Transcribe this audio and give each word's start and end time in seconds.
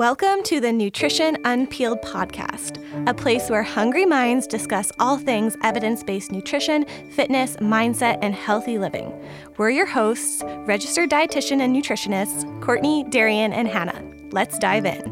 Welcome 0.00 0.42
to 0.44 0.60
the 0.60 0.72
Nutrition 0.72 1.36
Unpeeled 1.44 2.00
podcast, 2.00 2.82
a 3.06 3.12
place 3.12 3.50
where 3.50 3.62
hungry 3.62 4.06
minds 4.06 4.46
discuss 4.46 4.90
all 4.98 5.18
things 5.18 5.58
evidence 5.62 6.02
based 6.02 6.32
nutrition, 6.32 6.86
fitness, 7.10 7.56
mindset, 7.58 8.18
and 8.22 8.34
healthy 8.34 8.78
living. 8.78 9.12
We're 9.58 9.68
your 9.68 9.84
hosts, 9.84 10.42
registered 10.64 11.10
dietitian 11.10 11.60
and 11.60 11.76
nutritionists, 11.76 12.62
Courtney, 12.62 13.04
Darian, 13.10 13.52
and 13.52 13.68
Hannah. 13.68 14.02
Let's 14.32 14.58
dive 14.58 14.86
in. 14.86 15.02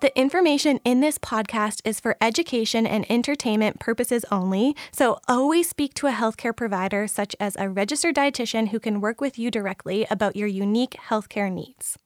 The 0.00 0.10
information 0.16 0.80
in 0.84 0.98
this 0.98 1.18
podcast 1.18 1.82
is 1.84 2.00
for 2.00 2.16
education 2.20 2.84
and 2.84 3.06
entertainment 3.08 3.78
purposes 3.78 4.24
only, 4.32 4.74
so 4.90 5.20
always 5.28 5.68
speak 5.68 5.94
to 5.94 6.08
a 6.08 6.12
healthcare 6.12 6.56
provider 6.56 7.06
such 7.06 7.36
as 7.38 7.54
a 7.60 7.68
registered 7.68 8.16
dietitian 8.16 8.70
who 8.70 8.80
can 8.80 9.00
work 9.00 9.20
with 9.20 9.38
you 9.38 9.52
directly 9.52 10.04
about 10.10 10.34
your 10.34 10.48
unique 10.48 10.96
healthcare 11.08 11.52
needs. 11.52 11.96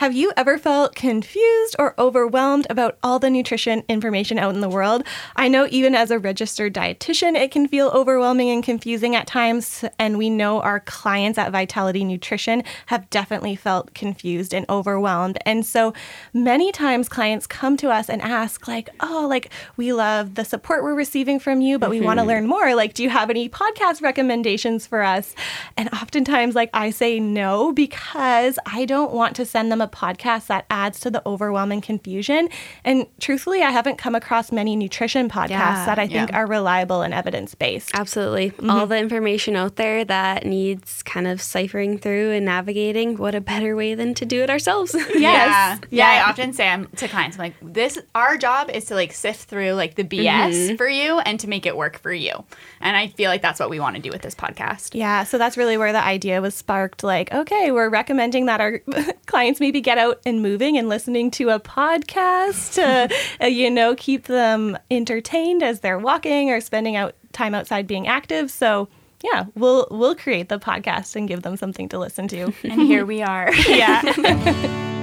Have 0.00 0.14
you 0.14 0.32
ever 0.34 0.56
felt 0.56 0.94
confused 0.94 1.76
or 1.78 1.94
overwhelmed 1.98 2.66
about 2.70 2.96
all 3.02 3.18
the 3.18 3.28
nutrition 3.28 3.82
information 3.86 4.38
out 4.38 4.54
in 4.54 4.62
the 4.62 4.68
world? 4.70 5.04
I 5.36 5.48
know 5.48 5.68
even 5.70 5.94
as 5.94 6.10
a 6.10 6.18
registered 6.18 6.72
dietitian, 6.72 7.36
it 7.36 7.50
can 7.50 7.68
feel 7.68 7.88
overwhelming 7.88 8.48
and 8.48 8.64
confusing 8.64 9.14
at 9.14 9.26
times. 9.26 9.84
And 9.98 10.16
we 10.16 10.30
know 10.30 10.62
our 10.62 10.80
clients 10.80 11.36
at 11.36 11.52
Vitality 11.52 12.02
Nutrition 12.02 12.64
have 12.86 13.10
definitely 13.10 13.56
felt 13.56 13.92
confused 13.92 14.54
and 14.54 14.64
overwhelmed. 14.70 15.36
And 15.44 15.66
so 15.66 15.92
many 16.32 16.72
times 16.72 17.06
clients 17.10 17.46
come 17.46 17.76
to 17.76 17.90
us 17.90 18.08
and 18.08 18.22
ask, 18.22 18.66
like, 18.66 18.88
oh, 19.00 19.26
like, 19.28 19.52
we 19.76 19.92
love 19.92 20.34
the 20.34 20.46
support 20.46 20.82
we're 20.82 20.94
receiving 20.94 21.38
from 21.38 21.60
you, 21.60 21.78
but 21.78 21.90
we 21.90 21.98
mm-hmm. 21.98 22.06
want 22.06 22.20
to 22.20 22.24
learn 22.24 22.46
more. 22.46 22.74
Like, 22.74 22.94
do 22.94 23.02
you 23.02 23.10
have 23.10 23.28
any 23.28 23.50
podcast 23.50 24.00
recommendations 24.00 24.86
for 24.86 25.02
us? 25.02 25.34
And 25.76 25.90
oftentimes, 25.92 26.54
like, 26.54 26.70
I 26.72 26.88
say 26.88 27.20
no 27.20 27.74
because 27.74 28.58
I 28.64 28.86
don't 28.86 29.12
want 29.12 29.36
to 29.36 29.44
send 29.44 29.70
them 29.70 29.82
a 29.82 29.89
podcast 29.90 30.46
that 30.46 30.66
adds 30.70 31.00
to 31.00 31.10
the 31.10 31.22
overwhelming 31.26 31.80
confusion. 31.80 32.48
And 32.84 33.06
truthfully, 33.20 33.62
I 33.62 33.70
haven't 33.70 33.96
come 33.96 34.14
across 34.14 34.52
many 34.52 34.76
nutrition 34.76 35.28
podcasts 35.28 35.50
yeah, 35.50 35.86
that 35.86 35.98
I 35.98 36.06
think 36.06 36.30
yeah. 36.30 36.36
are 36.36 36.46
reliable 36.46 37.02
and 37.02 37.12
evidence 37.12 37.54
based. 37.54 37.90
Absolutely. 37.94 38.50
Mm-hmm. 38.50 38.70
All 38.70 38.86
the 38.86 38.98
information 38.98 39.56
out 39.56 39.76
there 39.76 40.04
that 40.04 40.46
needs 40.46 41.02
kind 41.02 41.26
of 41.26 41.40
ciphering 41.40 41.98
through 41.98 42.32
and 42.32 42.44
navigating, 42.44 43.16
what 43.16 43.34
a 43.34 43.40
better 43.40 43.76
way 43.76 43.94
than 43.94 44.14
to 44.14 44.24
do 44.24 44.42
it 44.42 44.50
ourselves. 44.50 44.94
yes. 45.14 45.14
Yeah. 45.14 45.78
yeah. 45.90 46.08
I 46.08 46.30
often 46.30 46.52
say 46.52 46.68
I'm, 46.68 46.86
to 46.86 47.08
clients, 47.08 47.36
I'm 47.36 47.44
like, 47.44 47.54
this, 47.62 47.98
our 48.14 48.36
job 48.36 48.70
is 48.70 48.86
to 48.86 48.94
like 48.94 49.12
sift 49.12 49.48
through 49.48 49.72
like 49.72 49.94
the 49.94 50.04
BS 50.04 50.52
mm-hmm. 50.52 50.76
for 50.76 50.88
you 50.88 51.18
and 51.20 51.38
to 51.40 51.48
make 51.48 51.66
it 51.66 51.76
work 51.76 51.98
for 51.98 52.12
you. 52.12 52.32
And 52.80 52.96
I 52.96 53.08
feel 53.08 53.30
like 53.30 53.42
that's 53.42 53.60
what 53.60 53.70
we 53.70 53.80
want 53.80 53.96
to 53.96 54.02
do 54.02 54.10
with 54.10 54.22
this 54.22 54.34
podcast. 54.34 54.94
Yeah. 54.94 55.24
So 55.24 55.38
that's 55.38 55.56
really 55.56 55.76
where 55.76 55.92
the 55.92 56.04
idea 56.04 56.40
was 56.40 56.54
sparked. 56.54 57.02
Like, 57.02 57.32
okay, 57.32 57.70
we're 57.70 57.88
recommending 57.88 58.46
that 58.46 58.60
our 58.60 58.78
clients 59.26 59.60
maybe 59.60 59.79
get 59.80 59.98
out 59.98 60.20
and 60.24 60.42
moving 60.42 60.76
and 60.76 60.88
listening 60.88 61.30
to 61.32 61.50
a 61.50 61.60
podcast 61.60 62.74
to, 62.74 63.14
uh, 63.44 63.46
you 63.46 63.70
know, 63.70 63.94
keep 63.96 64.24
them 64.24 64.78
entertained 64.90 65.62
as 65.62 65.80
they're 65.80 65.98
walking 65.98 66.50
or 66.50 66.60
spending 66.60 66.96
out 66.96 67.14
time 67.32 67.54
outside 67.54 67.86
being 67.86 68.06
active. 68.06 68.50
So, 68.50 68.88
yeah, 69.22 69.46
we'll 69.54 69.86
we'll 69.90 70.14
create 70.14 70.48
the 70.48 70.58
podcast 70.58 71.14
and 71.16 71.28
give 71.28 71.42
them 71.42 71.56
something 71.56 71.88
to 71.90 71.98
listen 71.98 72.28
to. 72.28 72.52
And 72.64 72.82
here 72.82 73.04
we 73.04 73.22
are. 73.22 73.52
yeah. 73.68 74.96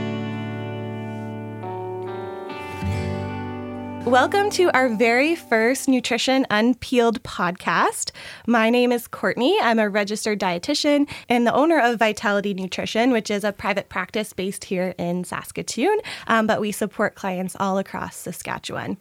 Welcome 4.07 4.51
to 4.51 4.71
our 4.73 4.87
very 4.87 5.35
first 5.35 5.89
Nutrition 5.89 6.45
Unpeeled 6.49 7.21
podcast. 7.23 8.11
My 8.47 8.69
name 8.69 8.93
is 8.93 9.05
Courtney. 9.05 9.57
I'm 9.61 9.79
a 9.79 9.89
registered 9.89 10.39
dietitian 10.39 11.09
and 11.27 11.45
the 11.45 11.53
owner 11.53 11.77
of 11.77 11.99
Vitality 11.99 12.53
Nutrition, 12.53 13.11
which 13.11 13.29
is 13.29 13.43
a 13.43 13.51
private 13.51 13.89
practice 13.89 14.31
based 14.31 14.63
here 14.63 14.95
in 14.97 15.25
Saskatoon, 15.25 15.97
um, 16.27 16.47
but 16.47 16.61
we 16.61 16.71
support 16.71 17.15
clients 17.15 17.57
all 17.59 17.77
across 17.77 18.15
Saskatchewan. 18.15 18.95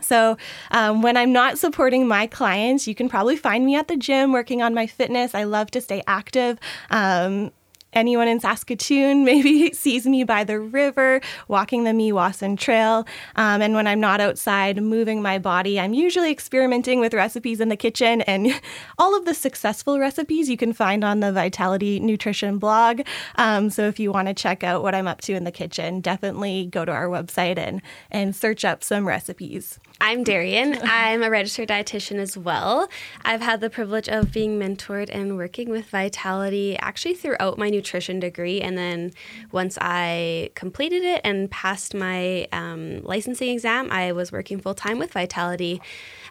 So, 0.00 0.36
um, 0.70 1.02
when 1.02 1.16
I'm 1.16 1.32
not 1.32 1.58
supporting 1.58 2.06
my 2.06 2.28
clients, 2.28 2.86
you 2.86 2.94
can 2.94 3.08
probably 3.08 3.36
find 3.36 3.66
me 3.66 3.74
at 3.74 3.88
the 3.88 3.96
gym 3.96 4.30
working 4.30 4.62
on 4.62 4.74
my 4.74 4.86
fitness. 4.86 5.34
I 5.34 5.42
love 5.42 5.72
to 5.72 5.80
stay 5.80 6.04
active. 6.06 6.60
Um, 6.90 7.50
anyone 7.92 8.28
in 8.28 8.40
Saskatoon 8.40 9.24
maybe 9.30 9.72
sees 9.72 10.06
me 10.06 10.24
by 10.24 10.44
the 10.44 10.58
river 10.58 11.20
walking 11.48 11.84
the 11.84 11.90
Meewasin 11.90 12.58
Trail. 12.58 13.06
Um, 13.36 13.62
and 13.62 13.74
when 13.74 13.86
I'm 13.86 14.00
not 14.00 14.20
outside 14.20 14.82
moving 14.82 15.22
my 15.22 15.38
body, 15.38 15.78
I'm 15.78 15.94
usually 15.94 16.30
experimenting 16.30 17.00
with 17.00 17.14
recipes 17.14 17.60
in 17.60 17.68
the 17.68 17.76
kitchen. 17.76 18.22
And 18.22 18.60
all 18.98 19.16
of 19.16 19.24
the 19.24 19.34
successful 19.34 19.98
recipes 19.98 20.48
you 20.48 20.56
can 20.56 20.72
find 20.72 21.04
on 21.04 21.20
the 21.20 21.32
Vitality 21.32 22.00
Nutrition 22.00 22.58
blog. 22.58 23.02
Um, 23.36 23.70
so 23.70 23.86
if 23.86 23.98
you 23.98 24.12
want 24.12 24.28
to 24.28 24.34
check 24.34 24.64
out 24.64 24.82
what 24.82 24.94
I'm 24.94 25.08
up 25.08 25.20
to 25.22 25.34
in 25.34 25.44
the 25.44 25.52
kitchen, 25.52 26.00
definitely 26.00 26.66
go 26.66 26.84
to 26.84 26.92
our 26.92 27.08
website 27.08 27.58
and, 27.58 27.82
and 28.10 28.34
search 28.34 28.64
up 28.64 28.82
some 28.82 29.06
recipes. 29.06 29.78
I'm 30.02 30.24
Darian. 30.24 30.78
I'm 30.82 31.22
a 31.22 31.28
registered 31.28 31.68
dietitian 31.68 32.16
as 32.16 32.34
well. 32.34 32.88
I've 33.22 33.42
had 33.42 33.60
the 33.60 33.68
privilege 33.68 34.08
of 34.08 34.32
being 34.32 34.58
mentored 34.58 35.10
and 35.12 35.36
working 35.36 35.68
with 35.68 35.90
Vitality 35.90 36.78
actually 36.78 37.14
throughout 37.14 37.58
my 37.58 37.68
nutrition 37.68 38.18
degree. 38.18 38.62
And 38.62 38.78
then 38.78 39.12
once 39.52 39.76
I 39.78 40.52
completed 40.54 41.02
it 41.02 41.20
and 41.22 41.50
passed 41.50 41.92
my 41.92 42.48
um, 42.50 43.02
licensing 43.02 43.50
exam, 43.50 43.90
I 43.90 44.12
was 44.12 44.32
working 44.32 44.58
full 44.58 44.74
time 44.74 44.98
with 44.98 45.12
Vitality. 45.12 45.82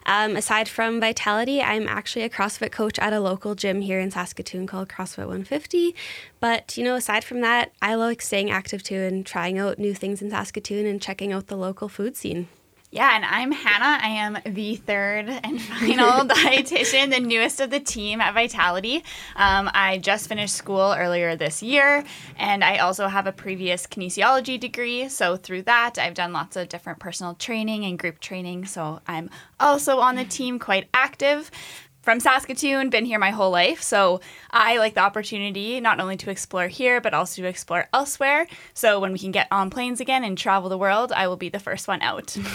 Um, 0.04 0.34
aside 0.34 0.68
from 0.68 0.98
Vitality, 0.98 1.62
I'm 1.62 1.86
actually 1.86 2.24
a 2.24 2.28
CrossFit 2.28 2.72
coach 2.72 2.98
at 2.98 3.12
a 3.12 3.20
local 3.20 3.54
gym 3.54 3.82
here 3.82 4.00
in 4.00 4.10
Saskatoon 4.10 4.66
called 4.66 4.88
CrossFit 4.88 5.18
150. 5.18 5.94
But, 6.40 6.76
you 6.76 6.82
know, 6.82 6.96
aside 6.96 7.22
from 7.22 7.40
that, 7.42 7.70
I 7.80 7.94
like 7.94 8.20
staying 8.20 8.50
active 8.50 8.82
too 8.82 8.96
and 8.96 9.24
trying 9.24 9.58
out 9.58 9.78
new 9.78 9.94
things 9.94 10.20
in 10.20 10.30
Saskatoon 10.30 10.86
and 10.86 11.00
checking 11.00 11.32
out 11.32 11.46
the 11.46 11.56
local 11.56 11.88
food 11.88 12.16
scene. 12.16 12.48
Yeah, 12.92 13.14
and 13.14 13.24
I'm 13.24 13.52
Hannah. 13.52 14.02
I 14.02 14.08
am 14.08 14.38
the 14.44 14.74
third 14.74 15.28
and 15.28 15.62
final 15.62 16.08
dietitian, 16.26 17.10
the 17.10 17.20
newest 17.20 17.60
of 17.60 17.70
the 17.70 17.78
team 17.78 18.20
at 18.20 18.34
Vitality. 18.34 19.04
Um, 19.36 19.70
I 19.72 19.98
just 19.98 20.28
finished 20.28 20.56
school 20.56 20.96
earlier 20.98 21.36
this 21.36 21.62
year, 21.62 22.02
and 22.36 22.64
I 22.64 22.78
also 22.78 23.06
have 23.06 23.28
a 23.28 23.32
previous 23.32 23.86
kinesiology 23.86 24.58
degree. 24.58 25.08
So, 25.08 25.36
through 25.36 25.62
that, 25.62 25.98
I've 25.98 26.14
done 26.14 26.32
lots 26.32 26.56
of 26.56 26.68
different 26.68 26.98
personal 26.98 27.34
training 27.34 27.84
and 27.84 27.96
group 27.96 28.18
training. 28.18 28.66
So, 28.66 28.98
I'm 29.06 29.30
also 29.60 29.98
on 29.98 30.16
the 30.16 30.24
team, 30.24 30.58
quite 30.58 30.88
active 30.92 31.52
from 32.02 32.20
Saskatoon, 32.20 32.90
been 32.90 33.04
here 33.04 33.18
my 33.18 33.30
whole 33.30 33.50
life. 33.50 33.82
So 33.82 34.20
I 34.50 34.78
like 34.78 34.94
the 34.94 35.00
opportunity 35.00 35.80
not 35.80 36.00
only 36.00 36.16
to 36.18 36.30
explore 36.30 36.68
here, 36.68 37.00
but 37.00 37.14
also 37.14 37.42
to 37.42 37.48
explore 37.48 37.88
elsewhere. 37.92 38.46
So 38.74 39.00
when 39.00 39.12
we 39.12 39.18
can 39.18 39.32
get 39.32 39.48
on 39.50 39.70
planes 39.70 40.00
again 40.00 40.24
and 40.24 40.36
travel 40.36 40.68
the 40.68 40.78
world, 40.78 41.12
I 41.12 41.28
will 41.28 41.36
be 41.36 41.48
the 41.48 41.58
first 41.58 41.88
one 41.88 42.02
out. 42.02 42.36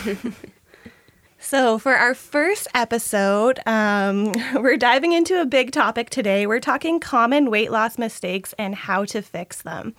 So, 1.37 1.77
for 1.77 1.93
our 1.93 2.15
first 2.15 2.67
episode, 2.73 3.59
um, 3.67 4.31
we're 4.55 4.77
diving 4.77 5.11
into 5.11 5.39
a 5.39 5.45
big 5.45 5.71
topic 5.71 6.09
today. 6.09 6.47
We're 6.47 6.59
talking 6.59 6.99
common 6.99 7.51
weight 7.51 7.69
loss 7.69 7.99
mistakes 7.99 8.55
and 8.57 8.73
how 8.73 9.05
to 9.05 9.21
fix 9.21 9.61
them. 9.61 9.93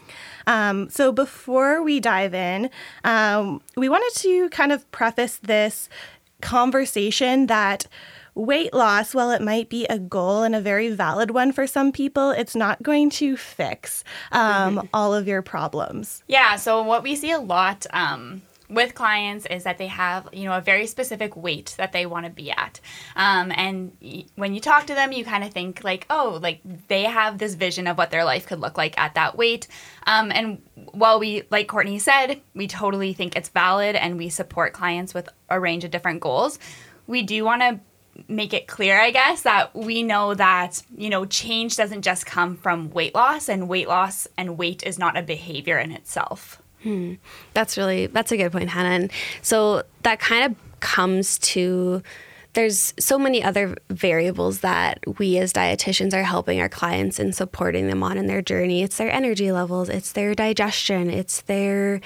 Um, 0.49 0.91
so, 0.91 1.13
before 1.13 1.85
we 1.85 2.01
dive 2.01 2.35
in, 2.35 2.69
um, 3.05 3.63
we 3.77 3.89
wanted 3.89 4.11
to 4.23 4.49
kind 4.49 4.73
of 4.73 4.91
preface 4.91 5.37
this 5.37 5.89
conversation 6.41 7.47
that 7.47 7.87
weight 8.37 8.73
loss, 8.73 9.15
while 9.15 9.33
it 9.33 9.43
might 9.43 9.69
be 9.69 9.87
a 9.87 9.99
goal 9.99 10.45
and 10.45 10.55
a 10.55 10.61
very 10.61 10.91
valid 10.91 11.33
one 11.33 11.51
for 11.51 11.67
some 11.67 11.91
people, 11.91 12.31
it's 12.31 12.55
not 12.55 12.83
going 12.83 13.11
to 13.11 13.37
fix 13.37 14.05
um, 14.31 14.89
all 14.95 15.13
of 15.13 15.27
your 15.27 15.43
problems. 15.43 16.23
Yeah. 16.29 16.55
So, 16.57 16.83
what 16.83 17.03
we 17.03 17.17
see 17.17 17.33
a 17.33 17.41
lot. 17.41 17.87
Um, 17.91 18.43
with 18.69 18.95
clients 18.95 19.47
is 19.47 19.63
that 19.65 19.79
they 19.79 19.87
have 19.87 20.29
you 20.33 20.45
know 20.45 20.57
a 20.57 20.61
very 20.61 20.87
specific 20.87 21.37
weight 21.37 21.75
that 21.79 21.93
they 21.93 22.05
want 22.05 22.27
to 22.27 22.33
be 22.33 22.51
at 22.51 22.81
um, 23.15 23.53
and 23.55 23.93
y- 24.03 24.25
when 24.35 24.55
you 24.55 24.61
talk 24.61 24.87
to 24.87 24.95
them 24.95 25.13
you 25.13 25.25
kind 25.25 25.45
of 25.45 25.53
think 25.53 25.85
like 25.85 26.05
oh 26.11 26.41
like 26.43 26.61
they 26.89 27.05
have 27.05 27.39
this 27.39 27.55
vision 27.55 27.87
of 27.87 27.97
what 27.97 28.11
their 28.11 28.25
life 28.25 28.47
could 28.47 28.59
look 28.59 28.77
like 28.77 28.99
at 28.99 29.15
that 29.15 29.37
weight 29.37 29.69
um, 30.07 30.33
and 30.33 30.61
while 30.93 31.21
we 31.21 31.45
like 31.51 31.69
courtney 31.69 31.99
said 31.99 32.41
we 32.55 32.67
totally 32.67 33.13
think 33.13 33.37
it's 33.37 33.51
valid 33.51 33.95
and 33.95 34.19
we 34.19 34.29
support 34.29 34.73
clients 34.73 35.15
with 35.15 35.29
a 35.49 35.61
range 35.61 35.85
of 35.85 35.93
different 35.93 36.21
goals 36.21 36.59
we 37.07 37.23
do 37.23 37.45
want 37.45 37.63
to 37.63 37.79
make 38.29 38.55
it 38.55 38.67
clear, 38.67 39.01
I 39.01 39.11
guess, 39.11 39.43
that 39.43 39.75
we 39.75 40.03
know 40.03 40.35
that, 40.35 40.83
you 40.97 41.11
know, 41.11 41.25
change 41.25 41.77
doesn't 41.77 42.03
just 42.03 42.27
come 42.27 42.57
from 42.57 42.91
weight 42.91 43.15
loss, 43.15 43.49
and 43.49 43.69
weight 43.69 43.89
loss 43.89 44.27
and 44.37 44.59
weight 44.59 44.83
is 44.85 44.99
not 44.99 45.17
a 45.17 45.23
behavior 45.23 45.79
in 45.79 45.93
itself. 45.93 46.61
Hmm. 46.83 47.15
That's 47.55 47.77
really, 47.77 48.07
that's 48.07 48.33
a 48.33 48.37
good 48.37 48.53
point, 48.53 48.71
Hannah. 48.71 48.91
And 48.91 49.13
so 49.43 49.83
that 50.03 50.21
kind 50.21 50.45
of 50.45 50.81
comes 50.81 51.39
to 51.39 52.03
there's 52.57 52.95
so 52.99 53.19
many 53.19 53.45
other 53.45 53.77
variables 53.91 54.61
that 54.61 54.99
we 55.19 55.37
as 55.37 55.53
dietitians 55.53 56.15
are 56.15 56.23
helping 56.23 56.59
our 56.59 56.71
clients 56.71 57.19
and 57.19 57.35
supporting 57.35 57.87
them 57.87 58.03
on 58.03 58.17
in 58.17 58.29
their 58.29 58.41
journey. 58.41 58.83
It's 58.83 58.97
their 58.97 59.13
energy 59.13 59.53
levels, 59.53 59.91
it's 59.91 60.13
their 60.13 60.35
digestion, 60.35 61.11
it's 61.11 61.43
their 61.43 62.01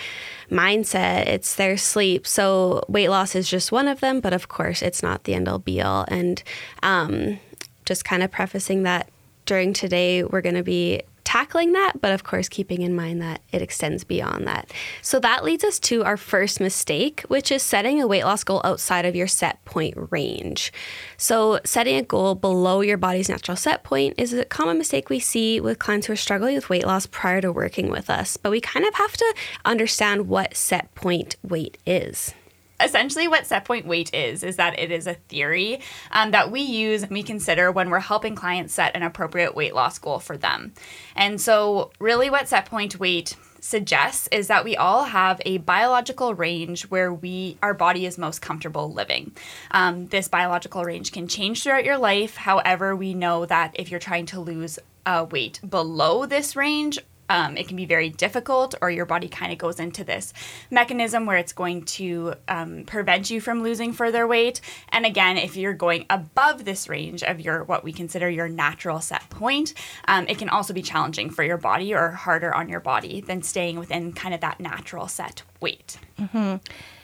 mindset, 0.50 1.28
it's 1.28 1.54
their 1.54 1.76
sleep. 1.76 2.26
So 2.26 2.82
weight 2.88 3.10
loss 3.10 3.36
is 3.36 3.48
just 3.48 3.70
one 3.70 3.86
of 3.86 4.00
them, 4.00 4.18
but 4.18 4.32
of 4.32 4.48
course, 4.48 4.82
it's 4.82 5.04
not 5.04 5.22
the 5.22 5.34
end 5.34 5.48
all 5.48 5.60
be 5.60 5.80
all. 5.80 6.04
And 6.08 6.42
um, 6.82 7.38
just 7.84 8.04
kind 8.04 8.24
of 8.24 8.32
prefacing 8.32 8.82
that 8.82 9.08
during 9.46 9.72
today, 9.72 10.24
we're 10.24 10.40
going 10.40 10.56
to 10.56 10.64
be 10.64 11.02
tackling 11.24 11.72
that, 11.72 12.00
but 12.00 12.12
of 12.12 12.24
course, 12.24 12.48
keeping 12.48 12.82
in 12.82 12.94
mind 12.94 13.20
that 13.22 13.40
it 13.52 13.62
extends 13.62 14.04
beyond 14.04 14.46
that. 14.46 14.72
So 15.02 15.20
that 15.20 15.44
leads 15.44 15.64
us 15.64 15.78
to 15.80 16.04
our 16.04 16.16
first 16.16 16.60
mistake, 16.60 17.22
which 17.28 17.50
is 17.50 17.62
setting 17.62 18.00
a 18.00 18.06
weight 18.06 18.24
loss 18.24 18.44
goal 18.44 18.60
outside 18.64 19.04
of 19.04 19.14
your 19.14 19.26
set 19.26 19.64
point 19.64 19.94
range. 20.10 20.72
So, 21.16 21.60
setting 21.64 21.96
a 21.96 22.02
goal 22.02 22.34
below 22.34 22.80
your 22.80 22.96
body's 22.96 23.28
natural 23.28 23.56
set 23.56 23.82
point 23.82 24.14
is 24.18 24.32
a 24.32 24.44
common 24.44 24.78
mistake 24.78 25.10
we 25.10 25.20
see 25.20 25.60
with 25.60 25.78
clients 25.78 26.06
who 26.06 26.12
are 26.14 26.16
struggling 26.16 26.54
with 26.54 26.68
weight 26.68 26.86
loss 26.86 27.06
prior 27.06 27.40
to 27.40 27.52
working 27.52 27.90
with 27.90 28.10
us, 28.10 28.36
but 28.36 28.50
we 28.50 28.60
kind 28.60 28.86
of 28.86 28.94
have 28.94 29.16
to 29.16 29.34
understand 29.64 30.28
what 30.28 30.56
set 30.56 30.94
point 30.94 31.36
weight 31.42 31.78
is 31.86 32.34
essentially 32.82 33.28
what 33.28 33.46
set 33.46 33.64
point 33.64 33.86
weight 33.86 34.12
is 34.14 34.42
is 34.42 34.56
that 34.56 34.78
it 34.78 34.90
is 34.90 35.06
a 35.06 35.14
theory 35.14 35.80
um, 36.10 36.30
that 36.30 36.50
we 36.50 36.60
use 36.60 37.02
and 37.02 37.12
we 37.12 37.22
consider 37.22 37.70
when 37.70 37.90
we're 37.90 38.00
helping 38.00 38.34
clients 38.34 38.74
set 38.74 38.94
an 38.96 39.02
appropriate 39.02 39.54
weight 39.54 39.74
loss 39.74 39.98
goal 39.98 40.18
for 40.18 40.36
them. 40.36 40.72
And 41.14 41.40
so 41.40 41.90
really 41.98 42.30
what 42.30 42.48
set 42.48 42.66
point 42.66 42.98
weight 42.98 43.36
suggests 43.60 44.26
is 44.32 44.48
that 44.48 44.64
we 44.64 44.76
all 44.76 45.04
have 45.04 45.40
a 45.44 45.58
biological 45.58 46.34
range 46.34 46.84
where 46.90 47.12
we 47.12 47.58
our 47.62 47.74
body 47.74 48.06
is 48.06 48.16
most 48.18 48.40
comfortable 48.40 48.92
living. 48.92 49.32
Um, 49.70 50.06
this 50.06 50.28
biological 50.28 50.84
range 50.84 51.12
can 51.12 51.28
change 51.28 51.62
throughout 51.62 51.84
your 51.84 51.98
life. 51.98 52.36
However 52.36 52.96
we 52.96 53.14
know 53.14 53.46
that 53.46 53.72
if 53.74 53.90
you're 53.90 54.00
trying 54.00 54.26
to 54.26 54.40
lose 54.40 54.78
uh, 55.06 55.26
weight 55.30 55.60
below 55.68 56.26
this 56.26 56.56
range 56.56 56.98
um, 57.30 57.56
it 57.56 57.68
can 57.68 57.76
be 57.76 57.86
very 57.86 58.10
difficult, 58.10 58.74
or 58.82 58.90
your 58.90 59.06
body 59.06 59.28
kind 59.28 59.52
of 59.52 59.58
goes 59.58 59.80
into 59.80 60.04
this 60.04 60.34
mechanism 60.70 61.24
where 61.24 61.38
it's 61.38 61.54
going 61.54 61.84
to 61.84 62.34
um, 62.48 62.84
prevent 62.84 63.30
you 63.30 63.40
from 63.40 63.62
losing 63.62 63.92
further 63.92 64.26
weight. 64.26 64.60
And 64.90 65.06
again, 65.06 65.38
if 65.38 65.56
you're 65.56 65.72
going 65.72 66.04
above 66.10 66.64
this 66.64 66.88
range 66.88 67.22
of 67.22 67.40
your 67.40 67.64
what 67.64 67.84
we 67.84 67.92
consider 67.92 68.28
your 68.28 68.48
natural 68.48 69.00
set 69.00 69.30
point, 69.30 69.72
um, 70.08 70.26
it 70.28 70.38
can 70.38 70.48
also 70.48 70.74
be 70.74 70.82
challenging 70.82 71.30
for 71.30 71.44
your 71.44 71.56
body 71.56 71.94
or 71.94 72.10
harder 72.10 72.52
on 72.52 72.68
your 72.68 72.80
body 72.80 73.20
than 73.20 73.42
staying 73.42 73.78
within 73.78 74.12
kind 74.12 74.34
of 74.34 74.40
that 74.40 74.58
natural 74.58 75.06
set 75.06 75.42
weight. 75.60 75.98
Mm-hmm. 76.18 76.56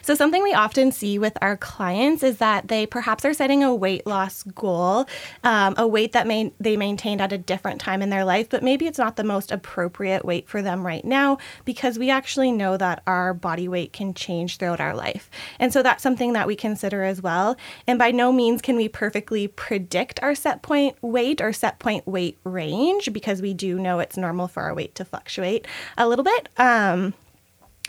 So, 0.07 0.15
something 0.15 0.41
we 0.41 0.55
often 0.55 0.93
see 0.93 1.19
with 1.19 1.37
our 1.43 1.57
clients 1.57 2.23
is 2.23 2.39
that 2.39 2.69
they 2.69 2.87
perhaps 2.87 3.25
are 3.25 3.35
setting 3.35 3.65
a 3.65 3.75
weight 3.75 4.07
loss 4.07 4.45
goal, 4.45 5.05
um, 5.43 5.75
a 5.77 5.85
weight 5.85 6.13
that 6.13 6.29
may, 6.29 6.53
they 6.61 6.77
maintained 6.77 7.21
at 7.21 7.33
a 7.33 7.39
different 7.39 7.81
time 7.81 8.03
in 8.03 8.09
their 8.09 8.25
life, 8.25 8.49
but 8.49 8.63
maybe 8.63 8.87
it's 8.87 9.01
not 9.01 9.17
the 9.17 9.25
most 9.25 9.51
appropriate 9.51 10.25
weight 10.25 10.49
for 10.49 10.63
them 10.63 10.87
right 10.87 11.05
now 11.05 11.39
because 11.65 11.99
we 11.99 12.09
actually 12.09 12.53
know 12.53 12.77
that 12.77 13.03
our 13.09 13.35
body 13.35 13.67
weight 13.67 13.93
can 13.93 14.15
change 14.15 14.59
throughout 14.59 14.79
our 14.79 14.95
life. 14.95 15.29
And 15.59 15.73
so, 15.73 15.83
that's 15.83 16.05
something 16.05 16.35
that 16.35 16.47
we 16.47 16.55
consider 16.55 17.03
as 17.03 17.21
well. 17.21 17.57
And 17.89 17.99
by 17.99 18.13
no 18.13 18.31
means 18.31 18.63
can 18.63 18.77
we 18.77 18.89
perfectly 18.89 19.49
predict 19.49 20.23
our 20.23 20.37
set 20.37 20.63
point 20.63 20.97
weight 21.03 21.41
or 21.41 21.53
set 21.53 21.81
point 21.81 22.07
weight 22.07 22.39
range 22.45 23.13
because 23.13 23.43
we 23.43 23.55
do 23.55 23.77
know 23.77 23.99
it's 23.99 24.17
normal 24.17 24.47
for 24.47 24.63
our 24.63 24.73
weight 24.73 24.95
to 24.95 25.05
fluctuate 25.05 25.67
a 25.99 26.07
little 26.07 26.25
bit. 26.25 26.49
Um, 26.59 27.15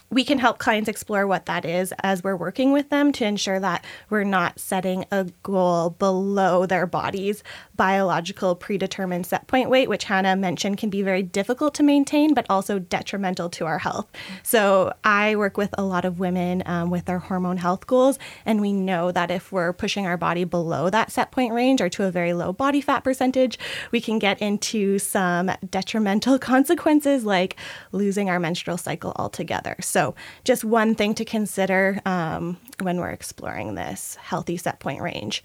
we 0.09 0.23
can 0.23 0.39
help 0.39 0.57
clients 0.57 0.87
explore 0.87 1.27
what 1.27 1.47
that 1.47 1.65
is 1.65 1.93
as 2.01 2.23
we're 2.23 2.35
working 2.35 2.71
with 2.71 2.89
them 2.89 3.11
to 3.11 3.25
ensure 3.25 3.59
that 3.59 3.83
we're 4.09 4.23
not 4.23 4.57
setting 4.57 5.05
a 5.11 5.25
goal 5.43 5.89
below 5.89 6.65
their 6.65 6.87
body's 6.87 7.43
biological 7.75 8.55
predetermined 8.55 9.25
set 9.25 9.47
point 9.47 9.69
weight, 9.69 9.89
which 9.89 10.05
Hannah 10.05 10.35
mentioned 10.35 10.77
can 10.77 10.89
be 10.89 11.01
very 11.01 11.23
difficult 11.23 11.73
to 11.75 11.83
maintain, 11.83 12.33
but 12.33 12.45
also 12.49 12.79
detrimental 12.79 13.49
to 13.49 13.65
our 13.65 13.79
health. 13.79 14.07
So 14.43 14.93
I 15.03 15.35
work 15.35 15.57
with 15.57 15.75
a 15.77 15.83
lot 15.83 16.05
of 16.05 16.19
women 16.19 16.63
um, 16.65 16.89
with 16.89 17.05
their 17.05 17.19
hormone 17.19 17.57
health 17.57 17.85
goals, 17.85 18.17
and 18.45 18.61
we 18.61 18.71
know 18.71 19.11
that 19.11 19.29
if 19.29 19.51
we're 19.51 19.73
pushing 19.73 20.05
our 20.05 20.17
body 20.17 20.45
below 20.45 20.89
that 20.89 21.11
set 21.11 21.31
point 21.31 21.53
range 21.53 21.81
or 21.81 21.89
to 21.89 22.05
a 22.05 22.11
very 22.11 22.33
low 22.33 22.53
body 22.53 22.79
fat 22.79 23.03
percentage, 23.03 23.59
we 23.91 23.99
can 23.99 24.19
get 24.19 24.41
into 24.41 24.99
some 24.99 25.51
detrimental 25.69 26.39
consequences 26.53 27.25
like 27.25 27.57
losing 27.91 28.29
our 28.29 28.39
menstrual 28.39 28.77
cycle 28.77 29.11
altogether. 29.17 29.75
So 29.81 29.96
so, 29.97 30.13
just 30.43 30.63
one 30.63 30.93
thing 30.93 31.15
to 31.15 31.25
consider 31.25 31.99
um, 32.05 32.57
when 32.81 32.99
we're 32.99 33.09
exploring 33.09 33.73
this 33.73 34.13
healthy 34.21 34.55
set 34.55 34.79
point 34.79 35.01
range. 35.01 35.43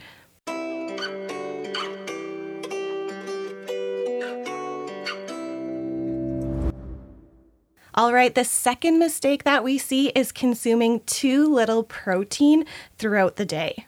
All 7.94 8.12
right, 8.12 8.34
the 8.34 8.44
second 8.44 8.98
mistake 8.98 9.44
that 9.44 9.64
we 9.64 9.78
see 9.78 10.08
is 10.08 10.30
consuming 10.32 11.00
too 11.06 11.50
little 11.50 11.82
protein 11.82 12.66
throughout 12.98 13.36
the 13.36 13.46
day. 13.46 13.86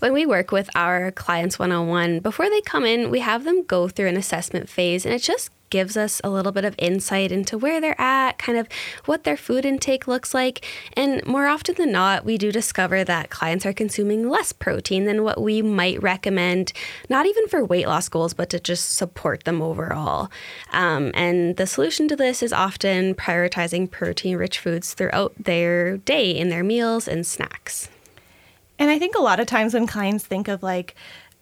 When 0.00 0.12
we 0.12 0.26
work 0.26 0.52
with 0.52 0.68
our 0.74 1.12
clients 1.12 1.58
one 1.58 1.72
on 1.72 1.88
one, 1.88 2.20
before 2.20 2.50
they 2.50 2.60
come 2.60 2.84
in, 2.84 3.08
we 3.08 3.20
have 3.20 3.44
them 3.44 3.62
go 3.62 3.88
through 3.88 4.08
an 4.08 4.18
assessment 4.18 4.68
phase, 4.68 5.06
and 5.06 5.14
it 5.14 5.22
just 5.22 5.50
gives 5.70 5.96
us 5.96 6.20
a 6.22 6.30
little 6.30 6.52
bit 6.52 6.64
of 6.64 6.74
insight 6.78 7.32
into 7.32 7.56
where 7.56 7.80
they're 7.80 8.00
at, 8.00 8.38
kind 8.38 8.58
of 8.58 8.68
what 9.06 9.24
their 9.24 9.36
food 9.36 9.64
intake 9.64 10.06
looks 10.06 10.34
like. 10.34 10.66
And 10.94 11.24
more 11.26 11.46
often 11.46 11.76
than 11.76 11.92
not, 11.92 12.24
we 12.24 12.36
do 12.36 12.52
discover 12.52 13.04
that 13.04 13.30
clients 13.30 13.64
are 13.64 13.72
consuming 13.72 14.28
less 14.28 14.52
protein 14.52 15.06
than 15.06 15.24
what 15.24 15.40
we 15.40 15.62
might 15.62 16.02
recommend, 16.02 16.72
not 17.08 17.26
even 17.26 17.46
for 17.48 17.64
weight 17.64 17.86
loss 17.86 18.08
goals, 18.08 18.34
but 18.34 18.50
to 18.50 18.60
just 18.60 18.96
support 18.96 19.44
them 19.44 19.62
overall. 19.62 20.30
Um, 20.72 21.10
and 21.14 21.56
the 21.56 21.66
solution 21.66 22.08
to 22.08 22.16
this 22.16 22.42
is 22.42 22.52
often 22.52 23.14
prioritizing 23.14 23.90
protein 23.90 24.36
rich 24.36 24.58
foods 24.58 24.94
throughout 24.94 25.32
their 25.38 25.98
day 25.98 26.30
in 26.30 26.48
their 26.48 26.64
meals 26.64 27.08
and 27.08 27.26
snacks. 27.26 27.88
And 28.78 28.90
I 28.90 28.98
think 28.98 29.14
a 29.14 29.22
lot 29.22 29.40
of 29.40 29.46
times 29.46 29.74
when 29.74 29.86
clients 29.86 30.24
think 30.24 30.48
of 30.48 30.62
like 30.62 30.96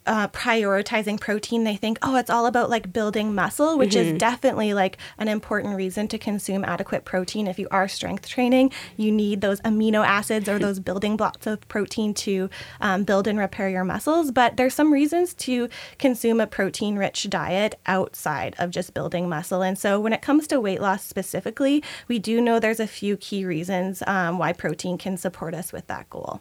uh, 0.08 0.26
prioritizing 0.28 1.20
protein, 1.20 1.64
they 1.64 1.76
think, 1.76 1.98
oh, 2.02 2.16
it's 2.16 2.30
all 2.30 2.46
about 2.46 2.70
like 2.70 2.92
building 2.92 3.34
muscle, 3.34 3.76
which 3.76 3.90
mm-hmm. 3.90 4.14
is 4.14 4.18
definitely 4.18 4.72
like 4.72 4.96
an 5.18 5.28
important 5.28 5.76
reason 5.76 6.08
to 6.08 6.18
consume 6.18 6.64
adequate 6.64 7.04
protein. 7.04 7.46
If 7.46 7.58
you 7.58 7.68
are 7.70 7.86
strength 7.86 8.26
training, 8.26 8.72
you 8.96 9.12
need 9.12 9.42
those 9.42 9.60
amino 9.60 10.04
acids 10.04 10.48
or 10.48 10.58
those 10.58 10.80
building 10.80 11.16
blocks 11.16 11.46
of 11.46 11.66
protein 11.68 12.14
to 12.14 12.48
um, 12.80 13.04
build 13.04 13.28
and 13.28 13.38
repair 13.38 13.68
your 13.68 13.84
muscles. 13.84 14.30
But 14.30 14.56
there's 14.56 14.74
some 14.74 14.92
reasons 14.92 15.34
to 15.34 15.68
consume 15.98 16.40
a 16.40 16.46
protein 16.46 16.96
rich 16.96 17.28
diet 17.28 17.78
outside 17.84 18.56
of 18.58 18.70
just 18.70 18.94
building 18.94 19.28
muscle. 19.28 19.62
And 19.62 19.78
so 19.78 20.00
when 20.00 20.14
it 20.14 20.22
comes 20.22 20.46
to 20.48 20.58
weight 20.58 20.80
loss 20.80 21.04
specifically, 21.04 21.84
we 22.08 22.18
do 22.18 22.40
know 22.40 22.58
there's 22.58 22.80
a 22.80 22.86
few 22.86 23.18
key 23.18 23.44
reasons 23.44 24.02
um, 24.06 24.38
why 24.38 24.54
protein 24.54 24.96
can 24.96 25.18
support 25.18 25.54
us 25.54 25.70
with 25.70 25.86
that 25.88 26.08
goal. 26.08 26.40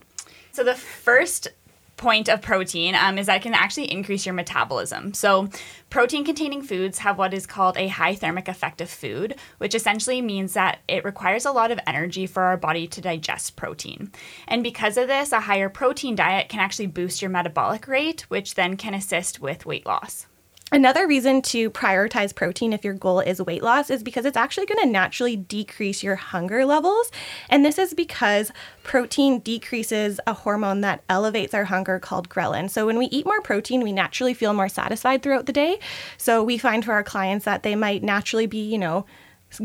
So 0.54 0.64
the 0.64 0.74
first 0.74 1.50
point 1.98 2.30
of 2.30 2.42
protein 2.42 2.96
um, 2.96 3.18
is 3.18 3.26
that 3.26 3.38
it 3.38 3.44
can 3.44 3.54
actually 3.54 3.92
increase 3.92 4.26
your 4.26 4.34
metabolism. 4.34 5.14
So, 5.14 5.50
protein 5.90 6.24
containing 6.24 6.62
foods 6.62 7.00
have 7.00 7.18
what 7.18 7.34
is 7.34 7.48
called 7.48 7.76
a 7.78 7.88
high 7.88 8.16
thermic 8.16 8.48
effect 8.48 8.82
of 8.82 8.90
food, 8.90 9.36
which 9.58 9.76
essentially 9.76 10.22
means 10.22 10.54
that 10.54 10.80
it 10.88 11.04
requires 11.04 11.46
a 11.46 11.52
lot 11.52 11.72
of 11.72 11.80
energy 11.88 12.28
for 12.28 12.44
our 12.44 12.58
body 12.58 12.88
to 12.88 13.02
digest 13.02 13.56
protein. 13.56 14.12
And 14.48 14.64
because 14.64 14.98
of 14.98 15.08
this, 15.08 15.32
a 15.32 15.42
higher 15.42 15.70
protein 15.70 16.16
diet 16.16 16.50
can 16.50 16.60
actually 16.60 16.88
boost 16.88 17.22
your 17.22 17.32
metabolic 17.32 17.88
rate, 17.88 18.22
which 18.30 18.56
then 18.56 18.78
can 18.78 18.94
assist 18.94 19.42
with 19.42 19.66
weight 19.66 19.86
loss. 19.86 20.27
Another 20.70 21.08
reason 21.08 21.42
to 21.44 21.70
prioritize 21.70 22.36
protein 22.36 22.74
if 22.74 22.84
your 22.84 22.94
goal 22.94 23.22
is 23.22 23.42
weight 23.42 23.64
loss 23.64 23.90
is 23.90 24.04
because 24.04 24.26
it's 24.26 24.36
actually 24.36 24.66
going 24.66 24.82
to 24.82 24.92
naturally 24.92 25.38
decrease 25.38 26.04
your 26.04 26.18
hunger 26.18 26.66
levels. 26.66 27.10
And 27.50 27.64
this 27.64 27.78
is 27.78 27.94
because 27.94 28.52
protein 28.84 29.40
decreases 29.40 30.20
a 30.28 30.34
hormone 30.34 30.82
that 30.82 31.04
elevates 31.08 31.54
our 31.54 31.64
hunger 31.64 32.00
called 32.00 32.28
ghrelin. 32.28 32.70
So 32.70 32.86
when 32.86 32.98
we 32.98 33.06
eat 33.06 33.26
more 33.26 33.42
protein, 33.42 33.82
we 33.82 33.94
naturally 33.94 34.34
feel 34.34 34.54
more 34.54 34.68
satisfied 34.68 35.24
throughout 35.24 35.46
the 35.46 35.54
day. 35.54 35.80
So 36.18 36.44
we 36.44 36.58
find 36.58 36.84
for 36.84 36.92
our 36.92 37.04
clients 37.04 37.46
that 37.46 37.64
they 37.64 37.76
might 37.76 38.04
naturally 38.04 38.46
be, 38.46 38.60
you 38.60 38.78
know, 38.78 39.06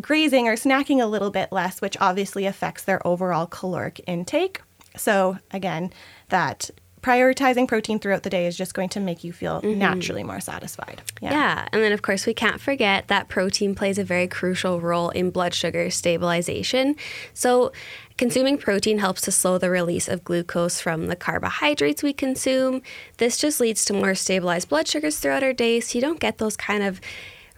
grazing 0.01 0.47
or 0.47 0.55
snacking 0.55 1.03
a 1.03 1.07
little 1.07 1.33
bit 1.33 1.51
less, 1.51 1.81
which 1.81 1.97
obviously 2.01 2.47
affects 2.47 2.85
their 2.85 3.05
overall 3.05 3.47
caloric 3.47 4.01
intake. 4.07 4.61
So 4.97 5.39
again, 5.51 5.93
that 6.29 6.71
prioritizing 7.03 7.67
protein 7.67 7.99
throughout 7.99 8.23
the 8.23 8.31
day 8.31 8.47
is 8.47 8.57
just 8.57 8.75
going 8.75 8.89
to 8.89 9.01
make 9.01 9.25
you 9.25 9.33
feel 9.33 9.61
mm-hmm. 9.61 9.79
naturally 9.79 10.23
more 10.23 10.41
satisfied. 10.41 11.03
Yeah. 11.21 11.33
yeah. 11.33 11.69
And 11.73 11.83
then, 11.83 11.93
of 11.93 12.03
course, 12.03 12.27
we 12.27 12.33
can't 12.33 12.61
forget 12.61 13.09
that 13.09 13.29
protein 13.29 13.75
plays 13.75 13.99
a 13.99 14.05
very 14.05 14.29
crucial 14.29 14.81
role 14.81 15.11
in 15.11 15.31
blood 15.31 15.53
sugar 15.53 15.91
stabilization. 15.91 16.95
So, 17.35 17.73
consuming 18.17 18.57
protein 18.57 18.99
helps 18.99 19.23
to 19.23 19.33
slow 19.33 19.59
the 19.59 19.69
release 19.69 20.09
of 20.09 20.23
glucose 20.23 20.81
from 20.81 21.09
the 21.09 21.17
carbohydrates 21.17 22.03
we 22.03 22.13
consume. 22.13 22.83
This 23.17 23.37
just 23.37 23.59
leads 23.61 23.85
to 23.87 23.93
more 23.93 24.15
stabilized 24.15 24.69
blood 24.69 24.87
sugars 24.87 25.19
throughout 25.19 25.43
our 25.43 25.53
day, 25.53 25.81
so 25.81 25.99
you 25.99 26.03
don't 26.03 26.21
get 26.21 26.39
those 26.39 26.57
kind 26.57 26.85
of 26.85 27.01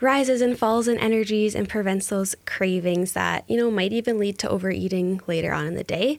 rises 0.01 0.41
and 0.41 0.59
falls 0.59 0.89
in 0.89 0.99
energies 0.99 1.55
and 1.55 1.69
prevents 1.69 2.09
those 2.09 2.35
cravings 2.47 3.13
that, 3.13 3.49
you 3.49 3.57
know, 3.57 3.71
might 3.71 3.93
even 3.93 4.19
lead 4.19 4.39
to 4.39 4.49
overeating 4.49 5.21
later 5.27 5.53
on 5.53 5.67
in 5.67 5.75
the 5.75 5.85
day. 5.85 6.19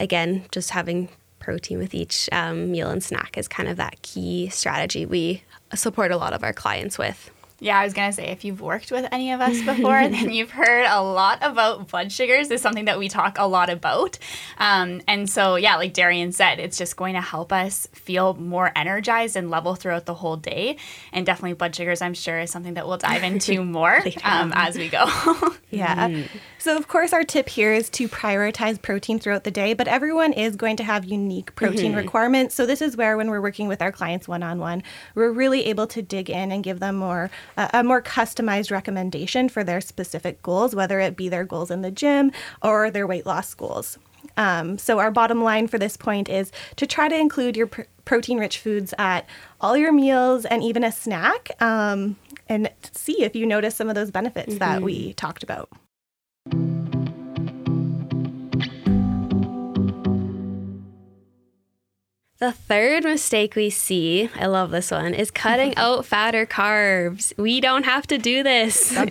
Again, 0.00 0.44
just 0.50 0.70
having 0.70 1.08
protein 1.44 1.78
with 1.78 1.94
each 1.94 2.28
um, 2.32 2.70
meal 2.70 2.88
and 2.88 3.04
snack 3.04 3.36
is 3.36 3.46
kind 3.46 3.68
of 3.68 3.76
that 3.76 4.00
key 4.00 4.48
strategy 4.48 5.04
we 5.04 5.42
support 5.74 6.10
a 6.10 6.16
lot 6.16 6.32
of 6.32 6.42
our 6.42 6.52
clients 6.52 6.96
with. 6.98 7.30
Yeah, 7.64 7.78
I 7.78 7.84
was 7.84 7.94
gonna 7.94 8.12
say 8.12 8.26
if 8.26 8.44
you've 8.44 8.60
worked 8.60 8.90
with 8.92 9.08
any 9.10 9.32
of 9.32 9.40
us 9.40 9.62
before, 9.62 10.06
then 10.08 10.30
you've 10.30 10.50
heard 10.50 10.84
a 10.86 11.02
lot 11.02 11.38
about 11.40 11.88
blood 11.88 12.12
sugars. 12.12 12.50
Is 12.50 12.60
something 12.60 12.84
that 12.84 12.98
we 12.98 13.08
talk 13.08 13.38
a 13.38 13.46
lot 13.46 13.70
about, 13.70 14.18
um, 14.58 15.00
and 15.08 15.30
so 15.30 15.56
yeah, 15.56 15.76
like 15.76 15.94
Darian 15.94 16.30
said, 16.32 16.60
it's 16.60 16.76
just 16.76 16.96
going 16.96 17.14
to 17.14 17.22
help 17.22 17.54
us 17.54 17.88
feel 17.92 18.34
more 18.34 18.70
energized 18.76 19.34
and 19.34 19.50
level 19.50 19.76
throughout 19.76 20.04
the 20.04 20.12
whole 20.12 20.36
day. 20.36 20.76
And 21.10 21.24
definitely, 21.24 21.54
blood 21.54 21.74
sugars, 21.74 22.02
I'm 22.02 22.12
sure, 22.12 22.38
is 22.38 22.50
something 22.50 22.74
that 22.74 22.86
we'll 22.86 22.98
dive 22.98 23.22
into 23.32 23.64
more 23.64 24.02
um, 24.22 24.52
as 24.54 24.76
we 24.76 24.90
go. 24.90 25.06
yeah. 25.70 26.24
So 26.58 26.76
of 26.76 26.88
course, 26.88 27.12
our 27.12 27.24
tip 27.24 27.48
here 27.48 27.72
is 27.72 27.88
to 27.90 28.08
prioritize 28.08 28.80
protein 28.80 29.18
throughout 29.18 29.44
the 29.44 29.50
day, 29.50 29.74
but 29.74 29.88
everyone 29.88 30.32
is 30.32 30.56
going 30.56 30.76
to 30.76 30.84
have 30.84 31.04
unique 31.04 31.54
protein 31.54 31.92
mm-hmm. 31.92 31.96
requirements. 31.96 32.54
So 32.54 32.64
this 32.66 32.80
is 32.80 32.96
where, 32.96 33.16
when 33.16 33.30
we're 33.30 33.42
working 33.42 33.68
with 33.68 33.82
our 33.82 33.92
clients 33.92 34.28
one 34.28 34.42
on 34.42 34.58
one, 34.58 34.82
we're 35.14 35.30
really 35.30 35.66
able 35.66 35.86
to 35.88 36.02
dig 36.02 36.30
in 36.30 36.52
and 36.52 36.64
give 36.64 36.80
them 36.80 36.96
more 36.96 37.30
a 37.56 37.84
more 37.84 38.02
customized 38.02 38.70
recommendation 38.70 39.48
for 39.48 39.64
their 39.64 39.80
specific 39.80 40.42
goals, 40.42 40.74
whether 40.74 41.00
it 41.00 41.16
be 41.16 41.28
their 41.28 41.44
goals 41.44 41.70
in 41.70 41.82
the 41.82 41.90
gym 41.90 42.32
or 42.62 42.90
their 42.90 43.06
weight 43.06 43.26
loss 43.26 43.54
goals. 43.54 43.98
Um, 44.36 44.78
so, 44.78 44.98
our 44.98 45.10
bottom 45.10 45.42
line 45.42 45.68
for 45.68 45.78
this 45.78 45.96
point 45.96 46.28
is 46.28 46.50
to 46.76 46.86
try 46.86 47.08
to 47.08 47.16
include 47.16 47.56
your 47.56 47.66
pr- 47.66 47.82
protein 48.04 48.38
rich 48.38 48.58
foods 48.58 48.92
at 48.98 49.26
all 49.60 49.76
your 49.76 49.92
meals 49.92 50.44
and 50.44 50.62
even 50.62 50.82
a 50.82 50.90
snack, 50.90 51.50
um, 51.60 52.16
and 52.48 52.70
see 52.92 53.22
if 53.22 53.36
you 53.36 53.46
notice 53.46 53.74
some 53.74 53.88
of 53.88 53.94
those 53.94 54.10
benefits 54.10 54.54
mm-hmm. 54.54 54.58
that 54.58 54.82
we 54.82 55.12
talked 55.14 55.42
about. 55.42 55.68
The 62.38 62.50
third 62.50 63.04
mistake 63.04 63.54
we 63.54 63.70
see, 63.70 64.28
I 64.34 64.46
love 64.46 64.72
this 64.72 64.90
one, 64.90 65.14
is 65.14 65.30
cutting 65.30 65.72
out 65.76 66.04
fat 66.04 66.34
or 66.34 66.46
carbs. 66.46 67.32
We 67.38 67.60
don't 67.60 67.84
have 67.84 68.08
to 68.08 68.18
do 68.18 68.42
this. 68.42 68.92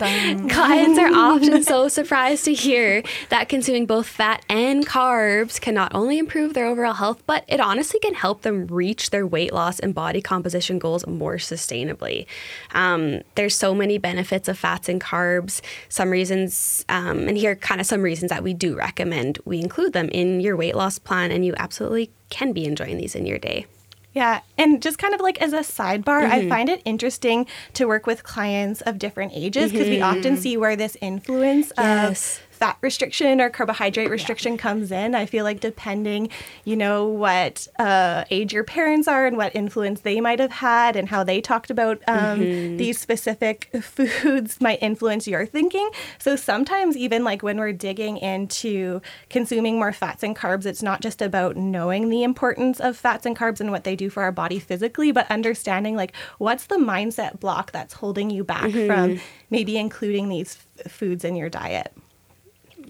Clients 0.49 0.99
are 0.99 1.13
often 1.13 1.63
so 1.63 1.87
surprised 1.87 2.43
to 2.45 2.53
hear 2.53 3.01
that 3.29 3.47
consuming 3.47 3.85
both 3.85 4.07
fat 4.07 4.43
and 4.49 4.85
carbs 4.85 5.61
can 5.61 5.73
not 5.73 5.95
only 5.95 6.17
improve 6.17 6.53
their 6.53 6.65
overall 6.65 6.95
health, 6.95 7.23
but 7.25 7.45
it 7.47 7.61
honestly 7.61 7.97
can 8.01 8.13
help 8.13 8.41
them 8.41 8.67
reach 8.67 9.09
their 9.09 9.25
weight 9.25 9.53
loss 9.53 9.79
and 9.79 9.95
body 9.95 10.21
composition 10.21 10.77
goals 10.77 11.07
more 11.07 11.37
sustainably. 11.37 12.25
Um, 12.73 13.21
there's 13.35 13.55
so 13.55 13.73
many 13.73 13.97
benefits 13.97 14.49
of 14.49 14.59
fats 14.59 14.89
and 14.89 14.99
carbs. 14.99 15.61
Some 15.87 16.09
reasons, 16.09 16.83
um, 16.89 17.29
and 17.29 17.37
here 17.37 17.51
are 17.51 17.55
kind 17.55 17.79
of 17.79 17.87
some 17.87 18.01
reasons 18.01 18.31
that 18.31 18.43
we 18.43 18.53
do 18.53 18.75
recommend 18.75 19.39
we 19.45 19.61
include 19.61 19.93
them 19.93 20.09
in 20.09 20.41
your 20.41 20.57
weight 20.57 20.75
loss 20.75 20.99
plan, 20.99 21.31
and 21.31 21.45
you 21.45 21.53
absolutely 21.55 22.11
can 22.33 22.51
be 22.51 22.65
enjoying 22.65 22.97
these 22.97 23.15
in 23.15 23.25
your 23.25 23.37
day. 23.37 23.67
Yeah, 24.13 24.41
and 24.57 24.81
just 24.81 24.99
kind 24.99 25.15
of 25.15 25.21
like 25.21 25.41
as 25.41 25.53
a 25.53 25.59
sidebar, 25.59 26.21
mm-hmm. 26.21 26.31
I 26.31 26.49
find 26.49 26.69
it 26.69 26.81
interesting 26.85 27.47
to 27.73 27.85
work 27.85 28.05
with 28.05 28.23
clients 28.23 28.81
of 28.81 28.99
different 28.99 29.31
ages 29.33 29.71
because 29.71 29.87
mm-hmm. 29.87 29.95
we 29.95 30.01
often 30.01 30.37
see 30.37 30.55
where 30.55 30.75
this 30.75 30.95
influence 31.01 31.71
yes. 31.77 32.37
of 32.37 32.42
fat 32.53 32.77
restriction 32.81 33.41
or 33.41 33.49
carbohydrate 33.49 34.09
restriction 34.09 34.53
yeah. 34.53 34.59
comes 34.59 34.91
in. 34.91 35.15
I 35.15 35.25
feel 35.25 35.43
like 35.43 35.59
depending, 35.59 36.29
you 36.63 36.75
know, 36.75 37.07
what 37.07 37.67
uh, 37.79 38.25
age 38.29 38.53
your 38.53 38.63
parents 38.63 39.07
are 39.07 39.25
and 39.25 39.37
what 39.37 39.55
influence 39.55 40.01
they 40.01 40.21
might 40.21 40.39
have 40.39 40.51
had 40.51 40.95
and 40.95 41.09
how 41.09 41.23
they 41.23 41.41
talked 41.41 41.71
about 41.71 42.01
um, 42.07 42.39
mm-hmm. 42.39 42.77
these 42.77 42.99
specific 42.99 43.69
foods 43.81 44.61
might 44.61 44.81
influence 44.83 45.27
your 45.27 45.45
thinking. 45.45 45.89
So 46.19 46.35
sometimes, 46.35 46.95
even 46.95 47.23
like 47.23 47.41
when 47.41 47.57
we're 47.57 47.73
digging 47.73 48.17
into 48.17 49.01
consuming 49.29 49.79
more 49.79 49.91
fats 49.91 50.21
and 50.21 50.35
carbs, 50.35 50.65
it's 50.65 50.83
not 50.83 51.01
just 51.01 51.21
about 51.21 51.57
knowing 51.57 52.09
the 52.09 52.23
importance 52.23 52.79
of 52.79 52.95
fats 52.95 53.25
and 53.25 53.35
carbs 53.35 53.59
and 53.61 53.71
what 53.71 53.83
they 53.83 53.95
do 53.95 54.09
for 54.09 54.21
our 54.21 54.31
body 54.31 54.59
physically, 54.59 55.11
but 55.11 55.29
understanding 55.31 55.95
like 55.95 56.15
what's 56.37 56.67
the 56.67 56.75
mindset 56.75 57.39
block 57.39 57.71
that's 57.71 57.95
holding 57.95 58.29
you 58.29 58.43
back 58.43 58.69
mm-hmm. 58.69 58.87
from 58.87 59.19
maybe 59.49 59.77
including 59.77 60.29
these 60.29 60.57
f- 60.77 60.91
foods 60.91 61.25
in 61.25 61.35
your 61.35 61.49
diet. 61.49 61.91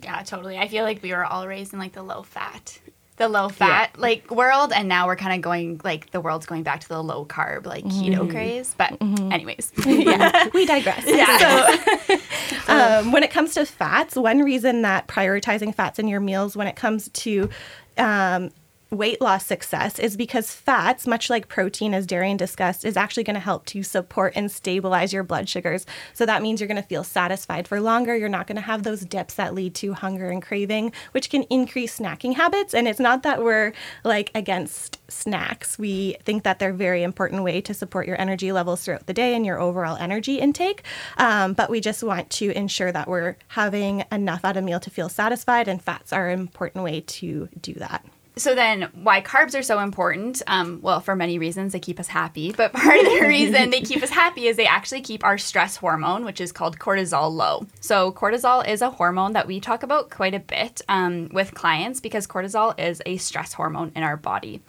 Yeah, 0.03 0.21
totally. 0.23 0.57
I 0.57 0.67
feel 0.67 0.83
like 0.83 1.01
we 1.01 1.11
were 1.11 1.25
all 1.25 1.47
raised 1.47 1.73
in 1.73 1.79
like 1.79 1.93
the 1.93 2.03
low 2.03 2.23
fat, 2.23 2.79
the 3.17 3.27
low 3.27 3.49
fat 3.49 3.91
yeah. 3.95 4.01
like 4.01 4.31
world, 4.31 4.71
and 4.73 4.87
now 4.87 5.07
we're 5.07 5.15
kind 5.15 5.33
of 5.35 5.41
going 5.41 5.79
like 5.83 6.11
the 6.11 6.21
world's 6.21 6.45
going 6.45 6.63
back 6.63 6.81
to 6.81 6.89
the 6.89 7.01
low 7.01 7.25
carb 7.25 7.65
like 7.65 7.83
mm-hmm. 7.83 8.13
keto 8.13 8.29
craze. 8.29 8.75
But 8.77 8.99
mm-hmm. 8.99 9.31
anyways, 9.31 9.71
yeah, 9.85 10.47
we 10.53 10.65
digress. 10.65 11.03
Yeah. 11.05 11.77
So, 12.65 12.73
um, 12.73 13.11
when 13.11 13.23
it 13.23 13.31
comes 13.31 13.55
to 13.55 13.65
fats, 13.65 14.15
one 14.15 14.39
reason 14.39 14.83
that 14.83 15.07
prioritizing 15.07 15.75
fats 15.75 15.99
in 15.99 16.07
your 16.07 16.21
meals 16.21 16.55
when 16.55 16.67
it 16.67 16.77
comes 16.77 17.09
to 17.09 17.49
um, 17.97 18.51
weight 18.93 19.19
loss 19.21 19.45
success 19.45 19.99
is 19.99 20.15
because 20.15 20.51
fats, 20.51 21.07
much 21.07 21.29
like 21.29 21.47
protein, 21.47 21.93
as 21.93 22.05
Darian 22.05 22.37
discussed, 22.37 22.85
is 22.85 22.95
actually 22.95 23.23
going 23.23 23.33
to 23.35 23.39
help 23.39 23.65
to 23.67 23.83
support 23.83 24.33
and 24.35 24.51
stabilize 24.51 25.11
your 25.11 25.23
blood 25.23 25.49
sugars. 25.49 25.85
So 26.13 26.25
that 26.25 26.41
means 26.41 26.61
you're 26.61 26.67
going 26.67 26.81
to 26.81 26.87
feel 26.87 27.03
satisfied 27.03 27.67
for 27.67 27.81
longer. 27.81 28.15
You're 28.15 28.29
not 28.29 28.47
going 28.47 28.55
to 28.55 28.61
have 28.61 28.83
those 28.83 29.01
dips 29.01 29.33
that 29.35 29.53
lead 29.53 29.75
to 29.75 29.93
hunger 29.93 30.29
and 30.29 30.41
craving, 30.41 30.91
which 31.11 31.29
can 31.29 31.43
increase 31.43 31.99
snacking 31.99 32.35
habits. 32.35 32.73
And 32.73 32.87
it's 32.87 32.99
not 32.99 33.23
that 33.23 33.43
we're 33.43 33.73
like 34.03 34.31
against 34.35 34.99
snacks. 35.11 35.77
We 35.77 36.17
think 36.23 36.43
that 36.43 36.59
they're 36.59 36.71
a 36.71 36.73
very 36.73 37.03
important 37.03 37.43
way 37.43 37.61
to 37.61 37.73
support 37.73 38.07
your 38.07 38.19
energy 38.19 38.51
levels 38.51 38.83
throughout 38.83 39.07
the 39.07 39.13
day 39.13 39.35
and 39.35 39.45
your 39.45 39.59
overall 39.59 39.97
energy 39.97 40.39
intake. 40.39 40.83
Um, 41.17 41.53
but 41.53 41.69
we 41.69 41.81
just 41.81 42.03
want 42.03 42.29
to 42.31 42.51
ensure 42.51 42.91
that 42.91 43.07
we're 43.07 43.35
having 43.49 44.03
enough 44.11 44.45
at 44.45 44.57
a 44.57 44.61
meal 44.61 44.79
to 44.79 44.89
feel 44.89 45.09
satisfied, 45.09 45.67
and 45.67 45.81
fats 45.81 46.13
are 46.13 46.29
an 46.29 46.39
important 46.39 46.83
way 46.83 47.01
to 47.01 47.49
do 47.59 47.73
that 47.75 48.05
so 48.35 48.55
then 48.55 48.89
why 48.93 49.21
carbs 49.21 49.57
are 49.57 49.63
so 49.63 49.79
important 49.79 50.41
um, 50.47 50.79
well 50.81 50.99
for 50.99 51.15
many 51.15 51.37
reasons 51.37 51.73
they 51.73 51.79
keep 51.79 51.99
us 51.99 52.07
happy 52.07 52.51
but 52.51 52.73
part 52.73 52.97
of 52.97 53.05
the 53.05 53.21
reason 53.27 53.69
they 53.69 53.81
keep 53.81 54.01
us 54.01 54.09
happy 54.09 54.47
is 54.47 54.57
they 54.57 54.65
actually 54.65 55.01
keep 55.01 55.23
our 55.23 55.37
stress 55.37 55.75
hormone 55.75 56.25
which 56.25 56.41
is 56.41 56.51
called 56.51 56.79
cortisol 56.79 57.31
low. 57.31 57.65
So 57.79 58.11
cortisol 58.11 58.67
is 58.67 58.81
a 58.81 58.89
hormone 58.89 59.33
that 59.33 59.47
we 59.47 59.59
talk 59.59 59.83
about 59.83 60.09
quite 60.09 60.33
a 60.33 60.39
bit 60.39 60.81
um, 60.89 61.29
with 61.31 61.53
clients 61.53 61.99
because 61.99 62.27
cortisol 62.27 62.77
is 62.79 63.01
a 63.05 63.17
stress 63.17 63.53
hormone 63.53 63.91
in 63.95 64.03
our 64.03 64.17
body. 64.17 64.61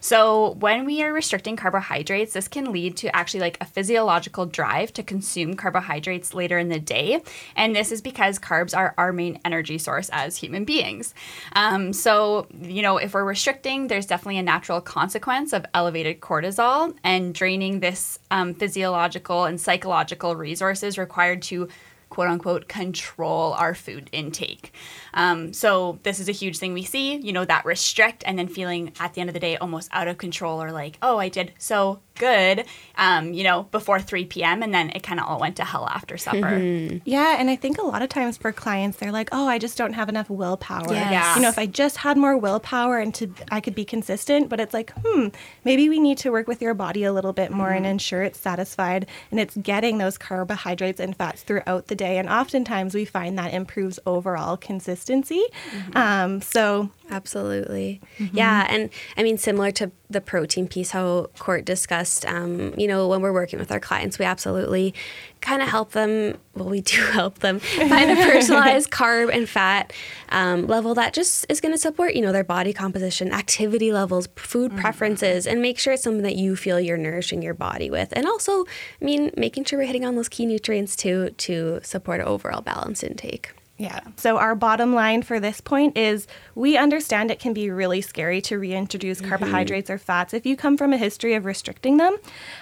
So 0.00 0.52
when 0.60 0.84
we 0.84 1.02
are 1.02 1.12
restricting 1.12 1.56
carbohydrates 1.56 2.32
this 2.32 2.48
can 2.48 2.72
lead 2.72 2.96
to 2.98 3.14
actually 3.14 3.40
like 3.40 3.58
a 3.60 3.64
physiological 3.64 4.46
drive 4.46 4.92
to 4.94 5.02
consume 5.02 5.54
carbohydrates 5.54 6.34
later 6.34 6.58
in 6.58 6.68
the 6.68 6.80
day. 6.80 7.22
And 7.56 7.74
this 7.74 7.92
is 7.92 8.00
because 8.00 8.38
carbs 8.38 8.76
are 8.76 8.94
our 8.98 9.12
main 9.12 9.40
energy 9.44 9.78
source 9.78 10.08
as 10.12 10.36
human 10.36 10.64
beings. 10.64 11.14
Um, 11.54 11.92
so 11.92 12.46
you 12.60 12.82
know 12.82 12.96
if 12.96 13.11
if 13.12 13.14
we're 13.14 13.24
restricting, 13.24 13.88
there's 13.88 14.06
definitely 14.06 14.38
a 14.38 14.42
natural 14.42 14.80
consequence 14.80 15.52
of 15.52 15.66
elevated 15.74 16.22
cortisol 16.22 16.96
and 17.04 17.34
draining 17.34 17.80
this 17.80 18.18
um, 18.30 18.54
physiological 18.54 19.44
and 19.44 19.60
psychological 19.60 20.34
resources 20.34 20.96
required 20.96 21.42
to 21.42 21.68
quote 22.08 22.28
unquote 22.28 22.68
control 22.68 23.52
our 23.52 23.74
food 23.74 24.08
intake. 24.12 24.72
Um, 25.12 25.52
so 25.52 25.98
this 26.04 26.20
is 26.20 26.30
a 26.30 26.32
huge 26.32 26.56
thing 26.56 26.72
we 26.72 26.84
see, 26.84 27.16
you 27.16 27.34
know, 27.34 27.44
that 27.44 27.66
restrict 27.66 28.24
and 28.26 28.38
then 28.38 28.48
feeling 28.48 28.92
at 28.98 29.12
the 29.12 29.20
end 29.20 29.28
of 29.28 29.34
the 29.34 29.40
day 29.40 29.58
almost 29.58 29.90
out 29.92 30.08
of 30.08 30.16
control 30.16 30.62
or 30.62 30.72
like, 30.72 30.96
oh, 31.02 31.18
I 31.18 31.28
did 31.28 31.52
so 31.58 32.00
good, 32.14 32.64
um, 32.96 33.32
you 33.32 33.44
know, 33.44 33.64
before 33.64 34.00
3 34.00 34.24
p.m. 34.26 34.62
And 34.62 34.72
then 34.72 34.90
it 34.90 35.02
kind 35.02 35.20
of 35.20 35.26
all 35.26 35.38
went 35.38 35.56
to 35.56 35.64
hell 35.64 35.86
after 35.88 36.16
supper. 36.16 36.38
Mm-hmm. 36.38 36.98
Yeah. 37.12 37.36
And 37.38 37.50
I 37.50 37.56
think 37.56 37.78
a 37.78 37.82
lot 37.82 38.00
of 38.00 38.08
times 38.08 38.36
for 38.36 38.52
clients, 38.52 38.98
they're 38.98 39.12
like, 39.12 39.28
oh, 39.32 39.46
I 39.46 39.58
just 39.58 39.76
don't 39.76 39.92
have 39.92 40.08
enough 40.08 40.30
willpower. 40.30 40.92
Yes. 40.92 41.36
You 41.36 41.42
know, 41.42 41.48
if 41.48 41.58
I 41.58 41.66
just 41.66 41.98
had 41.98 42.16
more 42.16 42.36
willpower 42.36 42.98
and 42.98 43.14
to, 43.16 43.30
I 43.50 43.60
could 43.60 43.74
be 43.74 43.84
consistent, 43.84 44.48
but 44.48 44.60
it's 44.60 44.72
like, 44.72 44.92
hmm, 45.04 45.28
maybe 45.64 45.88
we 45.88 45.98
need 45.98 46.18
to 46.18 46.30
work 46.30 46.46
with 46.46 46.62
your 46.62 46.74
body 46.74 47.04
a 47.04 47.12
little 47.12 47.32
bit 47.32 47.50
more 47.50 47.68
mm-hmm. 47.68 47.78
and 47.78 47.86
ensure 47.86 48.22
it's 48.22 48.38
satisfied 48.38 49.06
and 49.30 49.40
it's 49.40 49.56
getting 49.56 49.98
those 49.98 50.16
carbohydrates 50.16 51.00
and 51.00 51.16
fats 51.16 51.42
throughout 51.42 51.88
the 51.88 51.94
day. 51.94 52.18
And 52.18 52.28
oftentimes 52.28 52.94
we 52.94 53.04
find 53.04 53.38
that 53.38 53.52
improves 53.52 53.98
overall 54.06 54.56
consistency. 54.56 55.44
Mm-hmm. 55.70 55.96
Um, 55.96 56.40
so 56.40 56.90
Absolutely. 57.12 58.00
Mm-hmm. 58.18 58.36
Yeah. 58.36 58.66
And 58.70 58.88
I 59.18 59.22
mean, 59.22 59.36
similar 59.36 59.70
to 59.72 59.90
the 60.08 60.20
protein 60.20 60.66
piece, 60.66 60.92
how 60.92 61.28
Court 61.38 61.64
discussed, 61.64 62.24
um, 62.24 62.72
you 62.78 62.88
know, 62.88 63.06
when 63.06 63.20
we're 63.20 63.32
working 63.32 63.58
with 63.58 63.70
our 63.70 63.80
clients, 63.80 64.18
we 64.18 64.24
absolutely 64.24 64.94
kind 65.42 65.60
of 65.60 65.68
help 65.68 65.92
them. 65.92 66.38
Well, 66.54 66.70
we 66.70 66.80
do 66.80 67.02
help 67.12 67.40
them 67.40 67.58
find 67.58 68.10
a 68.10 68.16
personalized 68.16 68.90
carb 68.90 69.30
and 69.30 69.46
fat 69.46 69.92
um, 70.30 70.66
level 70.66 70.94
that 70.94 71.12
just 71.12 71.44
is 71.50 71.60
going 71.60 71.72
to 71.72 71.78
support, 71.78 72.14
you 72.14 72.22
know, 72.22 72.32
their 72.32 72.44
body 72.44 72.72
composition, 72.72 73.30
activity 73.30 73.92
levels, 73.92 74.28
food 74.36 74.70
mm-hmm. 74.70 74.80
preferences, 74.80 75.46
and 75.46 75.60
make 75.60 75.78
sure 75.78 75.92
it's 75.92 76.02
something 76.02 76.22
that 76.22 76.36
you 76.36 76.56
feel 76.56 76.80
you're 76.80 76.96
nourishing 76.96 77.42
your 77.42 77.54
body 77.54 77.90
with. 77.90 78.12
And 78.16 78.26
also, 78.26 78.64
I 79.00 79.04
mean, 79.04 79.30
making 79.36 79.64
sure 79.64 79.78
we're 79.78 79.86
hitting 79.86 80.06
on 80.06 80.16
those 80.16 80.30
key 80.30 80.46
nutrients 80.46 80.96
too 80.96 81.30
to 81.38 81.80
support 81.82 82.22
overall 82.22 82.62
balanced 82.62 83.04
intake. 83.04 83.52
Yeah. 83.78 84.00
So 84.16 84.36
our 84.36 84.54
bottom 84.54 84.94
line 84.94 85.22
for 85.22 85.40
this 85.40 85.60
point 85.60 85.96
is 85.96 86.28
we 86.54 86.76
understand 86.76 87.30
it 87.30 87.40
can 87.40 87.52
be 87.52 87.70
really 87.70 88.00
scary 88.00 88.40
to 88.42 88.58
reintroduce 88.58 89.18
mm-hmm. 89.18 89.28
carbohydrates 89.28 89.90
or 89.90 89.98
fats 89.98 90.34
if 90.34 90.46
you 90.46 90.56
come 90.56 90.76
from 90.76 90.92
a 90.92 90.96
history 90.98 91.34
of 91.34 91.44
restricting 91.44 91.96
them. 91.96 92.16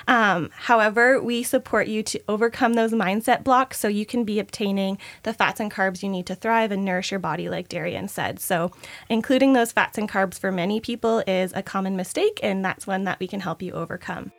Um, 0.08 0.50
however, 0.54 1.20
we 1.20 1.42
support 1.42 1.88
you 1.88 2.02
to 2.04 2.22
overcome 2.28 2.74
those 2.74 2.92
mindset 2.92 3.44
blocks 3.44 3.78
so 3.78 3.88
you 3.88 4.06
can 4.06 4.24
be 4.24 4.38
obtaining 4.38 4.98
the 5.24 5.34
fats 5.34 5.60
and 5.60 5.70
carbs 5.70 6.02
you 6.02 6.08
need 6.08 6.26
to 6.26 6.34
thrive 6.34 6.72
and 6.72 6.84
nourish 6.84 7.10
your 7.10 7.20
body, 7.20 7.50
like 7.50 7.68
Darian 7.68 8.08
said. 8.08 8.40
So, 8.40 8.70
including 9.08 9.52
those 9.52 9.72
fats 9.72 9.98
and 9.98 10.08
carbs 10.08 10.38
for 10.38 10.50
many 10.50 10.80
people 10.80 11.22
is 11.26 11.52
a 11.54 11.62
common 11.62 11.96
mistake, 11.96 12.40
and 12.42 12.64
that's 12.64 12.86
one 12.86 13.04
that 13.04 13.20
we 13.20 13.26
can 13.26 13.40
help 13.40 13.60
you 13.60 13.72
overcome. 13.72 14.32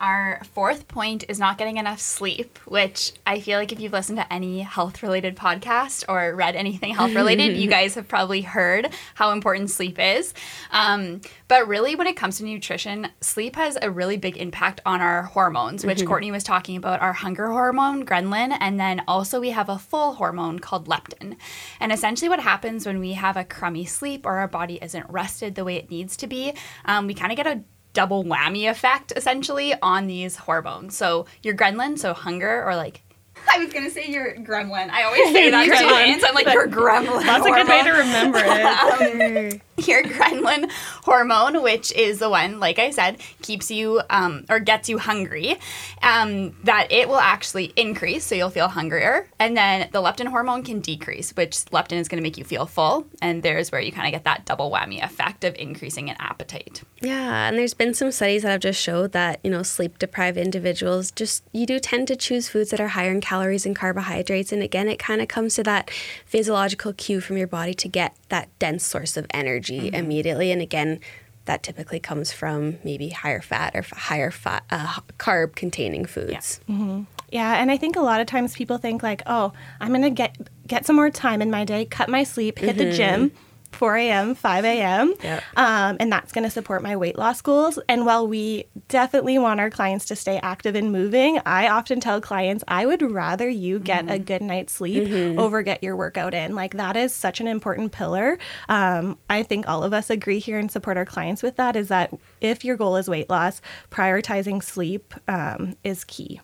Our 0.00 0.40
fourth 0.52 0.88
point 0.88 1.24
is 1.28 1.38
not 1.38 1.58
getting 1.58 1.76
enough 1.76 2.00
sleep, 2.00 2.58
which 2.66 3.12
I 3.26 3.40
feel 3.40 3.58
like 3.58 3.72
if 3.72 3.80
you've 3.80 3.92
listened 3.92 4.18
to 4.18 4.32
any 4.32 4.60
health 4.60 5.02
related 5.02 5.36
podcast 5.36 6.04
or 6.08 6.34
read 6.34 6.56
anything 6.56 6.94
health 6.94 7.14
related, 7.14 7.56
you 7.56 7.68
guys 7.70 7.94
have 7.94 8.08
probably 8.08 8.42
heard 8.42 8.88
how 9.14 9.30
important 9.30 9.70
sleep 9.70 9.98
is. 9.98 10.34
Um, 10.70 11.20
but 11.48 11.68
really, 11.68 11.94
when 11.96 12.06
it 12.06 12.16
comes 12.16 12.38
to 12.38 12.44
nutrition, 12.44 13.08
sleep 13.20 13.56
has 13.56 13.78
a 13.80 13.90
really 13.90 14.16
big 14.16 14.36
impact 14.36 14.80
on 14.84 15.00
our 15.00 15.22
hormones, 15.22 15.84
which 15.84 15.98
mm-hmm. 15.98 16.08
Courtney 16.08 16.30
was 16.30 16.44
talking 16.44 16.76
about 16.76 17.00
our 17.00 17.12
hunger 17.12 17.50
hormone, 17.50 18.04
ghrelin, 18.04 18.56
and 18.60 18.78
then 18.80 19.02
also 19.06 19.40
we 19.40 19.50
have 19.50 19.68
a 19.68 19.78
full 19.78 20.14
hormone 20.14 20.58
called 20.58 20.88
leptin. 20.88 21.36
And 21.80 21.92
essentially, 21.92 22.28
what 22.28 22.40
happens 22.40 22.86
when 22.86 22.98
we 22.98 23.12
have 23.12 23.36
a 23.36 23.44
crummy 23.44 23.84
sleep 23.84 24.26
or 24.26 24.38
our 24.38 24.48
body 24.48 24.78
isn't 24.82 25.08
rested 25.08 25.54
the 25.54 25.64
way 25.64 25.76
it 25.76 25.90
needs 25.90 26.16
to 26.18 26.26
be, 26.26 26.54
um, 26.84 27.06
we 27.06 27.14
kind 27.14 27.32
of 27.32 27.36
get 27.36 27.46
a 27.46 27.62
double 27.96 28.24
whammy 28.24 28.70
effect 28.70 29.10
essentially 29.16 29.74
on 29.80 30.06
these 30.06 30.36
hormones. 30.36 30.94
So 30.94 31.24
your 31.42 31.56
gremlin, 31.56 31.98
so 31.98 32.12
hunger 32.12 32.62
or 32.62 32.76
like 32.76 33.02
I 33.52 33.58
was 33.58 33.72
gonna 33.72 33.90
say 33.90 34.06
your 34.06 34.34
gremlin. 34.36 34.90
I 34.90 35.04
always 35.04 35.32
say 35.32 35.50
that 35.50 35.64
to 35.78 35.88
clients. 35.88 36.24
I'm 36.28 36.34
like 36.34 36.52
your 36.52 36.68
gremlin. 36.68 37.22
That's 37.22 37.46
hormone. 37.46 37.60
a 37.60 37.64
good 37.64 37.68
way 37.68 37.82
to 37.84 37.90
remember 37.92 38.38
it. 38.42 39.52
um, 39.54 39.60
your 39.76 40.02
ghrelin 40.02 40.70
hormone, 41.04 41.62
which 41.62 41.92
is 41.92 42.18
the 42.18 42.30
one, 42.30 42.60
like 42.60 42.78
I 42.78 42.90
said, 42.90 43.18
keeps 43.42 43.70
you 43.70 44.00
um, 44.08 44.44
or 44.48 44.58
gets 44.58 44.88
you 44.88 44.98
hungry. 44.98 45.56
Um, 46.02 46.56
that 46.64 46.90
it 46.90 47.08
will 47.08 47.18
actually 47.18 47.72
increase, 47.76 48.24
so 48.24 48.34
you'll 48.34 48.50
feel 48.50 48.68
hungrier, 48.68 49.28
and 49.38 49.56
then 49.56 49.88
the 49.92 50.00
leptin 50.00 50.28
hormone 50.28 50.62
can 50.62 50.80
decrease, 50.80 51.30
which 51.32 51.56
leptin 51.66 51.98
is 51.98 52.08
going 52.08 52.18
to 52.18 52.22
make 52.22 52.38
you 52.38 52.44
feel 52.44 52.66
full, 52.66 53.06
and 53.20 53.42
there's 53.42 53.72
where 53.72 53.80
you 53.80 53.92
kind 53.92 54.06
of 54.06 54.12
get 54.12 54.24
that 54.24 54.44
double 54.46 54.70
whammy 54.70 55.02
effect 55.02 55.44
of 55.44 55.54
increasing 55.56 56.08
an 56.10 56.16
appetite. 56.18 56.82
Yeah, 57.00 57.48
and 57.48 57.58
there's 57.58 57.74
been 57.74 57.94
some 57.94 58.12
studies 58.12 58.42
that 58.42 58.50
have 58.50 58.60
just 58.60 58.80
showed 58.80 59.12
that 59.12 59.40
you 59.42 59.50
know 59.50 59.62
sleep 59.62 59.98
deprived 59.98 60.38
individuals 60.38 61.10
just 61.10 61.42
you 61.52 61.66
do 61.66 61.78
tend 61.78 62.08
to 62.08 62.16
choose 62.16 62.48
foods 62.48 62.70
that 62.70 62.80
are 62.80 62.88
higher 62.88 63.10
in 63.10 63.20
calories 63.20 63.66
and 63.66 63.76
carbohydrates, 63.76 64.52
and 64.52 64.62
again, 64.62 64.88
it 64.88 64.98
kind 64.98 65.20
of 65.20 65.28
comes 65.28 65.54
to 65.56 65.62
that 65.64 65.90
physiological 66.24 66.92
cue 66.92 67.20
from 67.20 67.36
your 67.36 67.46
body 67.46 67.74
to 67.74 67.88
get 67.88 68.16
that 68.28 68.48
dense 68.58 68.84
source 68.84 69.16
of 69.16 69.26
energy 69.30 69.65
mm-hmm. 69.70 69.94
immediately. 69.94 70.50
And 70.52 70.62
again, 70.62 71.00
that 71.46 71.62
typically 71.62 72.00
comes 72.00 72.32
from 72.32 72.78
maybe 72.84 73.08
higher 73.08 73.40
fat 73.40 73.74
or 73.74 73.82
higher 73.82 74.30
fat, 74.30 74.64
uh, 74.70 75.00
carb 75.18 75.54
containing 75.54 76.04
foods. 76.04 76.60
Yeah. 76.66 76.74
Mm-hmm. 76.74 77.02
yeah, 77.30 77.54
and 77.54 77.70
I 77.70 77.76
think 77.76 77.96
a 77.96 78.00
lot 78.00 78.20
of 78.20 78.26
times 78.26 78.54
people 78.54 78.78
think 78.78 79.02
like, 79.02 79.22
oh, 79.26 79.52
I'm 79.80 79.92
gonna 79.92 80.10
get 80.10 80.36
get 80.66 80.84
some 80.84 80.96
more 80.96 81.10
time 81.10 81.40
in 81.40 81.50
my 81.50 81.64
day, 81.64 81.84
cut 81.84 82.08
my 82.08 82.24
sleep, 82.24 82.58
hit 82.58 82.76
mm-hmm. 82.76 82.90
the 82.90 82.92
gym, 82.92 83.32
4 83.72 83.96
a.m., 83.96 84.34
5 84.34 84.64
a.m. 84.64 85.14
Yep. 85.22 85.42
Um, 85.56 85.96
and 86.00 86.12
that's 86.12 86.32
going 86.32 86.44
to 86.44 86.50
support 86.50 86.82
my 86.82 86.96
weight 86.96 87.18
loss 87.18 87.40
goals. 87.40 87.78
And 87.88 88.06
while 88.06 88.26
we 88.26 88.66
definitely 88.88 89.38
want 89.38 89.60
our 89.60 89.70
clients 89.70 90.06
to 90.06 90.16
stay 90.16 90.38
active 90.42 90.74
and 90.74 90.92
moving, 90.92 91.40
I 91.46 91.68
often 91.68 92.00
tell 92.00 92.20
clients 92.20 92.64
I 92.68 92.86
would 92.86 93.02
rather 93.02 93.48
you 93.48 93.78
get 93.78 94.04
mm-hmm. 94.04 94.14
a 94.14 94.18
good 94.18 94.42
night's 94.42 94.72
sleep 94.72 95.04
mm-hmm. 95.04 95.38
over 95.38 95.62
get 95.62 95.82
your 95.82 95.96
workout 95.96 96.34
in. 96.34 96.54
Like 96.54 96.74
that 96.74 96.96
is 96.96 97.14
such 97.14 97.40
an 97.40 97.48
important 97.48 97.92
pillar. 97.92 98.38
Um, 98.68 99.18
I 99.28 99.42
think 99.42 99.68
all 99.68 99.82
of 99.82 99.92
us 99.92 100.10
agree 100.10 100.38
here 100.38 100.58
and 100.58 100.70
support 100.70 100.96
our 100.96 101.06
clients 101.06 101.42
with 101.42 101.56
that 101.56 101.76
is 101.76 101.88
that 101.88 102.12
if 102.40 102.64
your 102.64 102.76
goal 102.76 102.96
is 102.96 103.08
weight 103.08 103.30
loss, 103.30 103.60
prioritizing 103.90 104.62
sleep 104.62 105.14
um, 105.28 105.76
is 105.84 106.04
key. 106.04 106.40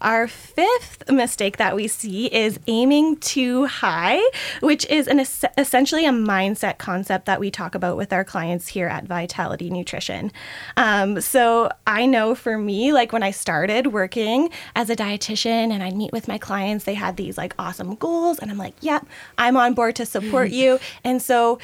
Our 0.00 0.28
fifth 0.28 1.10
mistake 1.10 1.56
that 1.56 1.76
we 1.76 1.88
see 1.88 2.26
is 2.26 2.58
aiming 2.66 3.16
too 3.16 3.66
high, 3.66 4.20
which 4.60 4.86
is 4.86 5.06
an 5.06 5.20
es- 5.20 5.44
essentially 5.56 6.04
a 6.06 6.10
mindset 6.10 6.78
concept 6.78 7.26
that 7.26 7.40
we 7.40 7.50
talk 7.50 7.74
about 7.74 7.96
with 7.96 8.12
our 8.12 8.24
clients 8.24 8.68
here 8.68 8.88
at 8.88 9.04
Vitality 9.04 9.70
Nutrition. 9.70 10.32
Um, 10.76 11.20
so 11.20 11.70
I 11.86 12.06
know 12.06 12.34
for 12.34 12.58
me, 12.58 12.92
like 12.92 13.12
when 13.12 13.22
I 13.22 13.30
started 13.30 13.88
working 13.88 14.50
as 14.76 14.90
a 14.90 14.96
dietitian 14.96 15.72
and 15.72 15.82
I'd 15.82 15.96
meet 15.96 16.12
with 16.12 16.28
my 16.28 16.38
clients, 16.38 16.84
they 16.84 16.94
had 16.94 17.16
these 17.16 17.38
like 17.38 17.54
awesome 17.58 17.94
goals, 17.94 18.38
and 18.38 18.50
I'm 18.50 18.58
like, 18.58 18.74
yep, 18.80 19.02
yeah, 19.02 19.08
I'm 19.38 19.56
on 19.56 19.74
board 19.74 19.96
to 19.96 20.06
support 20.06 20.50
you. 20.50 20.78
And 21.02 21.22
so 21.22 21.58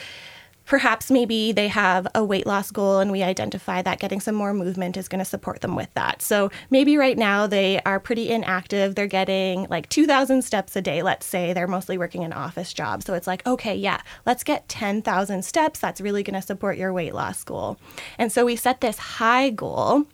perhaps 0.70 1.10
maybe 1.10 1.50
they 1.50 1.66
have 1.66 2.06
a 2.14 2.24
weight 2.24 2.46
loss 2.46 2.70
goal 2.70 3.00
and 3.00 3.10
we 3.10 3.24
identify 3.24 3.82
that 3.82 3.98
getting 3.98 4.20
some 4.20 4.36
more 4.36 4.54
movement 4.54 4.96
is 4.96 5.08
going 5.08 5.18
to 5.18 5.24
support 5.24 5.62
them 5.62 5.74
with 5.74 5.92
that. 5.94 6.22
So 6.22 6.48
maybe 6.70 6.96
right 6.96 7.18
now 7.18 7.48
they 7.48 7.80
are 7.82 7.98
pretty 7.98 8.30
inactive. 8.30 8.94
They're 8.94 9.08
getting 9.08 9.66
like 9.68 9.88
2,000 9.88 10.42
steps 10.42 10.76
a 10.76 10.80
day, 10.80 11.02
let's 11.02 11.26
say. 11.26 11.52
They're 11.52 11.66
mostly 11.66 11.98
working 11.98 12.22
an 12.22 12.32
office 12.32 12.72
job. 12.72 13.02
So 13.02 13.14
it's 13.14 13.26
like, 13.26 13.44
okay, 13.48 13.74
yeah, 13.74 14.00
let's 14.26 14.44
get 14.44 14.68
10,000 14.68 15.44
steps. 15.44 15.80
That's 15.80 16.00
really 16.00 16.22
going 16.22 16.40
to 16.40 16.46
support 16.46 16.78
your 16.78 16.92
weight 16.92 17.14
loss 17.14 17.42
goal. 17.42 17.76
And 18.16 18.30
so 18.30 18.44
we 18.44 18.54
set 18.54 18.80
this 18.80 18.98
high 18.98 19.50
goal 19.50 20.04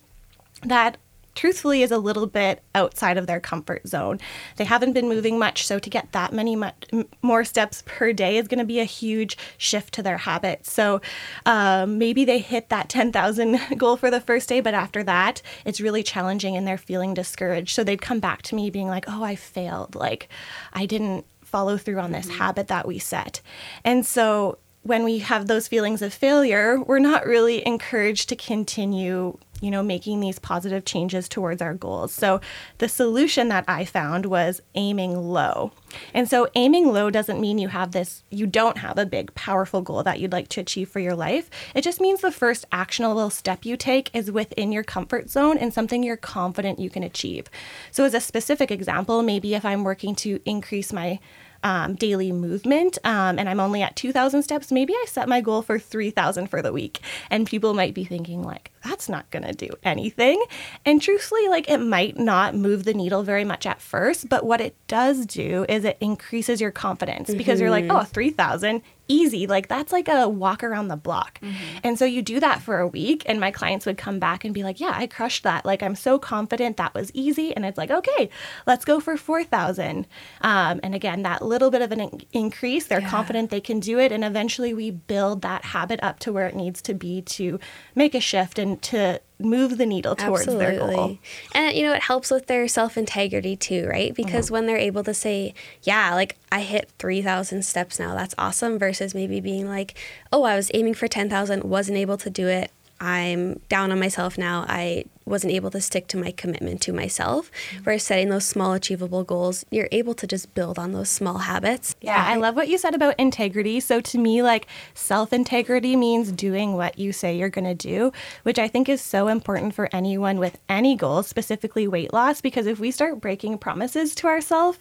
that 0.62 0.96
truthfully 1.36 1.82
is 1.82 1.90
a 1.92 1.98
little 1.98 2.26
bit 2.26 2.62
outside 2.74 3.16
of 3.16 3.26
their 3.26 3.38
comfort 3.38 3.86
zone. 3.86 4.18
They 4.56 4.64
haven't 4.64 4.94
been 4.94 5.08
moving 5.08 5.38
much, 5.38 5.66
so 5.66 5.78
to 5.78 5.90
get 5.90 6.12
that 6.12 6.32
many 6.32 6.56
much, 6.56 6.90
more 7.22 7.44
steps 7.44 7.82
per 7.86 8.12
day 8.12 8.36
is 8.38 8.48
going 8.48 8.58
to 8.58 8.64
be 8.64 8.80
a 8.80 8.84
huge 8.84 9.38
shift 9.58 9.94
to 9.94 10.02
their 10.02 10.18
habits. 10.18 10.72
So 10.72 11.00
um, 11.44 11.98
maybe 11.98 12.24
they 12.24 12.38
hit 12.38 12.70
that 12.70 12.88
10,000 12.88 13.60
goal 13.78 13.96
for 13.96 14.10
the 14.10 14.20
first 14.20 14.48
day, 14.48 14.60
but 14.60 14.74
after 14.74 15.04
that, 15.04 15.42
it's 15.64 15.80
really 15.80 16.02
challenging 16.02 16.56
and 16.56 16.66
they're 16.66 16.78
feeling 16.78 17.14
discouraged. 17.14 17.74
So 17.74 17.84
they'd 17.84 18.02
come 18.02 18.20
back 18.20 18.42
to 18.42 18.54
me 18.54 18.70
being 18.70 18.88
like, 18.88 19.04
oh, 19.08 19.22
I 19.22 19.36
failed. 19.36 19.94
Like, 19.94 20.28
I 20.72 20.86
didn't 20.86 21.26
follow 21.42 21.76
through 21.76 22.00
on 22.00 22.12
this 22.12 22.26
mm-hmm. 22.26 22.38
habit 22.38 22.68
that 22.68 22.88
we 22.88 22.98
set. 22.98 23.40
And 23.84 24.04
so 24.04 24.58
when 24.86 25.02
we 25.02 25.18
have 25.18 25.46
those 25.46 25.66
feelings 25.66 26.00
of 26.00 26.14
failure, 26.14 26.80
we're 26.80 27.00
not 27.00 27.26
really 27.26 27.66
encouraged 27.66 28.28
to 28.28 28.36
continue 28.36 29.36
you 29.60 29.70
know, 29.70 29.82
making 29.82 30.20
these 30.20 30.38
positive 30.38 30.84
changes 30.84 31.28
towards 31.28 31.62
our 31.62 31.74
goals. 31.74 32.12
So 32.12 32.40
the 32.78 32.88
solution 32.88 33.48
that 33.48 33.64
I 33.68 33.84
found 33.84 34.26
was 34.26 34.60
aiming 34.74 35.16
low. 35.16 35.72
And 36.12 36.28
so 36.28 36.48
aiming 36.54 36.92
low 36.92 37.10
doesn't 37.10 37.40
mean 37.40 37.58
you 37.58 37.68
have 37.68 37.92
this, 37.92 38.22
you 38.30 38.46
don't 38.46 38.78
have 38.78 38.98
a 38.98 39.06
big, 39.06 39.34
powerful 39.34 39.82
goal 39.82 40.02
that 40.02 40.20
you'd 40.20 40.32
like 40.32 40.48
to 40.48 40.60
achieve 40.60 40.88
for 40.88 41.00
your 41.00 41.14
life. 41.14 41.50
It 41.74 41.82
just 41.82 42.00
means 42.00 42.20
the 42.20 42.32
first 42.32 42.66
actionable 42.72 43.30
step 43.30 43.64
you 43.64 43.76
take 43.76 44.14
is 44.14 44.30
within 44.30 44.72
your 44.72 44.84
comfort 44.84 45.30
zone 45.30 45.58
and 45.58 45.72
something 45.72 46.02
you're 46.02 46.16
confident 46.16 46.78
you 46.78 46.90
can 46.90 47.02
achieve. 47.02 47.48
So, 47.90 48.04
as 48.04 48.14
a 48.14 48.20
specific 48.20 48.70
example, 48.70 49.22
maybe 49.22 49.54
if 49.54 49.64
I'm 49.64 49.84
working 49.84 50.14
to 50.16 50.40
increase 50.44 50.92
my 50.92 51.18
um, 51.66 51.96
daily 51.96 52.30
movement 52.30 52.96
um, 53.02 53.40
and 53.40 53.48
I'm 53.48 53.58
only 53.58 53.82
at 53.82 53.96
2,000 53.96 54.44
steps, 54.44 54.70
maybe 54.70 54.94
I 54.94 55.04
set 55.08 55.28
my 55.28 55.40
goal 55.40 55.62
for 55.62 55.80
3,000 55.80 56.46
for 56.46 56.62
the 56.62 56.72
week. 56.72 57.00
And 57.28 57.44
people 57.44 57.74
might 57.74 57.92
be 57.92 58.04
thinking, 58.04 58.44
like, 58.44 58.70
that's 58.84 59.08
not 59.08 59.28
going 59.32 59.42
to 59.42 59.52
do 59.52 59.70
anything. 59.82 60.40
And 60.84 61.02
truthfully, 61.02 61.48
like, 61.48 61.68
it 61.68 61.78
might 61.78 62.16
not 62.18 62.54
move 62.54 62.84
the 62.84 62.94
needle 62.94 63.24
very 63.24 63.44
much 63.44 63.66
at 63.66 63.80
first, 63.80 64.28
but 64.28 64.46
what 64.46 64.60
it 64.60 64.76
does 64.86 65.26
do 65.26 65.66
is 65.68 65.84
it 65.84 65.96
increases 66.00 66.60
your 66.60 66.70
confidence 66.70 67.30
mm-hmm. 67.30 67.38
because 67.38 67.60
you're 67.60 67.70
like, 67.70 67.86
mm-hmm. 67.86 67.96
oh, 67.96 68.04
3,000 68.04 68.80
easy. 69.08 69.46
Like 69.46 69.68
that's 69.68 69.92
like 69.92 70.08
a 70.08 70.28
walk 70.28 70.64
around 70.64 70.88
the 70.88 70.96
block. 70.96 71.40
Mm-hmm. 71.40 71.78
And 71.84 71.98
so 71.98 72.04
you 72.04 72.22
do 72.22 72.40
that 72.40 72.62
for 72.62 72.78
a 72.78 72.86
week, 72.86 73.22
and 73.26 73.40
my 73.40 73.50
clients 73.50 73.86
would 73.86 73.98
come 73.98 74.18
back 74.18 74.44
and 74.44 74.54
be 74.54 74.62
like, 74.62 74.80
Yeah, 74.80 74.92
I 74.94 75.06
crushed 75.06 75.42
that. 75.42 75.64
Like 75.64 75.82
I'm 75.82 75.94
so 75.94 76.18
confident 76.18 76.76
that 76.76 76.94
was 76.94 77.10
easy. 77.14 77.54
And 77.54 77.64
it's 77.64 77.78
like, 77.78 77.90
Okay, 77.90 78.30
let's 78.66 78.84
go 78.84 79.00
for 79.00 79.16
4,000. 79.16 80.06
Um, 80.40 80.80
and 80.82 80.94
again, 80.94 81.22
that 81.22 81.42
little 81.42 81.70
bit 81.70 81.82
of 81.82 81.92
an 81.92 82.00
in- 82.00 82.22
increase, 82.32 82.86
they're 82.86 83.00
yeah. 83.00 83.10
confident 83.10 83.50
they 83.50 83.60
can 83.60 83.80
do 83.80 83.98
it. 83.98 84.12
And 84.12 84.24
eventually 84.24 84.74
we 84.74 84.90
build 84.90 85.42
that 85.42 85.66
habit 85.66 86.00
up 86.02 86.18
to 86.20 86.32
where 86.32 86.46
it 86.46 86.54
needs 86.54 86.82
to 86.82 86.94
be 86.94 87.22
to 87.22 87.58
make 87.94 88.14
a 88.14 88.20
shift 88.20 88.58
and 88.58 88.80
to 88.82 89.20
move 89.38 89.78
the 89.78 89.86
needle 89.86 90.16
towards 90.16 90.48
Absolutely. 90.48 90.66
their 90.66 90.78
goal. 90.78 91.18
And 91.52 91.76
you 91.76 91.82
know, 91.82 91.92
it 91.92 92.02
helps 92.02 92.30
with 92.30 92.46
their 92.46 92.66
self-integrity 92.68 93.56
too, 93.56 93.86
right? 93.86 94.14
Because 94.14 94.46
mm-hmm. 94.46 94.54
when 94.54 94.66
they're 94.66 94.76
able 94.78 95.04
to 95.04 95.14
say, 95.14 95.54
"Yeah, 95.82 96.14
like 96.14 96.36
I 96.50 96.60
hit 96.60 96.90
3,000 96.98 97.62
steps 97.64 97.98
now. 97.98 98.14
That's 98.14 98.34
awesome." 98.38 98.78
versus 98.78 99.14
maybe 99.14 99.40
being 99.40 99.68
like, 99.68 99.94
"Oh, 100.32 100.44
I 100.44 100.56
was 100.56 100.70
aiming 100.74 100.94
for 100.94 101.08
10,000, 101.08 101.64
wasn't 101.64 101.98
able 101.98 102.16
to 102.18 102.30
do 102.30 102.48
it. 102.48 102.70
I'm 103.00 103.60
down 103.68 103.92
on 103.92 104.00
myself 104.00 104.38
now. 104.38 104.64
I 104.68 105.04
wasn't 105.26 105.52
able 105.52 105.70
to 105.70 105.80
stick 105.80 106.06
to 106.06 106.16
my 106.16 106.30
commitment 106.30 106.80
to 106.80 106.92
myself. 106.92 107.50
Mm-hmm. 107.50 107.84
Whereas 107.84 108.04
setting 108.04 108.28
those 108.30 108.46
small 108.46 108.72
achievable 108.72 109.24
goals, 109.24 109.66
you're 109.70 109.88
able 109.90 110.14
to 110.14 110.26
just 110.26 110.54
build 110.54 110.78
on 110.78 110.92
those 110.92 111.10
small 111.10 111.38
habits. 111.38 111.96
Yeah, 112.00 112.24
I 112.24 112.36
love 112.36 112.54
what 112.54 112.68
you 112.68 112.78
said 112.78 112.94
about 112.94 113.18
integrity. 113.18 113.80
So 113.80 114.00
to 114.00 114.18
me, 114.18 114.42
like 114.42 114.66
self 114.94 115.32
integrity 115.32 115.96
means 115.96 116.30
doing 116.32 116.74
what 116.74 116.98
you 116.98 117.12
say 117.12 117.36
you're 117.36 117.50
going 117.50 117.64
to 117.64 117.74
do, 117.74 118.12
which 118.44 118.58
I 118.58 118.68
think 118.68 118.88
is 118.88 119.00
so 119.00 119.28
important 119.28 119.74
for 119.74 119.88
anyone 119.92 120.38
with 120.38 120.58
any 120.68 120.94
goals, 120.94 121.26
specifically 121.26 121.88
weight 121.88 122.12
loss, 122.12 122.40
because 122.40 122.66
if 122.66 122.78
we 122.78 122.90
start 122.90 123.20
breaking 123.20 123.58
promises 123.58 124.14
to 124.16 124.28
ourselves, 124.28 124.78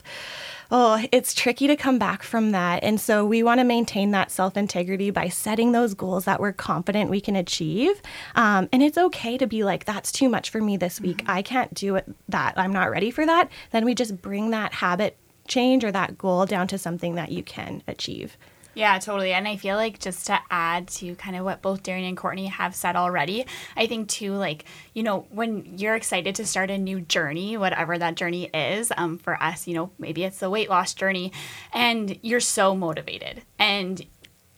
oh, 0.72 1.04
it's 1.12 1.34
tricky 1.34 1.68
to 1.68 1.76
come 1.76 1.98
back 1.98 2.24
from 2.24 2.52
that. 2.52 2.84
And 2.84 3.00
so 3.00 3.26
we 3.26 3.44
want 3.44 3.60
to 3.60 3.64
maintain 3.64 4.12
that 4.12 4.32
self 4.32 4.58
integrity 4.58 5.10
by 5.10 5.30
setting 5.30 5.72
those 5.72 5.94
goals 5.94 6.26
that 6.26 6.40
we're 6.40 6.54
confident 6.54 7.10
we 7.10 7.22
can 7.22 7.36
achieve. 7.36 8.02
Um, 8.36 8.70
and 8.72 8.82
it's 8.84 8.98
okay 8.98 9.38
to 9.38 9.48
be 9.48 9.64
like, 9.64 9.86
that's 9.86 10.12
too 10.12 10.30
much 10.30 10.50
for 10.50 10.62
me 10.62 10.78
this 10.78 11.00
week. 11.00 11.18
Mm-hmm. 11.18 11.32
I 11.32 11.42
can't 11.42 11.74
do 11.74 11.96
it, 11.96 12.06
that. 12.30 12.54
I'm 12.58 12.74
not 12.74 12.92
ready 12.92 13.12
for 13.12 13.26
that. 13.26 13.50
Then 13.72 13.86
we 13.86 13.96
just 13.96 14.22
bring 14.22 14.52
that 14.52 14.74
habit 14.74 15.18
change 15.48 15.84
or 15.84 15.92
that 15.92 16.18
goal 16.18 16.46
down 16.46 16.68
to 16.68 16.78
something 16.78 17.16
that 17.16 17.32
you 17.32 17.44
can 17.44 17.84
achieve. 17.88 18.38
Yeah, 18.76 19.00
totally. 19.00 19.32
And 19.34 19.48
I 19.48 19.56
feel 19.56 19.78
like 19.78 20.00
just 20.00 20.28
to 20.28 20.38
add 20.52 20.90
to 20.90 21.16
kind 21.16 21.36
of 21.38 21.46
what 21.46 21.62
both 21.62 21.82
Darian 21.82 22.10
and 22.10 22.18
Courtney 22.18 22.48
have 22.48 22.76
said 22.76 22.98
already, 22.98 23.46
I 23.76 23.88
think 23.88 24.10
too, 24.10 24.34
like, 24.34 24.66
you 24.94 25.02
know, 25.02 25.26
when 25.30 25.78
you're 25.78 25.96
excited 25.96 26.36
to 26.36 26.46
start 26.46 26.70
a 26.70 26.78
new 26.78 27.00
journey, 27.00 27.56
whatever 27.56 27.98
that 27.98 28.16
journey 28.16 28.50
is, 28.54 28.92
um, 28.98 29.18
for 29.18 29.42
us, 29.42 29.66
you 29.66 29.74
know, 29.74 29.92
maybe 29.98 30.26
it's 30.26 30.40
the 30.40 30.50
weight 30.50 30.70
loss 30.70 30.94
journey, 30.94 31.32
and 31.74 32.20
you're 32.22 32.42
so 32.42 32.76
motivated. 32.76 33.42
And 33.58 34.06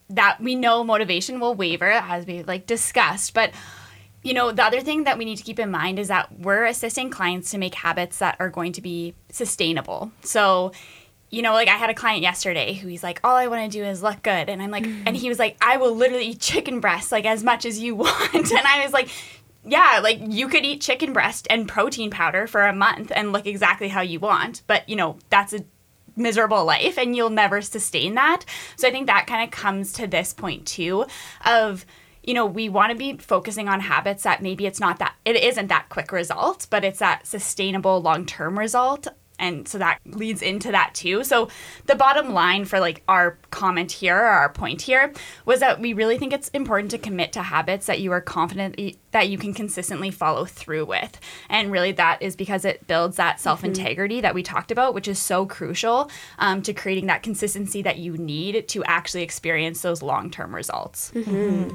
that 0.10 0.42
we 0.42 0.56
know 0.56 0.84
motivation 0.84 1.40
will 1.40 1.54
waver 1.54 1.92
as 1.92 2.26
we 2.26 2.42
like 2.44 2.66
discussed, 2.66 3.34
but 3.34 3.52
you 4.24 4.34
know, 4.34 4.52
the 4.52 4.64
other 4.64 4.82
thing 4.82 5.04
that 5.06 5.18
we 5.18 5.26
need 5.26 5.38
to 5.38 5.44
keep 5.44 5.60
in 5.60 5.72
mind 5.72 6.00
is 6.00 6.08
that 6.10 6.40
we're 6.40 6.66
assisting 6.66 7.10
clients 7.10 7.52
to 7.52 7.58
make 7.58 7.76
habits 7.76 8.18
that 8.18 8.36
are 8.40 8.50
going 8.50 8.74
to 8.74 8.82
be 8.82 9.14
sustainable. 9.30 10.12
So, 10.22 10.74
you 11.30 11.42
know, 11.42 11.54
like 11.54 11.68
I 11.68 11.76
had 11.76 11.90
a 11.90 11.94
client 11.94 12.22
yesterday 12.22 12.74
who 12.74 12.88
he's 12.88 13.04
like, 13.04 13.20
all 13.24 13.36
I 13.36 13.48
want 13.48 13.70
to 13.70 13.78
do 13.78 13.84
is 13.84 14.02
look 14.02 14.24
good. 14.24 14.50
And 14.50 14.62
I'm 14.62 14.72
like, 14.72 14.86
mm. 14.86 15.04
and 15.06 15.16
he 15.16 15.28
was 15.28 15.40
like, 15.40 15.58
I 15.62 15.78
will 15.78 15.94
literally 15.94 16.28
eat 16.28 16.40
chicken 16.40 16.80
breast 16.80 17.12
like 17.12 17.26
as 17.26 17.44
much 17.44 17.66
as 17.66 17.80
you 17.80 17.96
want. 17.96 18.34
and 18.34 18.66
I 18.66 18.84
was 18.84 18.94
like, 18.94 19.10
yeah, 19.66 20.00
like 20.02 20.20
you 20.22 20.48
could 20.48 20.64
eat 20.64 20.82
chicken 20.82 21.12
breast 21.12 21.48
and 21.50 21.68
protein 21.68 22.12
powder 22.12 22.48
for 22.48 22.64
a 22.64 22.74
month 22.74 23.12
and 23.14 23.34
look 23.34 23.46
exactly 23.46 23.90
how 23.90 24.02
you 24.02 24.20
want. 24.20 24.62
But, 24.68 24.88
you 24.88 24.96
know, 24.96 25.18
that's 25.30 25.54
a 25.54 25.66
miserable 26.16 26.64
life 26.64 26.98
and 26.98 27.16
you'll 27.16 27.30
never 27.30 27.62
sustain 27.62 28.16
that. 28.16 28.46
So 28.78 28.88
I 28.88 28.92
think 28.92 29.08
that 29.08 29.28
kind 29.28 29.44
of 29.44 29.52
comes 29.52 29.92
to 29.94 30.08
this 30.08 30.34
point 30.34 30.66
too 30.66 31.06
of, 31.46 31.86
you 32.24 32.34
know, 32.34 32.46
we 32.46 32.70
want 32.70 32.92
to 32.92 32.98
be 32.98 33.18
focusing 33.18 33.68
on 33.68 33.82
habits 33.82 34.24
that 34.24 34.42
maybe 34.42 34.66
it's 34.66 34.80
not 34.80 35.00
that, 35.00 35.16
it 35.26 35.36
isn't 35.36 35.68
that 35.68 35.90
quick 35.90 36.14
result, 36.14 36.68
but 36.70 36.86
it's 36.86 37.00
that 37.00 37.28
sustainable 37.28 38.02
long 38.02 38.26
term 38.26 38.58
result 38.58 39.10
and 39.40 39.68
so 39.68 39.78
that 39.78 40.00
leads 40.06 40.42
into 40.42 40.72
that 40.72 40.94
too 40.94 41.24
so 41.24 41.48
the 41.86 41.96
bottom 41.96 42.34
line 42.34 42.66
for 42.66 42.80
like 42.80 43.04
our 43.08 43.38
comment 43.52 43.92
here 43.92 44.18
or 44.18 44.26
our 44.26 44.50
point 44.50 44.82
here 44.82 45.14
was 45.46 45.60
that 45.60 45.80
we 45.80 45.94
really 45.94 46.18
think 46.18 46.34
it's 46.34 46.50
important 46.50 46.92
to 46.92 46.98
commit 46.98 47.32
to 47.32 47.42
habits 47.42 47.86
that 47.86 48.00
you 48.00 48.12
are 48.12 48.22
confident 48.22 48.80
that 49.12 49.30
you 49.30 49.38
can 49.38 49.54
consistently 49.54 50.12
follow 50.12 50.46
through 50.46 50.86
with 50.86 51.20
and 51.50 51.72
really 51.72 51.92
that 51.92 52.22
is 52.22 52.36
because 52.36 52.66
it 52.66 52.86
builds 52.88 53.18
that 53.18 53.40
self-integrity 53.40 54.16
mm-hmm. 54.16 54.22
that 54.24 54.36
we 54.36 54.44
talked 54.44 54.72
about 54.72 54.94
which 54.94 55.08
is 55.08 55.20
so 55.20 55.46
crucial 55.46 56.10
um, 56.40 56.62
to 56.62 56.74
creating 56.74 57.08
that 57.08 57.24
consistency 57.24 57.82
that 57.82 57.98
you 57.98 58.18
need 58.18 58.68
to 58.68 58.84
actually 58.86 59.24
experience 59.24 59.82
those 59.82 60.02
long-term 60.02 60.54
results 60.54 61.12
mm-hmm. 61.14 61.74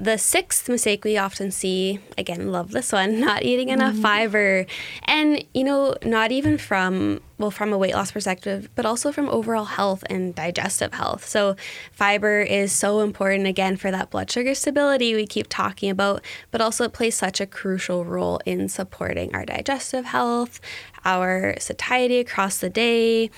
The 0.00 0.18
sixth 0.18 0.68
mistake 0.68 1.04
we 1.04 1.16
often 1.16 1.52
see, 1.52 2.00
again, 2.18 2.50
love 2.50 2.72
this 2.72 2.90
one, 2.90 3.20
not 3.28 3.44
eating 3.44 3.68
enough 3.68 3.92
mm-hmm. 3.92 4.02
fiber. 4.02 4.66
And, 5.04 5.44
you 5.54 5.62
know, 5.62 5.94
not 6.04 6.32
even 6.32 6.58
from, 6.58 7.20
well, 7.38 7.52
from 7.52 7.72
a 7.72 7.78
weight 7.78 7.94
loss 7.94 8.10
perspective, 8.10 8.68
but 8.74 8.84
also 8.84 9.12
from 9.12 9.28
overall 9.28 9.66
health 9.66 10.02
and 10.10 10.34
digestive 10.34 10.94
health. 10.94 11.24
So, 11.24 11.54
fiber 11.92 12.40
is 12.40 12.72
so 12.72 13.02
important, 13.02 13.46
again, 13.46 13.76
for 13.76 13.92
that 13.92 14.10
blood 14.10 14.28
sugar 14.32 14.56
stability 14.56 15.14
we 15.14 15.28
keep 15.28 15.46
talking 15.48 15.90
about, 15.90 16.24
but 16.50 16.60
also 16.60 16.82
it 16.82 16.92
plays 16.92 17.14
such 17.14 17.40
a 17.40 17.46
crucial 17.46 18.04
role 18.04 18.40
in 18.44 18.68
supporting 18.68 19.32
our 19.32 19.44
digestive 19.44 20.06
health, 20.06 20.60
our 21.04 21.54
satiety 21.60 22.18
across 22.18 22.58
the 22.58 22.68
day, 22.68 23.30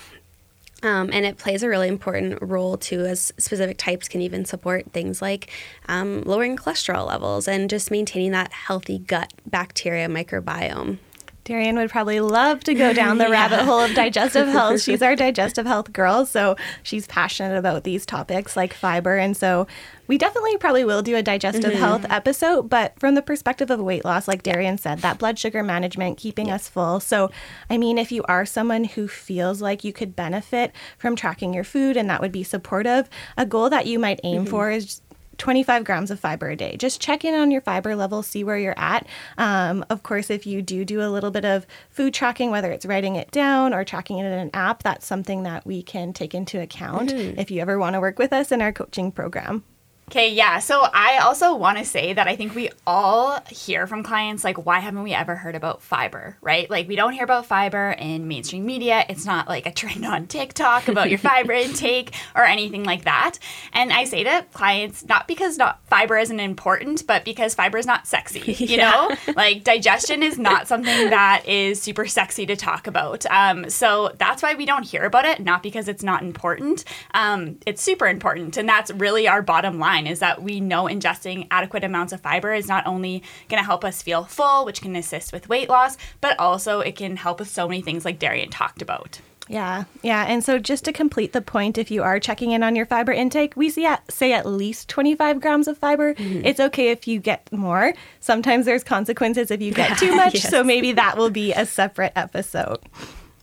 um, 0.86 1.10
and 1.12 1.26
it 1.26 1.36
plays 1.36 1.62
a 1.62 1.68
really 1.68 1.88
important 1.88 2.40
role 2.40 2.76
too, 2.76 3.00
as 3.04 3.32
specific 3.38 3.76
types 3.76 4.08
can 4.08 4.20
even 4.20 4.44
support 4.44 4.92
things 4.92 5.20
like 5.20 5.50
um, 5.88 6.22
lowering 6.22 6.56
cholesterol 6.56 7.06
levels 7.06 7.48
and 7.48 7.68
just 7.68 7.90
maintaining 7.90 8.30
that 8.30 8.52
healthy 8.52 8.98
gut 8.98 9.32
bacteria 9.46 10.08
microbiome. 10.08 10.98
Darian 11.46 11.76
would 11.76 11.90
probably 11.90 12.18
love 12.18 12.64
to 12.64 12.74
go 12.74 12.92
down 12.92 13.18
the 13.18 13.24
yeah. 13.28 13.30
rabbit 13.30 13.60
hole 13.60 13.78
of 13.78 13.94
digestive 13.94 14.48
health. 14.56 14.82
She's 14.82 15.00
our 15.00 15.14
digestive 15.14 15.64
health 15.64 15.92
girl, 15.92 16.26
so 16.26 16.56
she's 16.82 17.06
passionate 17.06 17.56
about 17.56 17.84
these 17.84 18.04
topics 18.04 18.56
like 18.56 18.74
fiber. 18.74 19.16
And 19.16 19.36
so 19.36 19.68
we 20.08 20.18
definitely 20.18 20.56
probably 20.56 20.84
will 20.84 21.02
do 21.02 21.14
a 21.14 21.22
digestive 21.22 21.72
mm-hmm. 21.72 21.78
health 21.78 22.06
episode, 22.10 22.68
but 22.68 22.98
from 22.98 23.14
the 23.14 23.22
perspective 23.22 23.70
of 23.70 23.78
weight 23.78 24.04
loss, 24.04 24.26
like 24.26 24.42
Darian 24.42 24.76
said, 24.76 24.98
that 24.98 25.18
blood 25.18 25.38
sugar 25.38 25.62
management, 25.62 26.18
keeping 26.18 26.48
yeah. 26.48 26.56
us 26.56 26.68
full. 26.68 26.98
So, 26.98 27.30
I 27.70 27.78
mean, 27.78 27.96
if 27.96 28.10
you 28.10 28.24
are 28.24 28.44
someone 28.44 28.82
who 28.82 29.06
feels 29.06 29.62
like 29.62 29.84
you 29.84 29.92
could 29.92 30.16
benefit 30.16 30.72
from 30.98 31.14
tracking 31.14 31.54
your 31.54 31.64
food 31.64 31.96
and 31.96 32.10
that 32.10 32.20
would 32.20 32.32
be 32.32 32.42
supportive, 32.42 33.08
a 33.36 33.46
goal 33.46 33.70
that 33.70 33.86
you 33.86 34.00
might 34.00 34.18
aim 34.24 34.42
mm-hmm. 34.42 34.50
for 34.50 34.70
is 34.70 35.00
25 35.38 35.84
grams 35.84 36.10
of 36.10 36.20
fiber 36.20 36.48
a 36.48 36.56
day. 36.56 36.76
Just 36.76 37.00
check 37.00 37.24
in 37.24 37.34
on 37.34 37.50
your 37.50 37.60
fiber 37.60 37.94
level, 37.96 38.22
see 38.22 38.44
where 38.44 38.58
you're 38.58 38.78
at. 38.78 39.06
Um, 39.38 39.84
of 39.90 40.02
course, 40.02 40.30
if 40.30 40.46
you 40.46 40.62
do 40.62 40.84
do 40.84 41.00
a 41.02 41.10
little 41.10 41.30
bit 41.30 41.44
of 41.44 41.66
food 41.90 42.14
tracking, 42.14 42.50
whether 42.50 42.70
it's 42.72 42.86
writing 42.86 43.16
it 43.16 43.30
down 43.30 43.74
or 43.74 43.84
tracking 43.84 44.18
it 44.18 44.26
in 44.26 44.32
an 44.32 44.50
app, 44.54 44.82
that's 44.82 45.06
something 45.06 45.42
that 45.44 45.66
we 45.66 45.82
can 45.82 46.12
take 46.12 46.34
into 46.34 46.60
account 46.60 47.10
mm-hmm. 47.10 47.38
if 47.38 47.50
you 47.50 47.60
ever 47.60 47.78
want 47.78 47.94
to 47.94 48.00
work 48.00 48.18
with 48.18 48.32
us 48.32 48.52
in 48.52 48.62
our 48.62 48.72
coaching 48.72 49.12
program. 49.12 49.64
Okay, 50.08 50.32
yeah. 50.32 50.60
So 50.60 50.86
I 50.94 51.18
also 51.18 51.56
want 51.56 51.78
to 51.78 51.84
say 51.84 52.12
that 52.12 52.28
I 52.28 52.36
think 52.36 52.54
we 52.54 52.70
all 52.86 53.40
hear 53.50 53.88
from 53.88 54.04
clients 54.04 54.44
like, 54.44 54.64
why 54.64 54.78
haven't 54.78 55.02
we 55.02 55.12
ever 55.12 55.34
heard 55.34 55.56
about 55.56 55.82
fiber, 55.82 56.36
right? 56.40 56.70
Like, 56.70 56.86
we 56.86 56.94
don't 56.94 57.12
hear 57.12 57.24
about 57.24 57.46
fiber 57.46 57.90
in 57.98 58.28
mainstream 58.28 58.64
media. 58.64 59.04
It's 59.08 59.26
not 59.26 59.48
like 59.48 59.66
a 59.66 59.72
trend 59.72 60.04
on 60.04 60.28
TikTok 60.28 60.86
about 60.86 61.10
your 61.10 61.18
fiber 61.18 61.52
intake 61.54 62.14
or 62.36 62.44
anything 62.44 62.84
like 62.84 63.02
that. 63.02 63.40
And 63.72 63.92
I 63.92 64.04
say 64.04 64.22
to 64.22 64.46
clients, 64.52 65.04
not 65.06 65.26
because 65.26 65.58
not 65.58 65.80
fiber 65.88 66.16
isn't 66.16 66.38
important, 66.38 67.04
but 67.08 67.24
because 67.24 67.56
fiber 67.56 67.76
is 67.76 67.86
not 67.86 68.06
sexy. 68.06 68.54
You 68.66 68.78
yeah. 68.78 68.90
know, 68.90 69.32
like 69.34 69.64
digestion 69.64 70.22
is 70.22 70.38
not 70.38 70.66
something 70.66 71.10
that 71.10 71.46
is 71.46 71.80
super 71.80 72.06
sexy 72.06 72.46
to 72.46 72.56
talk 72.56 72.86
about. 72.86 73.26
Um, 73.26 73.68
so 73.70 74.12
that's 74.18 74.42
why 74.42 74.54
we 74.54 74.66
don't 74.66 74.82
hear 74.82 75.04
about 75.04 75.24
it, 75.24 75.40
not 75.40 75.62
because 75.62 75.88
it's 75.88 76.02
not 76.02 76.22
important. 76.22 76.84
Um, 77.12 77.58
it's 77.66 77.82
super 77.82 78.06
important, 78.06 78.56
and 78.56 78.68
that's 78.68 78.90
really 78.92 79.28
our 79.28 79.42
bottom 79.42 79.78
line 79.78 79.95
is 80.04 80.18
that 80.18 80.42
we 80.42 80.58
know 80.58 80.84
ingesting 80.84 81.46
adequate 81.52 81.84
amounts 81.84 82.12
of 82.12 82.20
fiber 82.20 82.52
is 82.52 82.66
not 82.66 82.84
only 82.88 83.22
going 83.48 83.62
to 83.62 83.66
help 83.66 83.84
us 83.84 84.02
feel 84.02 84.24
full, 84.24 84.64
which 84.64 84.82
can 84.82 84.96
assist 84.96 85.32
with 85.32 85.48
weight 85.48 85.68
loss, 85.68 85.96
but 86.20 86.36
also 86.40 86.80
it 86.80 86.96
can 86.96 87.16
help 87.16 87.38
with 87.38 87.48
so 87.48 87.68
many 87.68 87.82
things 87.82 88.04
like 88.04 88.18
Darian 88.18 88.50
talked 88.50 88.82
about. 88.82 89.20
Yeah, 89.48 89.84
yeah. 90.02 90.24
And 90.26 90.42
so 90.42 90.58
just 90.58 90.84
to 90.86 90.92
complete 90.92 91.32
the 91.32 91.40
point, 91.40 91.78
if 91.78 91.90
you 91.90 92.02
are 92.02 92.18
checking 92.18 92.50
in 92.50 92.62
on 92.62 92.74
your 92.74 92.86
fiber 92.86 93.12
intake, 93.12 93.56
we 93.56 93.70
see 93.70 93.86
at, 93.86 94.10
say 94.10 94.32
at 94.32 94.46
least 94.46 94.88
25 94.88 95.40
grams 95.40 95.68
of 95.68 95.78
fiber. 95.78 96.14
Mm-hmm. 96.14 96.44
It's 96.44 96.58
okay 96.58 96.90
if 96.90 97.06
you 97.06 97.20
get 97.20 97.50
more. 97.52 97.94
Sometimes 98.20 98.66
there's 98.66 98.82
consequences 98.82 99.50
if 99.50 99.62
you 99.62 99.72
get 99.72 99.98
too 99.98 100.14
much. 100.16 100.34
yes. 100.34 100.50
So 100.50 100.64
maybe 100.64 100.92
that 100.92 101.16
will 101.16 101.30
be 101.30 101.52
a 101.52 101.64
separate 101.64 102.12
episode. 102.16 102.80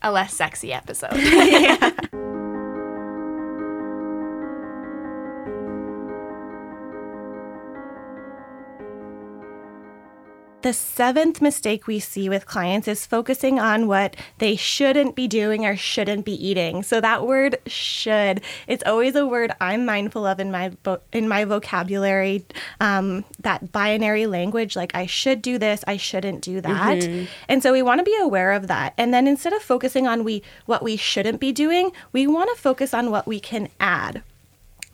A 0.02 0.12
less 0.12 0.34
sexy 0.34 0.74
episode. 0.74 1.14
yeah. 1.16 1.92
The 10.64 10.72
seventh 10.72 11.42
mistake 11.42 11.88
we 11.88 12.00
see 12.00 12.30
with 12.30 12.46
clients 12.46 12.88
is 12.88 13.06
focusing 13.06 13.60
on 13.60 13.86
what 13.86 14.16
they 14.38 14.56
shouldn't 14.56 15.14
be 15.14 15.28
doing 15.28 15.66
or 15.66 15.76
shouldn't 15.76 16.24
be 16.24 16.34
eating. 16.34 16.84
So 16.84 17.02
that 17.02 17.28
word 17.28 17.58
should, 17.68 18.40
it's 18.66 18.84
always 18.86 19.14
a 19.16 19.28
word 19.28 19.52
I'm 19.60 19.86
mindful 19.86 20.26
of 20.26 20.40
in 20.40 20.52
my 20.52 20.72
in 21.12 21.28
my 21.28 21.44
vocabulary. 21.44 22.46
Um, 22.80 23.26
that 23.42 23.74
binary 23.74 24.26
language, 24.26 24.78
like 24.78 24.96
I 24.96 25.06
should 25.06 25.42
do 25.42 25.58
this, 25.58 25.84
I 25.86 25.98
shouldn't 25.98 26.42
do 26.42 26.62
that. 26.62 27.00
Mm-hmm. 27.00 27.26
And 27.50 27.62
so 27.62 27.74
we 27.74 27.82
want 27.82 28.00
to 28.00 28.06
be 28.06 28.18
aware 28.22 28.54
of 28.54 28.68
that. 28.68 28.94
And 28.98 29.14
then 29.14 29.28
instead 29.28 29.52
of 29.52 29.62
focusing 29.62 30.08
on 30.08 30.24
we 30.24 30.44
what 30.66 30.82
we 30.82 30.96
shouldn't 30.96 31.42
be 31.42 31.52
doing, 31.52 31.92
we 32.14 32.26
want 32.26 32.50
to 32.56 32.62
focus 32.62 32.94
on 32.94 33.12
what 33.12 33.28
we 33.28 33.42
can 33.42 33.68
add 33.82 34.24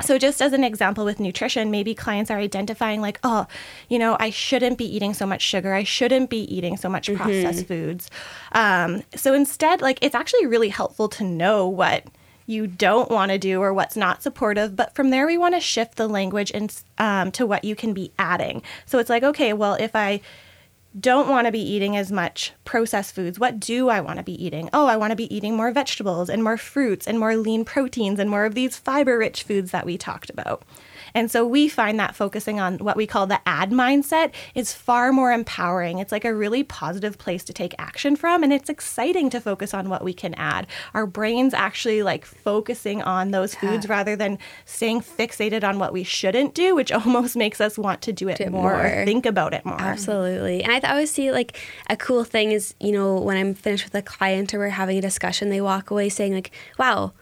so, 0.01 0.17
just 0.17 0.41
as 0.41 0.53
an 0.53 0.63
example 0.63 1.03
with 1.03 1.19
nutrition, 1.19 1.71
maybe 1.71 1.93
clients 1.93 2.31
are 2.31 2.37
identifying, 2.37 3.01
like, 3.01 3.19
oh, 3.23 3.47
you 3.89 3.99
know, 3.99 4.15
I 4.19 4.29
shouldn't 4.29 4.77
be 4.77 4.85
eating 4.85 5.13
so 5.13 5.25
much 5.25 5.41
sugar. 5.41 5.73
I 5.73 5.83
shouldn't 5.83 6.29
be 6.29 6.43
eating 6.53 6.77
so 6.77 6.87
much 6.87 7.13
processed 7.13 7.59
mm-hmm. 7.59 7.67
foods. 7.67 8.09
Um, 8.53 9.03
so, 9.15 9.33
instead, 9.33 9.81
like, 9.81 9.99
it's 10.01 10.15
actually 10.15 10.45
really 10.45 10.69
helpful 10.69 11.09
to 11.09 11.23
know 11.23 11.67
what 11.67 12.05
you 12.45 12.65
don't 12.65 13.11
want 13.11 13.31
to 13.31 13.37
do 13.37 13.61
or 13.61 13.73
what's 13.73 13.97
not 13.97 14.23
supportive. 14.23 14.75
But 14.75 14.95
from 14.95 15.09
there, 15.09 15.27
we 15.27 15.37
want 15.37 15.55
to 15.55 15.61
shift 15.61 15.95
the 15.95 16.07
language 16.07 16.51
and 16.53 16.73
um, 16.97 17.31
to 17.33 17.45
what 17.45 17.63
you 17.63 17.75
can 17.75 17.93
be 17.93 18.11
adding. 18.17 18.61
So, 18.85 18.99
it's 18.99 19.09
like, 19.09 19.23
okay, 19.23 19.51
well, 19.51 19.73
if 19.73 19.95
I 19.95 20.21
don't 20.97 21.29
want 21.29 21.45
to 21.45 21.51
be 21.51 21.61
eating 21.61 21.95
as 21.95 22.11
much 22.11 22.53
processed 22.65 23.13
foods. 23.13 23.39
What 23.39 23.59
do 23.59 23.89
I 23.89 24.01
want 24.01 24.17
to 24.17 24.23
be 24.23 24.43
eating? 24.43 24.69
Oh, 24.73 24.87
I 24.87 24.97
want 24.97 25.11
to 25.11 25.15
be 25.15 25.33
eating 25.33 25.55
more 25.55 25.71
vegetables 25.71 26.29
and 26.29 26.43
more 26.43 26.57
fruits 26.57 27.05
and 27.07 27.19
more 27.19 27.35
lean 27.35 27.63
proteins 27.63 28.19
and 28.19 28.29
more 28.29 28.45
of 28.45 28.55
these 28.55 28.77
fiber 28.77 29.17
rich 29.17 29.43
foods 29.43 29.71
that 29.71 29.85
we 29.85 29.97
talked 29.97 30.29
about. 30.29 30.63
And 31.13 31.29
so 31.31 31.45
we 31.45 31.67
find 31.67 31.99
that 31.99 32.15
focusing 32.15 32.59
on 32.59 32.77
what 32.77 32.97
we 32.97 33.07
call 33.07 33.27
the 33.27 33.39
add 33.47 33.71
mindset 33.71 34.31
is 34.55 34.73
far 34.73 35.11
more 35.11 35.31
empowering. 35.31 35.99
It's 35.99 36.11
like 36.11 36.25
a 36.25 36.33
really 36.33 36.63
positive 36.63 37.17
place 37.17 37.43
to 37.45 37.53
take 37.53 37.73
action 37.77 38.15
from. 38.15 38.43
And 38.43 38.53
it's 38.53 38.69
exciting 38.69 39.29
to 39.31 39.39
focus 39.39 39.73
on 39.73 39.89
what 39.89 40.03
we 40.03 40.13
can 40.13 40.33
add. 40.35 40.67
Our 40.93 41.05
brains 41.05 41.53
actually 41.53 42.03
like 42.03 42.25
focusing 42.25 43.01
on 43.01 43.31
those 43.31 43.53
yeah. 43.55 43.59
foods 43.59 43.89
rather 43.89 44.15
than 44.15 44.37
staying 44.65 45.01
fixated 45.01 45.63
on 45.63 45.79
what 45.79 45.93
we 45.93 46.03
shouldn't 46.03 46.53
do, 46.53 46.75
which 46.75 46.91
almost 46.99 47.35
makes 47.35 47.61
us 47.61 47.77
want 47.77 48.01
to 48.03 48.13
do 48.13 48.27
it, 48.27 48.37
do 48.37 48.49
more, 48.49 48.77
more, 48.77 49.05
think 49.05 49.25
about 49.25 49.53
it 49.53 49.65
more. 49.65 49.79
Absolutely. 49.79 50.63
And 50.63 50.71
I 50.71 50.79
th- 50.79 50.91
always 50.91 51.11
see 51.11 51.31
like 51.31 51.57
a 51.89 51.97
cool 51.97 52.23
thing 52.23 52.51
is, 52.51 52.75
you 52.79 52.91
know, 52.91 53.19
when 53.19 53.37
I'm 53.37 53.53
finished 53.53 53.85
with 53.85 53.95
a 53.95 54.01
client 54.01 54.53
or 54.53 54.59
we're 54.59 54.69
having 54.69 54.97
a 54.97 55.01
discussion, 55.01 55.49
they 55.49 55.61
walk 55.61 55.91
away 55.91 56.09
saying, 56.09 56.33
like, 56.33 56.51
wow, 56.77 57.13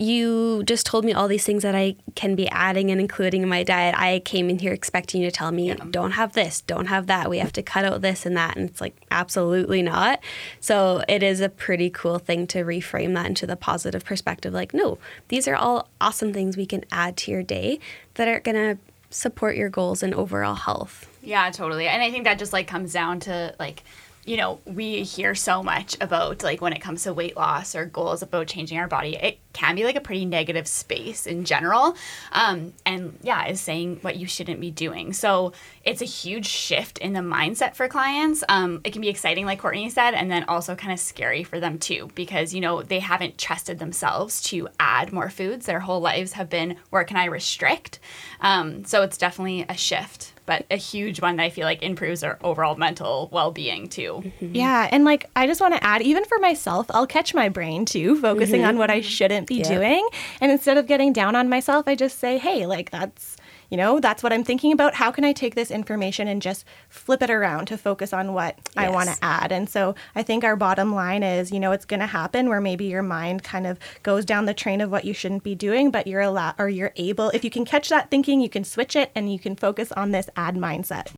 you 0.00 0.62
just 0.64 0.86
told 0.86 1.04
me 1.04 1.12
all 1.12 1.28
these 1.28 1.44
things 1.44 1.62
that 1.62 1.74
I 1.74 1.94
can 2.14 2.34
be 2.34 2.48
adding 2.48 2.90
and 2.90 2.98
including 2.98 3.42
in 3.42 3.50
my 3.50 3.62
diet. 3.62 3.94
I 3.98 4.20
came 4.20 4.48
in 4.48 4.58
here 4.58 4.72
expecting 4.72 5.20
you 5.20 5.28
to 5.28 5.30
tell 5.30 5.52
me, 5.52 5.68
yeah. 5.68 5.76
don't 5.90 6.12
have 6.12 6.32
this, 6.32 6.62
don't 6.62 6.86
have 6.86 7.06
that. 7.08 7.28
We 7.28 7.38
have 7.38 7.52
to 7.52 7.62
cut 7.62 7.84
out 7.84 8.00
this 8.00 8.24
and 8.24 8.34
that. 8.34 8.56
And 8.56 8.70
it's 8.70 8.80
like, 8.80 8.96
absolutely 9.10 9.82
not. 9.82 10.20
So 10.58 11.04
it 11.06 11.22
is 11.22 11.42
a 11.42 11.50
pretty 11.50 11.90
cool 11.90 12.18
thing 12.18 12.46
to 12.48 12.64
reframe 12.64 13.12
that 13.14 13.26
into 13.26 13.46
the 13.46 13.56
positive 13.56 14.02
perspective 14.02 14.54
like, 14.54 14.72
no, 14.72 14.96
these 15.28 15.46
are 15.46 15.54
all 15.54 15.88
awesome 16.00 16.32
things 16.32 16.56
we 16.56 16.64
can 16.64 16.82
add 16.90 17.18
to 17.18 17.30
your 17.30 17.42
day 17.42 17.78
that 18.14 18.26
are 18.26 18.40
going 18.40 18.56
to 18.56 18.78
support 19.10 19.54
your 19.54 19.68
goals 19.68 20.02
and 20.02 20.14
overall 20.14 20.54
health. 20.54 21.10
Yeah, 21.22 21.50
totally. 21.50 21.88
And 21.88 22.02
I 22.02 22.10
think 22.10 22.24
that 22.24 22.38
just 22.38 22.54
like 22.54 22.66
comes 22.66 22.94
down 22.94 23.20
to 23.20 23.54
like, 23.58 23.82
you 24.24 24.36
know, 24.36 24.60
we 24.66 25.02
hear 25.02 25.34
so 25.34 25.62
much 25.62 25.96
about 26.00 26.42
like 26.42 26.60
when 26.60 26.72
it 26.72 26.80
comes 26.80 27.04
to 27.04 27.14
weight 27.14 27.36
loss 27.36 27.74
or 27.74 27.86
goals 27.86 28.22
about 28.22 28.46
changing 28.46 28.78
our 28.78 28.86
body, 28.88 29.16
it 29.16 29.38
can 29.52 29.74
be 29.74 29.84
like 29.84 29.96
a 29.96 30.00
pretty 30.00 30.24
negative 30.24 30.68
space 30.68 31.26
in 31.26 31.44
general. 31.44 31.96
Um, 32.32 32.72
and 32.84 33.18
yeah, 33.22 33.46
is 33.46 33.60
saying 33.60 33.98
what 34.02 34.16
you 34.16 34.26
shouldn't 34.26 34.60
be 34.60 34.70
doing. 34.70 35.12
So 35.12 35.52
it's 35.84 36.02
a 36.02 36.06
huge 36.06 36.46
shift 36.46 36.98
in 36.98 37.14
the 37.14 37.20
mindset 37.20 37.74
for 37.74 37.88
clients. 37.88 38.44
Um, 38.48 38.80
it 38.84 38.92
can 38.92 39.00
be 39.00 39.08
exciting, 39.08 39.46
like 39.46 39.58
Courtney 39.58 39.88
said, 39.90 40.14
and 40.14 40.30
then 40.30 40.44
also 40.44 40.74
kind 40.76 40.92
of 40.92 41.00
scary 41.00 41.42
for 41.42 41.58
them 41.58 41.78
too, 41.78 42.10
because, 42.14 42.54
you 42.54 42.60
know, 42.60 42.82
they 42.82 43.00
haven't 43.00 43.38
trusted 43.38 43.78
themselves 43.78 44.42
to 44.42 44.68
add 44.78 45.12
more 45.12 45.30
foods. 45.30 45.66
Their 45.66 45.80
whole 45.80 46.00
lives 46.00 46.34
have 46.34 46.50
been, 46.50 46.76
where 46.90 47.04
can 47.04 47.16
I 47.16 47.24
restrict? 47.24 47.98
Um, 48.40 48.84
so 48.84 49.02
it's 49.02 49.18
definitely 49.18 49.64
a 49.68 49.76
shift 49.76 50.34
but 50.50 50.66
a 50.68 50.76
huge 50.76 51.20
one 51.22 51.36
that 51.36 51.44
I 51.44 51.50
feel 51.50 51.64
like 51.64 51.80
improves 51.80 52.24
our 52.24 52.36
overall 52.42 52.74
mental 52.74 53.28
well 53.30 53.52
being 53.52 53.88
too. 53.88 54.20
Mm-hmm. 54.24 54.56
Yeah. 54.56 54.88
And 54.90 55.04
like, 55.04 55.30
I 55.36 55.46
just 55.46 55.60
want 55.60 55.74
to 55.74 55.84
add, 55.84 56.02
even 56.02 56.24
for 56.24 56.40
myself, 56.40 56.86
I'll 56.90 57.06
catch 57.06 57.34
my 57.34 57.48
brain 57.48 57.84
too, 57.84 58.20
focusing 58.20 58.62
mm-hmm. 58.62 58.70
on 58.70 58.76
what 58.76 58.90
I 58.90 59.00
shouldn't 59.00 59.46
be 59.46 59.62
doing. 59.62 60.04
And 60.40 60.50
instead 60.50 60.76
of 60.76 60.88
getting 60.88 61.12
down 61.12 61.36
on 61.36 61.48
myself, 61.48 61.86
I 61.86 61.94
just 61.94 62.18
say, 62.18 62.36
hey, 62.36 62.66
like, 62.66 62.90
that's 62.90 63.36
you 63.70 63.76
know, 63.76 64.00
that's 64.00 64.22
what 64.22 64.32
I'm 64.32 64.44
thinking 64.44 64.72
about. 64.72 64.94
How 64.94 65.10
can 65.10 65.24
I 65.24 65.32
take 65.32 65.54
this 65.54 65.70
information 65.70 66.28
and 66.28 66.42
just 66.42 66.64
flip 66.88 67.22
it 67.22 67.30
around 67.30 67.66
to 67.66 67.78
focus 67.78 68.12
on 68.12 68.34
what 68.34 68.56
yes. 68.56 68.74
I 68.76 68.90
want 68.90 69.08
to 69.08 69.16
add? 69.22 69.52
And 69.52 69.68
so 69.68 69.94
I 70.14 70.22
think 70.22 70.44
our 70.44 70.56
bottom 70.56 70.94
line 70.94 71.22
is, 71.22 71.50
you 71.50 71.60
know, 71.60 71.72
it's 71.72 71.84
going 71.84 72.00
to 72.00 72.06
happen 72.06 72.48
where 72.48 72.60
maybe 72.60 72.86
your 72.86 73.02
mind 73.02 73.42
kind 73.44 73.66
of 73.66 73.78
goes 74.02 74.24
down 74.24 74.46
the 74.46 74.54
train 74.54 74.80
of 74.80 74.90
what 74.90 75.04
you 75.04 75.14
shouldn't 75.14 75.44
be 75.44 75.54
doing, 75.54 75.90
but 75.90 76.06
you're 76.06 76.20
allowed 76.20 76.56
or 76.58 76.68
you're 76.68 76.92
able, 76.96 77.30
if 77.30 77.44
you 77.44 77.50
can 77.50 77.64
catch 77.64 77.88
that 77.88 78.10
thinking, 78.10 78.40
you 78.40 78.48
can 78.48 78.64
switch 78.64 78.96
it 78.96 79.10
and 79.14 79.32
you 79.32 79.38
can 79.38 79.56
focus 79.56 79.92
on 79.92 80.10
this 80.10 80.28
add 80.36 80.56
mindset. 80.56 81.12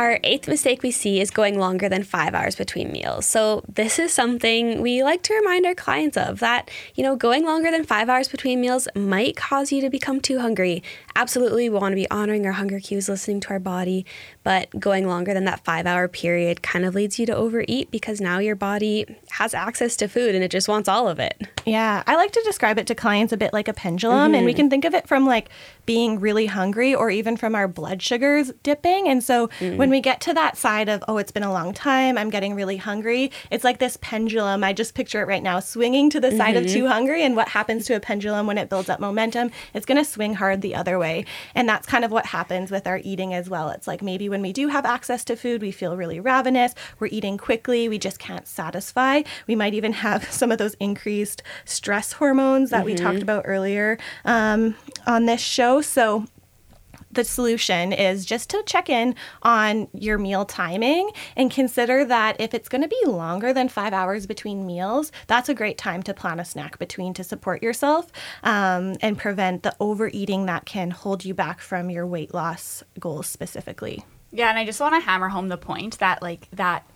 Our 0.00 0.18
eighth 0.24 0.48
mistake 0.48 0.82
we 0.82 0.92
see 0.92 1.20
is 1.20 1.30
going 1.30 1.58
longer 1.58 1.86
than 1.86 2.04
five 2.04 2.34
hours 2.34 2.56
between 2.56 2.90
meals. 2.90 3.26
So, 3.26 3.62
this 3.68 3.98
is 3.98 4.14
something 4.14 4.80
we 4.80 5.02
like 5.02 5.22
to 5.24 5.34
remind 5.34 5.66
our 5.66 5.74
clients 5.74 6.16
of 6.16 6.40
that, 6.40 6.70
you 6.94 7.02
know, 7.02 7.16
going 7.16 7.44
longer 7.44 7.70
than 7.70 7.84
five 7.84 8.08
hours 8.08 8.26
between 8.26 8.62
meals 8.62 8.88
might 8.96 9.36
cause 9.36 9.70
you 9.70 9.82
to 9.82 9.90
become 9.90 10.18
too 10.18 10.38
hungry. 10.38 10.82
Absolutely, 11.16 11.68
we 11.68 11.78
want 11.78 11.92
to 11.92 11.96
be 11.96 12.10
honoring 12.10 12.46
our 12.46 12.52
hunger 12.52 12.80
cues, 12.80 13.10
listening 13.10 13.40
to 13.40 13.50
our 13.50 13.58
body, 13.58 14.06
but 14.42 14.70
going 14.80 15.06
longer 15.06 15.34
than 15.34 15.44
that 15.44 15.62
five 15.66 15.84
hour 15.86 16.08
period 16.08 16.62
kind 16.62 16.86
of 16.86 16.94
leads 16.94 17.18
you 17.18 17.26
to 17.26 17.36
overeat 17.36 17.90
because 17.90 18.22
now 18.22 18.38
your 18.38 18.56
body 18.56 19.04
has 19.32 19.52
access 19.52 19.96
to 19.96 20.08
food 20.08 20.34
and 20.34 20.42
it 20.42 20.50
just 20.50 20.66
wants 20.66 20.88
all 20.88 21.08
of 21.08 21.18
it. 21.18 21.42
Yeah, 21.66 22.02
I 22.06 22.16
like 22.16 22.32
to 22.32 22.42
describe 22.46 22.78
it 22.78 22.86
to 22.86 22.94
clients 22.94 23.34
a 23.34 23.36
bit 23.36 23.52
like 23.52 23.68
a 23.68 23.74
pendulum, 23.74 24.28
mm-hmm. 24.28 24.34
and 24.36 24.46
we 24.46 24.52
mm-hmm. 24.52 24.60
can 24.60 24.70
think 24.70 24.86
of 24.86 24.94
it 24.94 25.06
from 25.06 25.26
like 25.26 25.50
being 25.90 26.20
really 26.20 26.46
hungry 26.46 26.94
or 26.94 27.10
even 27.10 27.36
from 27.36 27.52
our 27.56 27.66
blood 27.66 28.00
sugars 28.00 28.52
dipping. 28.62 29.08
And 29.08 29.24
so 29.24 29.48
mm. 29.58 29.76
when 29.76 29.90
we 29.90 30.00
get 30.00 30.20
to 30.20 30.32
that 30.34 30.56
side 30.56 30.88
of, 30.88 31.02
oh, 31.08 31.18
it's 31.18 31.32
been 31.32 31.42
a 31.42 31.52
long 31.52 31.74
time, 31.74 32.16
I'm 32.16 32.30
getting 32.30 32.54
really 32.54 32.76
hungry, 32.76 33.32
it's 33.50 33.64
like 33.64 33.80
this 33.80 33.98
pendulum. 34.00 34.62
I 34.62 34.72
just 34.72 34.94
picture 34.94 35.20
it 35.20 35.26
right 35.26 35.42
now 35.42 35.58
swinging 35.58 36.08
to 36.10 36.20
the 36.20 36.28
mm-hmm. 36.28 36.36
side 36.36 36.56
of 36.56 36.62
mm-hmm. 36.62 36.74
too 36.74 36.86
hungry. 36.86 37.24
And 37.24 37.34
what 37.34 37.48
happens 37.48 37.86
to 37.86 37.96
a 37.96 38.00
pendulum 38.00 38.46
when 38.46 38.56
it 38.56 38.68
builds 38.68 38.88
up 38.88 39.00
momentum? 39.00 39.50
It's 39.74 39.84
going 39.84 39.98
to 39.98 40.04
swing 40.04 40.34
hard 40.34 40.62
the 40.62 40.76
other 40.76 40.96
way. 40.96 41.24
And 41.56 41.68
that's 41.68 41.88
kind 41.88 42.04
of 42.04 42.12
what 42.12 42.26
happens 42.26 42.70
with 42.70 42.86
our 42.86 43.00
eating 43.02 43.34
as 43.34 43.50
well. 43.50 43.70
It's 43.70 43.88
like 43.88 44.00
maybe 44.00 44.28
when 44.28 44.42
we 44.42 44.52
do 44.52 44.68
have 44.68 44.86
access 44.86 45.24
to 45.24 45.34
food, 45.34 45.60
we 45.60 45.72
feel 45.72 45.96
really 45.96 46.20
ravenous, 46.20 46.72
we're 47.00 47.08
eating 47.08 47.36
quickly, 47.36 47.88
we 47.88 47.98
just 47.98 48.20
can't 48.20 48.46
satisfy. 48.46 49.22
We 49.48 49.56
might 49.56 49.74
even 49.74 49.92
have 49.94 50.30
some 50.32 50.52
of 50.52 50.58
those 50.58 50.74
increased 50.74 51.42
stress 51.64 52.12
hormones 52.12 52.70
that 52.70 52.78
mm-hmm. 52.78 52.86
we 52.86 52.94
talked 52.94 53.14
mm-hmm. 53.14 53.22
about 53.22 53.42
earlier 53.44 53.98
um, 54.24 54.76
on 55.04 55.26
this 55.26 55.40
show. 55.40 55.79
So, 55.82 56.26
the 57.12 57.24
solution 57.24 57.92
is 57.92 58.24
just 58.24 58.50
to 58.50 58.62
check 58.66 58.88
in 58.88 59.14
on 59.42 59.88
your 59.92 60.18
meal 60.18 60.44
timing 60.44 61.10
and 61.36 61.50
consider 61.50 62.04
that 62.04 62.40
if 62.40 62.54
it's 62.54 62.68
going 62.68 62.82
to 62.82 62.88
be 62.88 63.02
longer 63.06 63.52
than 63.52 63.68
five 63.68 63.92
hours 63.92 64.26
between 64.26 64.66
meals, 64.66 65.10
that's 65.26 65.48
a 65.48 65.54
great 65.54 65.76
time 65.76 66.02
to 66.04 66.14
plan 66.14 66.38
a 66.38 66.44
snack 66.44 66.78
between 66.78 67.12
to 67.14 67.24
support 67.24 67.62
yourself 67.62 68.12
um, 68.44 68.96
and 69.00 69.18
prevent 69.18 69.62
the 69.62 69.74
overeating 69.80 70.46
that 70.46 70.66
can 70.66 70.90
hold 70.90 71.24
you 71.24 71.34
back 71.34 71.60
from 71.60 71.90
your 71.90 72.06
weight 72.06 72.32
loss 72.32 72.82
goals 72.98 73.26
specifically. 73.26 74.04
Yeah, 74.32 74.48
and 74.48 74.58
I 74.58 74.64
just 74.64 74.80
want 74.80 74.94
to 74.94 75.00
hammer 75.00 75.28
home 75.28 75.48
the 75.48 75.58
point 75.58 75.98
that 75.98 76.22
like 76.22 76.48
that 76.52 76.86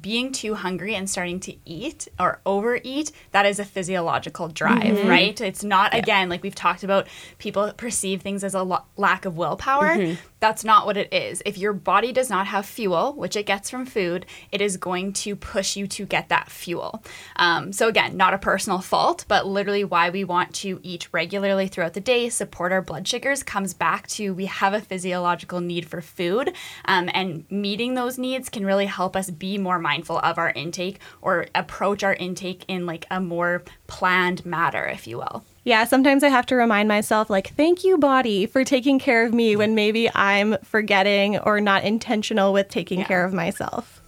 being 0.00 0.32
too 0.32 0.54
hungry 0.54 0.94
and 0.94 1.08
starting 1.08 1.40
to 1.40 1.54
eat 1.64 2.08
or 2.18 2.40
overeat, 2.46 3.12
that 3.32 3.46
is 3.46 3.58
a 3.58 3.64
physiological 3.64 4.48
drive, 4.48 4.82
mm-hmm. 4.82 5.08
right? 5.08 5.40
It's 5.40 5.64
not, 5.64 5.92
yeah. 5.92 5.98
again, 5.98 6.28
like 6.28 6.42
we've 6.42 6.54
talked 6.54 6.84
about, 6.84 7.06
people 7.38 7.72
perceive 7.76 8.22
things 8.22 8.44
as 8.44 8.54
a 8.54 8.62
lo- 8.62 8.84
lack 8.96 9.24
of 9.24 9.36
willpower. 9.36 9.88
Mm-hmm. 9.88 10.14
That's 10.38 10.64
not 10.64 10.84
what 10.84 10.96
it 10.96 11.12
is. 11.12 11.42
If 11.46 11.56
your 11.56 11.72
body 11.72 12.12
does 12.12 12.28
not 12.28 12.46
have 12.46 12.66
fuel, 12.66 13.14
which 13.14 13.36
it 13.36 13.46
gets 13.46 13.70
from 13.70 13.86
food, 13.86 14.26
it 14.52 14.60
is 14.60 14.76
going 14.76 15.14
to 15.14 15.34
push 15.34 15.76
you 15.76 15.86
to 15.88 16.04
get 16.04 16.28
that 16.28 16.50
fuel. 16.50 17.02
Um, 17.36 17.72
so, 17.72 17.88
again, 17.88 18.16
not 18.16 18.34
a 18.34 18.38
personal 18.38 18.80
fault, 18.80 19.24
but 19.28 19.46
literally 19.46 19.82
why 19.82 20.10
we 20.10 20.24
want 20.24 20.54
to 20.56 20.78
eat 20.82 21.08
regularly 21.10 21.68
throughout 21.68 21.94
the 21.94 22.00
day, 22.00 22.28
support 22.28 22.70
our 22.70 22.82
blood 22.82 23.08
sugars, 23.08 23.42
comes 23.42 23.72
back 23.72 24.06
to 24.08 24.34
we 24.34 24.44
have 24.46 24.74
a 24.74 24.80
physiological 24.80 25.60
need 25.60 25.88
for 25.88 26.02
food. 26.02 26.52
Um, 26.84 27.08
and 27.14 27.50
meeting 27.50 27.94
those 27.94 28.18
needs 28.18 28.50
can 28.50 28.66
really 28.66 28.86
help 28.86 29.16
us 29.16 29.30
be 29.30 29.56
more 29.56 29.78
mindful 29.86 30.18
of 30.18 30.36
our 30.36 30.50
intake 30.50 30.98
or 31.22 31.46
approach 31.54 32.02
our 32.02 32.14
intake 32.14 32.64
in 32.66 32.86
like 32.86 33.06
a 33.08 33.20
more 33.20 33.62
planned 33.86 34.44
matter, 34.44 34.84
if 34.84 35.06
you 35.06 35.18
will. 35.18 35.44
Yeah, 35.62 35.84
sometimes 35.84 36.24
I 36.24 36.28
have 36.28 36.46
to 36.46 36.56
remind 36.56 36.88
myself, 36.88 37.30
like, 37.30 37.48
thank 37.54 37.84
you, 37.84 37.98
body, 37.98 38.46
for 38.46 38.64
taking 38.64 38.98
care 38.98 39.24
of 39.24 39.32
me 39.32 39.54
when 39.56 39.74
maybe 39.74 40.10
I'm 40.12 40.56
forgetting 40.64 41.38
or 41.38 41.60
not 41.60 41.84
intentional 41.84 42.52
with 42.52 42.68
taking 42.68 43.00
yeah. 43.00 43.06
care 43.06 43.24
of 43.24 43.32
myself. 43.32 44.00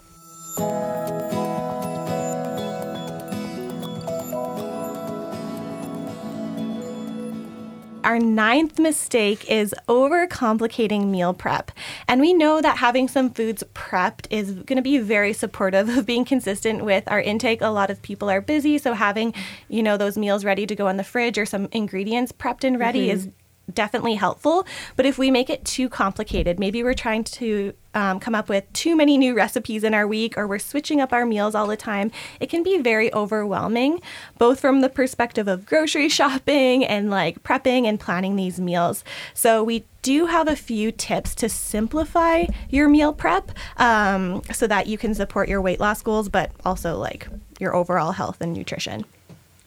Our 8.08 8.18
ninth 8.18 8.78
mistake 8.78 9.50
is 9.50 9.74
overcomplicating 9.86 11.08
meal 11.08 11.34
prep. 11.34 11.70
And 12.08 12.22
we 12.22 12.32
know 12.32 12.62
that 12.62 12.78
having 12.78 13.06
some 13.06 13.28
foods 13.28 13.62
prepped 13.74 14.26
is 14.30 14.52
going 14.52 14.76
to 14.76 14.82
be 14.82 14.96
very 14.96 15.34
supportive 15.34 15.90
of 15.90 16.06
being 16.06 16.24
consistent 16.24 16.86
with 16.86 17.04
our 17.08 17.20
intake. 17.20 17.60
A 17.60 17.66
lot 17.66 17.90
of 17.90 18.00
people 18.00 18.30
are 18.30 18.40
busy, 18.40 18.78
so 18.78 18.94
having, 18.94 19.34
you 19.68 19.82
know, 19.82 19.98
those 19.98 20.16
meals 20.16 20.42
ready 20.42 20.66
to 20.66 20.74
go 20.74 20.88
in 20.88 20.96
the 20.96 21.04
fridge 21.04 21.36
or 21.36 21.44
some 21.44 21.68
ingredients 21.70 22.32
prepped 22.32 22.64
and 22.64 22.80
ready 22.80 23.08
mm-hmm. 23.08 23.18
is 23.18 23.28
definitely 23.74 24.14
helpful. 24.14 24.66
But 24.96 25.04
if 25.04 25.18
we 25.18 25.30
make 25.30 25.50
it 25.50 25.66
too 25.66 25.90
complicated, 25.90 26.58
maybe 26.58 26.82
we're 26.82 26.94
trying 26.94 27.24
to 27.24 27.74
um, 27.98 28.20
come 28.20 28.34
up 28.34 28.48
with 28.48 28.72
too 28.72 28.94
many 28.94 29.18
new 29.18 29.34
recipes 29.34 29.82
in 29.82 29.92
our 29.92 30.06
week 30.06 30.38
or 30.38 30.46
we're 30.46 30.60
switching 30.60 31.00
up 31.00 31.12
our 31.12 31.26
meals 31.26 31.56
all 31.56 31.66
the 31.66 31.76
time, 31.76 32.12
it 32.38 32.48
can 32.48 32.62
be 32.62 32.78
very 32.78 33.12
overwhelming, 33.12 34.00
both 34.38 34.60
from 34.60 34.82
the 34.82 34.88
perspective 34.88 35.48
of 35.48 35.66
grocery 35.66 36.08
shopping 36.18 36.84
and 36.84 37.10
like 37.10 37.42
prepping 37.42 37.86
and 37.86 37.98
planning 37.98 38.36
these 38.36 38.60
meals. 38.60 39.02
So 39.34 39.64
we 39.64 39.84
do 40.02 40.26
have 40.26 40.46
a 40.46 40.54
few 40.54 40.92
tips 40.92 41.34
to 41.34 41.48
simplify 41.48 42.44
your 42.70 42.88
meal 42.88 43.12
prep 43.12 43.50
um, 43.78 44.42
so 44.52 44.68
that 44.68 44.86
you 44.86 44.96
can 44.96 45.12
support 45.12 45.48
your 45.48 45.60
weight 45.60 45.80
loss 45.80 46.00
goals, 46.00 46.28
but 46.28 46.52
also 46.64 46.96
like 46.96 47.26
your 47.58 47.74
overall 47.74 48.12
health 48.12 48.40
and 48.40 48.52
nutrition. 48.52 49.04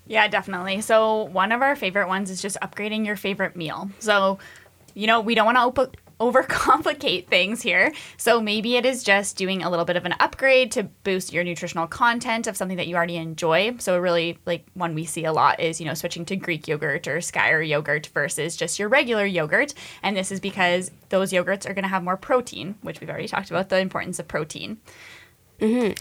Yeah, 0.08 0.30
definitely. 0.30 0.80
So, 0.82 1.24
one 1.24 1.52
of 1.52 1.62
our 1.62 1.76
favorite 1.76 2.08
ones 2.08 2.30
is 2.30 2.42
just 2.42 2.58
upgrading 2.62 3.06
your 3.06 3.16
favorite 3.16 3.56
meal. 3.56 3.92
So, 4.00 4.40
you 4.94 5.08
know, 5.08 5.22
we 5.22 5.36
don't 5.36 5.46
want 5.46 5.58
to 5.58 5.82
op- 5.82 5.98
overcomplicate 6.22 7.28
things 7.28 7.62
here. 7.64 7.92
So 8.16 8.40
maybe 8.40 8.78
it 8.78 8.86
is 8.86 9.04
just 9.04 9.36
doing 9.36 9.64
a 9.64 9.70
little 9.70 9.86
bit 9.86 9.98
of 9.98 10.06
an 10.06 10.14
upgrade 10.20 10.72
to 10.74 10.84
boost 10.84 11.34
your 11.34 11.44
nutritional 11.44 11.88
content 11.88 12.46
of 12.46 12.56
something 12.56 12.78
that 12.78 12.88
you 12.88 12.96
already 12.96 13.18
enjoy. 13.18 13.76
So 13.80 13.98
really 13.98 14.38
like 14.46 14.66
one 14.76 14.94
we 14.94 15.04
see 15.04 15.26
a 15.26 15.34
lot 15.34 15.60
is, 15.60 15.82
you 15.82 15.88
know, 15.88 15.96
switching 15.96 16.24
to 16.26 16.36
Greek 16.36 16.68
yogurt 16.68 17.08
or 17.08 17.18
Skyr 17.18 17.68
yogurt 17.68 18.08
versus 18.14 18.56
just 18.56 18.78
your 18.78 18.88
regular 18.88 19.26
yogurt. 19.26 19.74
And 20.04 20.16
this 20.16 20.32
is 20.32 20.40
because 20.40 20.92
those 21.10 21.32
yogurts 21.32 21.68
are 21.70 21.74
going 21.74 21.84
to 21.84 21.90
have 21.90 22.04
more 22.04 22.18
protein, 22.18 22.76
which 22.82 23.02
we've 23.02 23.10
already 23.10 23.28
talked 23.28 23.50
about 23.50 23.70
the 23.70 23.80
importance 23.80 24.20
of 24.20 24.28
protein. 24.28 24.78
Mm-hmm. 25.62 25.92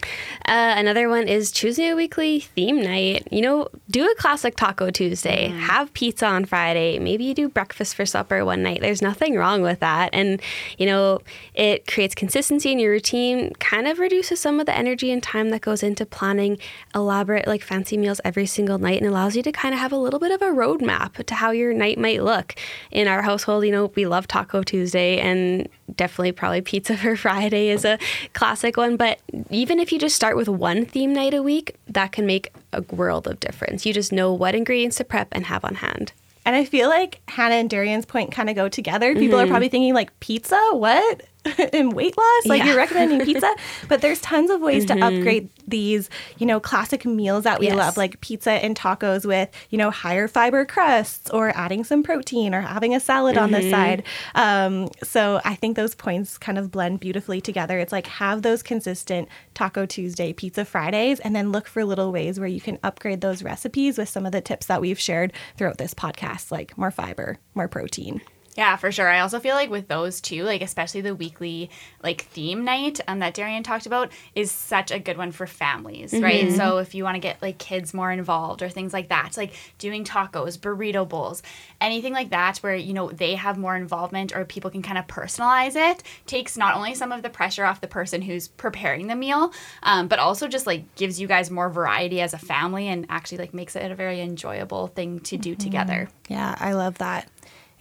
Uh, 0.51 0.73
another 0.75 1.07
one 1.07 1.27
is 1.27 1.51
choosing 1.51 1.85
a 1.91 1.95
weekly 1.95 2.39
theme 2.39 2.81
night. 2.81 3.27
You 3.31 3.41
know, 3.41 3.67
do 3.91 4.09
a 4.09 4.15
classic 4.15 4.55
Taco 4.55 4.89
Tuesday, 4.89 5.49
mm. 5.49 5.59
have 5.59 5.93
pizza 5.93 6.25
on 6.25 6.45
Friday, 6.45 6.97
maybe 6.97 7.25
you 7.25 7.35
do 7.35 7.47
breakfast 7.47 7.93
for 7.93 8.05
supper 8.07 8.43
one 8.43 8.63
night. 8.63 8.81
There's 8.81 9.03
nothing 9.03 9.35
wrong 9.35 9.61
with 9.61 9.79
that. 9.81 10.09
And, 10.13 10.41
you 10.79 10.87
know, 10.87 11.21
it 11.53 11.85
creates 11.85 12.15
consistency 12.15 12.71
in 12.71 12.79
your 12.79 12.91
routine, 12.91 13.53
kind 13.59 13.87
of 13.87 13.99
reduces 13.99 14.39
some 14.39 14.59
of 14.59 14.65
the 14.65 14.75
energy 14.75 15.11
and 15.11 15.21
time 15.21 15.49
that 15.51 15.61
goes 15.61 15.83
into 15.83 16.07
planning 16.07 16.57
elaborate, 16.95 17.45
like 17.45 17.61
fancy 17.61 17.97
meals 17.97 18.19
every 18.25 18.47
single 18.47 18.79
night 18.79 18.99
and 18.99 19.07
allows 19.07 19.35
you 19.35 19.43
to 19.43 19.51
kind 19.51 19.75
of 19.75 19.79
have 19.79 19.91
a 19.91 19.97
little 19.97 20.19
bit 20.19 20.31
of 20.31 20.41
a 20.41 20.45
roadmap 20.45 21.23
to 21.23 21.35
how 21.35 21.51
your 21.51 21.71
night 21.71 21.99
might 21.99 22.23
look. 22.23 22.55
In 22.89 23.07
our 23.07 23.21
household, 23.21 23.63
you 23.63 23.71
know, 23.71 23.91
we 23.95 24.07
love 24.07 24.25
Taco 24.25 24.63
Tuesday 24.63 25.19
and 25.19 25.69
definitely 25.95 26.31
probably 26.31 26.61
pizza 26.61 26.97
for 26.97 27.15
Friday 27.15 27.69
is 27.69 27.85
a 27.85 27.99
classic 28.33 28.77
one. 28.77 28.97
But 28.97 29.21
even 29.55 29.79
if 29.79 29.91
you 29.91 29.99
just 29.99 30.15
start 30.15 30.35
with 30.37 30.47
one 30.47 30.85
theme 30.85 31.13
night 31.13 31.33
a 31.33 31.43
week, 31.43 31.75
that 31.87 32.11
can 32.11 32.25
make 32.25 32.53
a 32.73 32.81
world 32.93 33.27
of 33.27 33.39
difference. 33.39 33.85
You 33.85 33.93
just 33.93 34.11
know 34.11 34.33
what 34.33 34.55
ingredients 34.55 34.97
to 34.97 35.03
prep 35.03 35.27
and 35.31 35.45
have 35.45 35.65
on 35.65 35.75
hand. 35.75 36.13
And 36.45 36.55
I 36.55 36.65
feel 36.65 36.89
like 36.89 37.21
Hannah 37.27 37.55
and 37.55 37.69
Darian's 37.69 38.05
point 38.05 38.31
kind 38.31 38.49
of 38.49 38.55
go 38.55 38.67
together. 38.67 39.13
People 39.13 39.37
mm-hmm. 39.37 39.45
are 39.45 39.49
probably 39.49 39.69
thinking 39.69 39.93
like 39.93 40.17
pizza, 40.19 40.59
what? 40.71 41.21
and 41.73 41.93
weight 41.93 42.17
loss? 42.17 42.45
Like 42.45 42.59
yeah. 42.59 42.67
you're 42.67 42.77
recommending 42.77 43.19
pizza, 43.25 43.53
but 43.87 44.01
there's 44.01 44.21
tons 44.21 44.49
of 44.49 44.61
ways 44.61 44.85
mm-hmm. 44.85 44.99
to 44.99 45.05
upgrade 45.05 45.49
these, 45.67 46.09
you 46.37 46.45
know, 46.45 46.59
classic 46.59 47.05
meals 47.05 47.43
that 47.43 47.59
we 47.59 47.67
yes. 47.67 47.75
love, 47.75 47.97
like 47.97 48.21
pizza 48.21 48.51
and 48.51 48.75
tacos 48.75 49.25
with, 49.25 49.49
you 49.69 49.77
know, 49.77 49.89
higher 49.89 50.27
fiber 50.27 50.65
crusts, 50.65 51.29
or 51.29 51.55
adding 51.55 51.83
some 51.83 52.03
protein, 52.03 52.53
or 52.53 52.61
having 52.61 52.95
a 52.95 52.99
salad 52.99 53.35
mm-hmm. 53.35 53.43
on 53.45 53.51
the 53.51 53.59
mm-hmm. 53.59 53.69
side. 53.69 54.03
Um, 54.35 54.89
so 55.03 55.41
I 55.43 55.55
think 55.55 55.75
those 55.75 55.95
points 55.95 56.37
kind 56.37 56.57
of 56.57 56.71
blend 56.71 56.99
beautifully 56.99 57.41
together. 57.41 57.79
It's 57.79 57.91
like 57.91 58.07
have 58.07 58.41
those 58.41 58.63
consistent 58.63 59.27
Taco 59.53 59.85
Tuesday, 59.85 60.33
Pizza 60.33 60.65
Fridays, 60.65 61.19
and 61.19 61.35
then 61.35 61.51
look 61.51 61.67
for 61.67 61.83
little 61.85 62.11
ways 62.11 62.39
where 62.39 62.47
you 62.47 62.61
can 62.61 62.79
upgrade 62.83 63.21
those 63.21 63.43
recipes 63.43 63.97
with 63.97 64.09
some 64.09 64.25
of 64.25 64.31
the 64.31 64.41
tips 64.41 64.67
that 64.67 64.81
we've 64.81 64.99
shared 64.99 65.33
throughout 65.57 65.77
this 65.77 65.93
podcast, 65.93 66.51
like 66.51 66.77
more 66.77 66.91
fiber, 66.91 67.37
more 67.55 67.67
protein. 67.67 68.21
Yeah, 68.55 68.75
for 68.75 68.91
sure. 68.91 69.07
I 69.07 69.21
also 69.21 69.39
feel 69.39 69.55
like 69.55 69.69
with 69.69 69.87
those 69.87 70.19
two, 70.19 70.43
like 70.43 70.61
especially 70.61 71.01
the 71.01 71.15
weekly 71.15 71.69
like 72.03 72.23
theme 72.23 72.65
night 72.65 72.99
um, 73.07 73.19
that 73.19 73.33
Darian 73.33 73.63
talked 73.63 73.85
about 73.85 74.11
is 74.35 74.51
such 74.51 74.91
a 74.91 74.99
good 74.99 75.17
one 75.17 75.31
for 75.31 75.47
families, 75.47 76.11
mm-hmm. 76.11 76.23
right? 76.23 76.51
So 76.51 76.79
if 76.79 76.93
you 76.93 77.05
want 77.05 77.15
to 77.15 77.19
get 77.19 77.41
like 77.41 77.57
kids 77.59 77.93
more 77.93 78.11
involved 78.11 78.61
or 78.61 78.69
things 78.69 78.91
like 78.91 79.07
that, 79.07 79.37
like 79.37 79.53
doing 79.77 80.03
tacos, 80.03 80.59
burrito 80.59 81.07
bowls, 81.07 81.41
anything 81.79 82.11
like 82.11 82.31
that 82.31 82.57
where, 82.57 82.75
you 82.75 82.93
know, 82.93 83.09
they 83.09 83.35
have 83.35 83.57
more 83.57 83.75
involvement 83.75 84.35
or 84.35 84.43
people 84.43 84.69
can 84.69 84.81
kind 84.81 84.97
of 84.97 85.07
personalize 85.07 85.77
it, 85.77 86.03
takes 86.27 86.57
not 86.57 86.75
only 86.75 86.93
some 86.93 87.13
of 87.13 87.21
the 87.21 87.29
pressure 87.29 87.63
off 87.63 87.79
the 87.79 87.87
person 87.87 88.21
who's 88.21 88.49
preparing 88.49 89.07
the 89.07 89.15
meal, 89.15 89.53
um, 89.83 90.09
but 90.09 90.19
also 90.19 90.49
just 90.49 90.67
like 90.67 90.93
gives 90.95 91.21
you 91.21 91.27
guys 91.27 91.49
more 91.49 91.69
variety 91.69 92.19
as 92.19 92.33
a 92.33 92.37
family 92.37 92.89
and 92.89 93.05
actually 93.09 93.37
like 93.37 93.53
makes 93.53 93.77
it 93.77 93.91
a 93.91 93.95
very 93.95 94.19
enjoyable 94.19 94.87
thing 94.87 95.21
to 95.21 95.37
do 95.37 95.51
mm-hmm. 95.51 95.59
together. 95.59 96.09
Yeah, 96.27 96.53
I 96.59 96.73
love 96.73 96.97
that. 96.97 97.29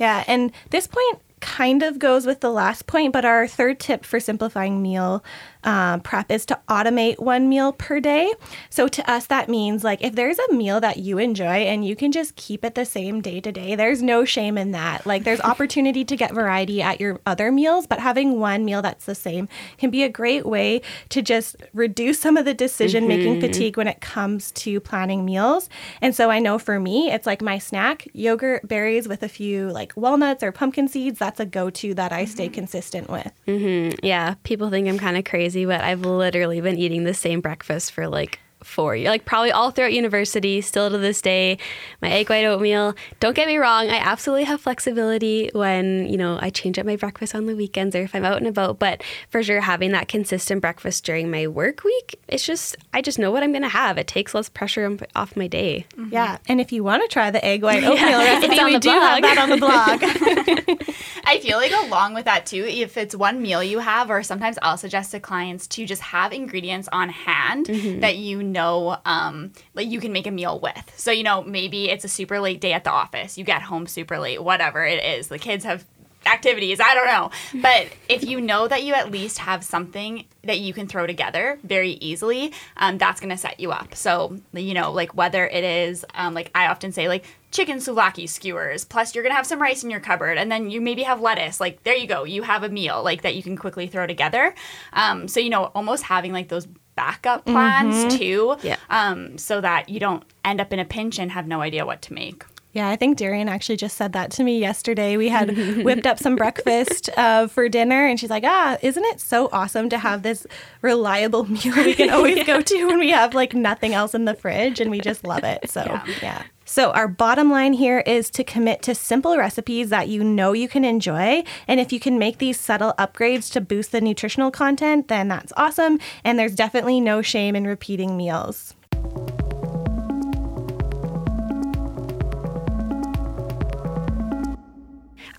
Yeah, 0.00 0.24
and 0.26 0.50
this 0.70 0.86
point 0.86 1.20
kind 1.40 1.82
of 1.82 1.98
goes 1.98 2.26
with 2.26 2.40
the 2.40 2.50
last 2.50 2.86
point, 2.86 3.12
but 3.12 3.24
our 3.24 3.46
third 3.46 3.78
tip 3.78 4.04
for 4.04 4.18
simplifying 4.18 4.82
meal 4.82 5.22
uh, 5.64 5.98
prep 5.98 6.30
is 6.30 6.46
to 6.46 6.58
automate 6.68 7.18
one 7.18 7.48
meal 7.48 7.72
per 7.72 8.00
day. 8.00 8.32
So 8.70 8.88
to 8.88 9.10
us, 9.10 9.26
that 9.26 9.48
means 9.48 9.84
like 9.84 10.02
if 10.02 10.14
there's 10.14 10.38
a 10.38 10.52
meal 10.52 10.80
that 10.80 10.98
you 10.98 11.18
enjoy 11.18 11.44
and 11.44 11.84
you 11.84 11.94
can 11.96 12.12
just 12.12 12.36
keep 12.36 12.64
it 12.64 12.74
the 12.74 12.84
same 12.84 13.20
day 13.20 13.40
to 13.40 13.52
day, 13.52 13.74
there's 13.74 14.02
no 14.02 14.24
shame 14.24 14.56
in 14.56 14.72
that. 14.72 15.06
Like 15.06 15.24
there's 15.24 15.40
opportunity 15.50 16.04
to 16.04 16.16
get 16.16 16.32
variety 16.32 16.80
at 16.82 17.00
your 17.00 17.20
other 17.26 17.52
meals, 17.52 17.86
but 17.86 18.00
having 18.00 18.40
one 18.40 18.64
meal 18.64 18.82
that's 18.82 19.04
the 19.04 19.14
same 19.14 19.48
can 19.78 19.90
be 19.90 20.02
a 20.02 20.08
great 20.08 20.46
way 20.46 20.82
to 21.10 21.22
just 21.22 21.56
reduce 21.74 22.18
some 22.18 22.36
of 22.36 22.44
the 22.44 22.54
decision 22.54 23.06
making 23.06 23.34
mm-hmm. 23.34 23.40
fatigue 23.40 23.76
when 23.76 23.88
it 23.88 24.00
comes 24.00 24.50
to 24.52 24.80
planning 24.80 25.24
meals. 25.24 25.68
And 26.00 26.14
so 26.14 26.30
I 26.30 26.38
know 26.38 26.58
for 26.58 26.80
me, 26.80 27.10
it's 27.10 27.26
like 27.26 27.42
my 27.42 27.58
snack 27.58 28.08
yogurt, 28.12 28.66
berries 28.66 29.08
with 29.08 29.22
a 29.22 29.28
few 29.28 29.70
like 29.70 29.92
walnuts 29.96 30.42
or 30.42 30.52
pumpkin 30.52 30.88
seeds. 30.88 31.18
That's 31.18 31.40
a 31.40 31.46
go 31.46 31.70
to 31.70 31.94
that 31.94 32.12
I 32.12 32.24
stay 32.24 32.46
mm-hmm. 32.46 32.54
consistent 32.54 33.10
with. 33.10 33.32
Mm-hmm. 33.46 33.98
Yeah, 34.02 34.34
people 34.42 34.70
think 34.70 34.88
I'm 34.88 34.98
kind 34.98 35.16
of 35.16 35.24
crazy 35.24 35.49
crazy, 35.50 35.66
but 35.66 35.80
I've 35.80 36.02
literally 36.02 36.60
been 36.60 36.78
eating 36.78 37.02
the 37.04 37.14
same 37.14 37.40
breakfast 37.40 37.90
for 37.90 38.06
like 38.06 38.38
for 38.62 38.94
you. 38.96 39.08
Like 39.08 39.24
probably 39.24 39.52
all 39.52 39.70
throughout 39.70 39.92
university, 39.92 40.60
still 40.60 40.90
to 40.90 40.98
this 40.98 41.20
day, 41.22 41.58
my 42.02 42.10
egg 42.10 42.30
white 42.30 42.44
oatmeal. 42.44 42.94
Don't 43.18 43.34
get 43.34 43.46
me 43.46 43.58
wrong, 43.58 43.88
I 43.88 43.96
absolutely 43.96 44.44
have 44.44 44.60
flexibility 44.60 45.50
when, 45.52 46.08
you 46.08 46.16
know, 46.16 46.38
I 46.40 46.50
change 46.50 46.78
up 46.78 46.86
my 46.86 46.96
breakfast 46.96 47.34
on 47.34 47.46
the 47.46 47.56
weekends 47.56 47.96
or 47.96 48.02
if 48.02 48.14
I'm 48.14 48.24
out 48.24 48.38
and 48.38 48.46
about, 48.46 48.78
but 48.78 49.02
for 49.30 49.42
sure 49.42 49.60
having 49.60 49.92
that 49.92 50.08
consistent 50.08 50.60
breakfast 50.60 51.04
during 51.04 51.30
my 51.30 51.46
work 51.46 51.84
week, 51.84 52.20
it's 52.28 52.44
just 52.44 52.76
I 52.92 53.02
just 53.02 53.18
know 53.18 53.30
what 53.30 53.42
I'm 53.42 53.52
going 53.52 53.62
to 53.62 53.68
have. 53.68 53.98
It 53.98 54.06
takes 54.06 54.34
less 54.34 54.48
pressure 54.48 54.98
off 55.14 55.36
my 55.36 55.46
day. 55.46 55.86
Mm-hmm. 55.96 56.12
Yeah, 56.12 56.38
and 56.46 56.60
if 56.60 56.72
you 56.72 56.84
want 56.84 57.02
to 57.02 57.08
try 57.08 57.30
the 57.30 57.44
egg 57.44 57.62
white 57.62 57.84
oatmeal 57.84 58.08
yeah. 58.08 58.40
recipe, 58.40 58.64
we 58.64 58.78
do 58.78 58.90
blog. 58.90 59.02
have 59.02 59.22
that 59.22 59.38
on 59.38 59.50
the 59.50 59.56
blog. 59.56 60.00
I 61.24 61.38
feel 61.38 61.58
like 61.58 61.72
along 61.72 62.14
with 62.14 62.24
that 62.24 62.46
too, 62.46 62.64
if 62.66 62.96
it's 62.96 63.14
one 63.14 63.40
meal 63.42 63.62
you 63.62 63.78
have 63.78 64.10
or 64.10 64.22
sometimes 64.22 64.58
I'll 64.62 64.76
suggest 64.76 65.12
to 65.12 65.20
clients 65.20 65.66
to 65.68 65.86
just 65.86 66.02
have 66.02 66.32
ingredients 66.32 66.88
on 66.92 67.08
hand 67.08 67.66
mm-hmm. 67.66 68.00
that 68.00 68.16
you 68.16 68.42
know 68.50 68.98
um, 69.04 69.52
like 69.74 69.88
you 69.88 70.00
can 70.00 70.12
make 70.12 70.26
a 70.26 70.30
meal 70.30 70.60
with. 70.60 70.92
So, 70.96 71.10
you 71.10 71.22
know, 71.22 71.42
maybe 71.42 71.88
it's 71.88 72.04
a 72.04 72.08
super 72.08 72.40
late 72.40 72.60
day 72.60 72.72
at 72.72 72.84
the 72.84 72.90
office. 72.90 73.38
You 73.38 73.44
get 73.44 73.62
home 73.62 73.86
super 73.86 74.18
late, 74.18 74.42
whatever 74.42 74.84
it 74.84 75.02
is. 75.02 75.28
The 75.28 75.38
kids 75.38 75.64
have 75.64 75.84
activities. 76.26 76.80
I 76.80 76.94
don't 76.94 77.06
know. 77.06 77.30
But 77.62 77.88
if 78.08 78.24
you 78.24 78.40
know 78.40 78.68
that 78.68 78.82
you 78.82 78.94
at 78.94 79.10
least 79.10 79.38
have 79.38 79.64
something 79.64 80.24
that 80.44 80.58
you 80.58 80.72
can 80.72 80.86
throw 80.86 81.06
together 81.06 81.58
very 81.64 81.92
easily, 81.92 82.52
um, 82.76 82.98
that's 82.98 83.20
going 83.20 83.30
to 83.30 83.36
set 83.36 83.60
you 83.60 83.72
up. 83.72 83.94
So, 83.94 84.38
you 84.52 84.74
know, 84.74 84.92
like 84.92 85.14
whether 85.14 85.46
it 85.46 85.64
is, 85.64 86.04
um, 86.14 86.34
like 86.34 86.50
I 86.54 86.66
often 86.68 86.92
say, 86.92 87.08
like 87.08 87.24
chicken 87.50 87.78
souvlaki 87.78 88.28
skewers, 88.28 88.84
plus 88.84 89.14
you're 89.14 89.24
going 89.24 89.32
to 89.32 89.36
have 89.36 89.46
some 89.46 89.60
rice 89.60 89.82
in 89.82 89.90
your 89.90 90.00
cupboard, 90.00 90.38
and 90.38 90.50
then 90.52 90.70
you 90.70 90.80
maybe 90.80 91.02
have 91.02 91.20
lettuce. 91.20 91.60
Like, 91.60 91.82
there 91.82 91.96
you 91.96 92.06
go. 92.06 92.24
You 92.24 92.42
have 92.42 92.62
a 92.62 92.68
meal, 92.68 93.02
like 93.02 93.22
that 93.22 93.34
you 93.34 93.42
can 93.42 93.56
quickly 93.56 93.86
throw 93.86 94.06
together. 94.06 94.54
Um, 94.92 95.26
so, 95.26 95.40
you 95.40 95.50
know, 95.50 95.64
almost 95.74 96.04
having 96.04 96.32
like 96.32 96.48
those 96.48 96.68
backup 97.00 97.46
plans 97.46 97.94
mm-hmm. 97.94 98.18
too, 98.18 98.56
yeah. 98.62 98.76
um, 98.90 99.38
so 99.38 99.60
that 99.60 99.88
you 99.88 99.98
don't 99.98 100.22
end 100.44 100.60
up 100.60 100.70
in 100.72 100.78
a 100.78 100.84
pinch 100.84 101.18
and 101.18 101.30
have 101.30 101.46
no 101.46 101.62
idea 101.62 101.86
what 101.86 102.02
to 102.02 102.12
make. 102.12 102.44
Yeah, 102.72 102.88
I 102.88 102.94
think 102.94 103.16
Darian 103.16 103.48
actually 103.48 103.76
just 103.76 103.96
said 103.96 104.12
that 104.12 104.30
to 104.32 104.44
me 104.44 104.60
yesterday. 104.60 105.16
We 105.16 105.28
had 105.28 105.56
whipped 105.84 106.06
up 106.06 106.18
some 106.18 106.36
breakfast 106.36 107.10
uh, 107.16 107.48
for 107.48 107.68
dinner, 107.68 108.06
and 108.06 108.18
she's 108.18 108.30
like, 108.30 108.44
"Ah, 108.46 108.78
isn't 108.80 109.04
it 109.06 109.20
so 109.20 109.48
awesome 109.52 109.88
to 109.88 109.98
have 109.98 110.22
this 110.22 110.46
reliable 110.80 111.44
meal 111.50 111.74
we 111.76 111.94
can 111.94 112.10
always 112.14 112.38
yeah. 112.38 112.44
go 112.44 112.60
to 112.60 112.86
when 112.86 112.98
we 112.98 113.10
have 113.10 113.34
like 113.34 113.54
nothing 113.54 113.92
else 113.92 114.14
in 114.14 114.24
the 114.24 114.34
fridge?" 114.34 114.80
And 114.80 114.90
we 114.90 115.00
just 115.00 115.24
love 115.24 115.42
it. 115.42 115.68
So 115.68 115.82
yeah. 115.84 116.06
yeah. 116.22 116.42
So, 116.64 116.92
our 116.92 117.08
bottom 117.08 117.50
line 117.50 117.72
here 117.72 117.98
is 118.06 118.30
to 118.30 118.44
commit 118.44 118.80
to 118.82 118.94
simple 118.94 119.36
recipes 119.36 119.90
that 119.90 120.06
you 120.06 120.22
know 120.22 120.52
you 120.52 120.68
can 120.68 120.84
enjoy. 120.84 121.42
And 121.66 121.80
if 121.80 121.92
you 121.92 121.98
can 121.98 122.16
make 122.16 122.38
these 122.38 122.60
subtle 122.60 122.94
upgrades 122.96 123.50
to 123.54 123.60
boost 123.60 123.90
the 123.90 124.00
nutritional 124.00 124.52
content, 124.52 125.08
then 125.08 125.26
that's 125.26 125.52
awesome. 125.56 125.98
And 126.22 126.38
there's 126.38 126.54
definitely 126.54 127.00
no 127.00 127.22
shame 127.22 127.56
in 127.56 127.66
repeating 127.66 128.16
meals. 128.16 128.74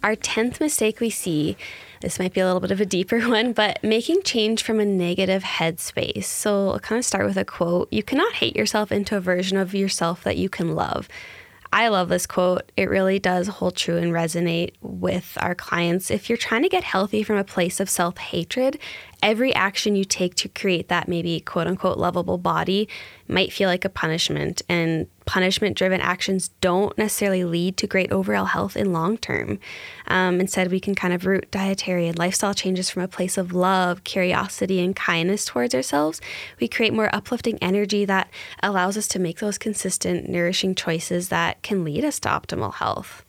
Our 0.04 0.16
10th 0.16 0.60
mistake 0.60 1.00
we 1.00 1.10
see 1.10 1.58
this 2.02 2.18
might 2.18 2.34
be 2.34 2.42
a 2.42 2.46
little 2.46 2.60
bit 2.60 2.72
of 2.72 2.82
a 2.82 2.86
deeper 2.86 3.20
one, 3.30 3.54
but 3.54 3.84
making 3.84 4.24
change 4.24 4.64
from 4.64 4.80
a 4.80 4.86
negative 4.86 5.44
headspace. 5.44 6.26
So 6.26 6.72
I'll 6.72 6.80
kind 6.80 7.00
of 7.00 7.06
start 7.06 7.26
with 7.26 7.38
a 7.38 7.46
quote 7.46 7.92
You 7.92 8.04
cannot 8.04 8.34
hate 8.34 8.56
yourself 8.56 8.92
into 8.92 9.16
a 9.16 9.22
version 9.22 9.58
of 9.58 9.74
yourself 9.74 10.24
that 10.24 10.38
you 10.38 10.50
can 10.50 10.76
love. 10.76 11.08
I 11.74 11.88
love 11.88 12.10
this 12.10 12.28
quote. 12.28 12.70
It 12.76 12.90
really 12.90 13.18
does 13.18 13.48
hold 13.48 13.78
true 13.78 13.96
and 13.96 14.12
resonate 14.12 14.74
with 14.82 15.38
our 15.40 15.56
clients. 15.56 16.12
If 16.12 16.28
you're 16.28 16.38
trying 16.38 16.64
to 16.64 16.70
get 16.70 16.84
healthy 16.84 17.24
from 17.24 17.38
a 17.38 17.46
place 17.46 17.80
of 17.80 17.90
self 17.90 18.18
hatred, 18.18 18.78
every 19.24 19.56
action 19.56 19.96
you 19.96 20.04
take 20.04 20.36
to 20.36 20.50
create 20.50 20.90
that 20.90 21.08
maybe 21.08 21.40
quote 21.40 21.68
unquote 21.68 21.98
lovable 21.98 22.38
body 22.38 22.90
might 23.30 23.54
feel 23.54 23.70
like 23.70 23.86
a 23.86 23.90
punishment. 23.90 24.62
And 24.68 25.08
punishment 25.32 25.78
driven 25.78 26.02
actions 26.02 26.50
don't 26.60 26.98
necessarily 26.98 27.46
lead 27.46 27.78
to 27.78 27.88
great 27.88 28.12
overall 28.12 28.44
health 28.44 28.76
in 28.76 28.92
long 28.92 29.18
term. 29.18 29.60
Um, 30.08 30.42
instead, 30.42 30.70
we 30.70 30.82
can 30.82 30.94
kind 30.94 31.14
of 31.14 31.26
root 31.26 31.50
dietary 31.52 32.10
and 32.10 32.20
lifestyle 32.20 32.54
changes 32.54 32.90
from 32.90 33.02
a 33.02 33.08
place 33.08 33.38
of 33.38 33.54
love, 33.54 34.04
curiosity, 34.04 34.82
and 34.84 34.94
kindness 34.94 35.46
towards 35.46 35.74
ourselves. 35.74 36.20
We 36.60 36.68
create 36.68 36.92
more 36.92 37.10
uplifting 37.16 37.58
energy 37.60 38.04
that 38.04 38.30
allows 38.62 38.98
us 38.98 39.08
to 39.08 39.20
make 39.20 39.40
those 39.40 39.58
consistent, 39.58 40.28
nourishing 40.28 40.76
choices 40.76 41.30
that 41.30 41.64
can 41.64 41.86
lead 41.86 42.04
us 42.04 42.20
to 42.20 42.28
optimal 42.28 42.74
health. 42.74 43.24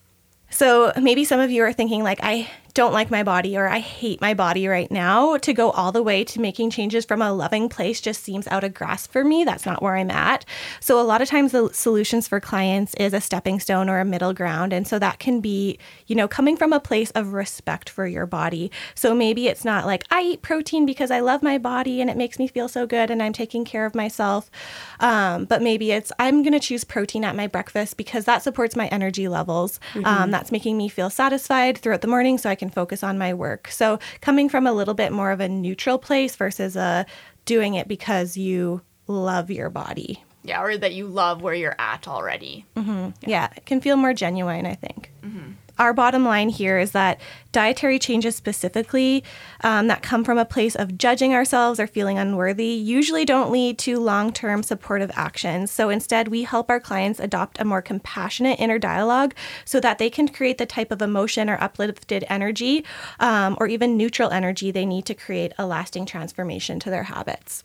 So 0.50 0.92
maybe 1.00 1.24
some 1.24 1.38
of 1.38 1.53
you 1.53 1.62
are 1.62 1.72
thinking, 1.72 2.03
like, 2.03 2.18
I 2.20 2.50
don't 2.75 2.93
like 2.93 3.11
my 3.11 3.23
body 3.23 3.57
or 3.57 3.68
I 3.68 3.81
hate 3.81 4.20
my 4.20 4.35
body 4.35 4.66
right 4.66 4.91
now, 4.91 5.37
to 5.39 5.53
go 5.53 5.70
all 5.70 5.93
the 5.93 6.03
way 6.03 6.25
to 6.25 6.41
making 6.41 6.70
changes 6.70 7.05
from 7.05 7.20
a 7.20 7.33
loving 7.33 7.68
place 7.68 8.01
just 8.01 8.23
seems 8.23 8.47
out 8.49 8.64
of 8.64 8.75
grasp 8.75 9.12
for 9.12 9.25
me. 9.25 9.45
That's 9.45 9.66
not 9.66 9.83
where 9.83 9.97
I'm 9.97 10.11
at. 10.11 10.45
So 10.81 11.01
a 11.01 11.03
lot 11.03 11.20
of 11.20 11.29
times 11.29 11.53
the 11.53 11.70
solutions 11.73 12.29
for 12.29 12.41
clients 12.41 12.95
is 12.95 13.12
a 13.12 13.20
stepping 13.20 13.61
stone 13.61 13.89
or 13.89 14.01
a 14.01 14.05
middle 14.05 14.33
ground. 14.33 14.73
And 14.73 14.87
so 14.87 14.99
that 14.99 15.18
can 15.18 15.41
be, 15.41 15.79
you 16.07 16.14
know, 16.14 16.29
coming 16.29 16.57
from 16.57 16.73
a 16.73 16.81
place 16.81 17.11
of 17.12 17.33
respect 17.33 17.89
for 17.89 18.07
your 18.07 18.27
body. 18.27 18.70
So 18.95 19.14
maybe 19.14 19.49
it's 19.49 19.64
not 19.64 19.85
like 19.85 20.05
I 20.11 20.23
eat 20.23 20.43
protein 20.43 20.87
because 20.87 21.11
I 21.11 21.20
love 21.20 21.43
my 21.43 21.59
body 21.59 22.01
and 22.01 22.09
it 22.09 22.16
makes 22.16 22.39
me 22.39 22.49
feel 22.49 22.68
so 22.68 22.87
good 22.87 23.11
and 23.11 23.23
I'm 23.23 23.33
taking 23.33 23.64
care 23.64 23.85
of 23.85 23.95
myself. 23.95 24.51
Um, 25.01 25.45
but 25.45 25.62
maybe 25.62 25.93
it's 25.93 26.12
I'm 26.18 26.43
going 26.43 26.53
to 26.53 26.61
choose 26.61 26.85
protein 26.85 27.25
at 27.25 27.37
my 27.37 27.47
breakfast 27.47 27.97
because 27.97 28.25
that 28.25 28.43
supports 28.43 28.77
my 28.77 28.87
energy 28.89 29.29
levels. 29.29 29.79
Mm-hmm. 29.93 30.07
Um, 30.07 30.31
that's 30.31 30.53
making 30.53 30.77
me 30.77 30.89
feel 30.89 31.11
satisfied 31.11 31.79
throughout 31.79 32.01
the 32.01 32.09
morning 32.09 32.39
so 32.39 32.49
I 32.49 32.55
can 32.62 32.70
focus 32.70 33.02
on 33.02 33.18
my 33.18 33.34
work. 33.34 33.66
So 33.68 33.98
coming 34.20 34.48
from 34.48 34.68
a 34.68 34.72
little 34.72 34.94
bit 34.94 35.10
more 35.10 35.32
of 35.32 35.40
a 35.40 35.48
neutral 35.48 35.98
place 35.98 36.36
versus 36.36 36.76
a 36.76 36.80
uh, 36.80 37.04
doing 37.44 37.74
it 37.74 37.88
because 37.88 38.36
you 38.36 38.82
love 39.08 39.50
your 39.50 39.68
body. 39.68 40.22
Yeah, 40.44 40.62
or 40.62 40.76
that 40.76 40.94
you 40.94 41.08
love 41.08 41.42
where 41.42 41.54
you're 41.54 41.74
at 41.78 42.06
already. 42.06 42.64
Mm-hmm. 42.76 43.10
Yeah. 43.22 43.28
yeah. 43.28 43.48
it 43.56 43.66
can 43.66 43.80
feel 43.80 43.96
more 43.96 44.14
genuine, 44.14 44.66
I 44.66 44.74
think. 44.74 45.10
Mm-hmm 45.22 45.52
our 45.79 45.93
bottom 45.93 46.25
line 46.25 46.49
here 46.49 46.79
is 46.79 46.93
that 46.93 47.20
dietary 47.51 47.99
changes 47.99 48.37
specifically 48.37 49.25
um, 49.62 49.87
that 49.89 50.03
come 50.03 50.25
from 50.25 50.39
a 50.39 50.45
place 50.45 50.75
of 50.75 50.97
judging 50.97 51.35
ourselves 51.35 51.79
or 51.79 51.87
feeling 51.87 52.18
unworthy 52.18 52.66
usually 52.66 53.25
don't 53.25 53.51
lead 53.51 53.79
to 53.79 53.99
long 53.99 54.33
term 54.33 54.62
supportive 54.62 55.11
actions. 55.14 55.70
So 55.70 55.89
instead, 55.89 56.29
we 56.29 56.43
help 56.43 56.70
our 56.70 56.81
clients 56.81 57.20
adopt 57.20 57.61
a 57.61 57.64
more 57.64 57.83
compassionate 57.83 58.61
inner 58.61 58.79
dialogue 58.79 59.35
so 59.64 59.81
that 59.81 59.99
they 59.99 60.11
can 60.11 60.29
create 60.29 60.59
the 60.59 60.66
type 60.66 60.91
of 60.91 61.03
emotion 61.03 61.51
or 61.51 61.62
uplifted 61.62 62.25
energy 62.29 62.85
um, 63.20 63.57
or 63.61 63.66
even 63.66 63.97
neutral 63.97 64.31
energy 64.31 64.70
they 64.70 64.87
need 64.87 65.07
to 65.07 65.14
create 65.14 65.53
a 65.59 65.66
lasting 65.66 66.07
transformation 66.07 66.81
to 66.81 66.91
their 66.91 67.05
habits. 67.05 67.64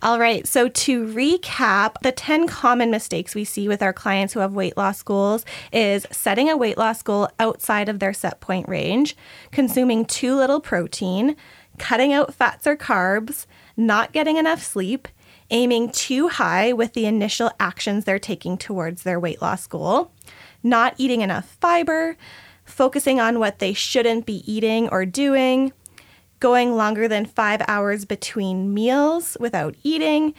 All 0.00 0.20
right, 0.20 0.46
so 0.46 0.68
to 0.68 1.06
recap, 1.06 1.94
the 2.02 2.12
10 2.12 2.46
common 2.46 2.88
mistakes 2.88 3.34
we 3.34 3.42
see 3.42 3.66
with 3.66 3.82
our 3.82 3.92
clients 3.92 4.32
who 4.32 4.38
have 4.38 4.52
weight 4.52 4.76
loss 4.76 5.02
goals 5.02 5.44
is 5.72 6.06
setting 6.12 6.48
a 6.48 6.56
weight 6.56 6.78
loss 6.78 7.02
goal 7.02 7.28
outside 7.40 7.88
of 7.88 7.98
their 7.98 8.12
set 8.12 8.38
point 8.38 8.68
range, 8.68 9.16
consuming 9.50 10.04
too 10.04 10.36
little 10.36 10.60
protein, 10.60 11.34
cutting 11.78 12.12
out 12.12 12.32
fats 12.32 12.64
or 12.64 12.76
carbs, 12.76 13.46
not 13.76 14.12
getting 14.12 14.36
enough 14.36 14.62
sleep, 14.62 15.08
aiming 15.50 15.90
too 15.90 16.28
high 16.28 16.72
with 16.72 16.92
the 16.92 17.06
initial 17.06 17.50
actions 17.58 18.04
they're 18.04 18.20
taking 18.20 18.56
towards 18.56 19.02
their 19.02 19.18
weight 19.18 19.42
loss 19.42 19.66
goal, 19.66 20.12
not 20.62 20.94
eating 20.96 21.22
enough 21.22 21.56
fiber, 21.60 22.16
focusing 22.64 23.18
on 23.18 23.40
what 23.40 23.58
they 23.58 23.72
shouldn't 23.72 24.26
be 24.26 24.44
eating 24.46 24.88
or 24.90 25.04
doing, 25.04 25.72
going 26.40 26.76
longer 26.76 27.08
than 27.08 27.26
five 27.26 27.62
hours 27.68 28.04
between 28.04 28.72
meals 28.72 29.36
without 29.40 29.74
eating, 29.82 30.34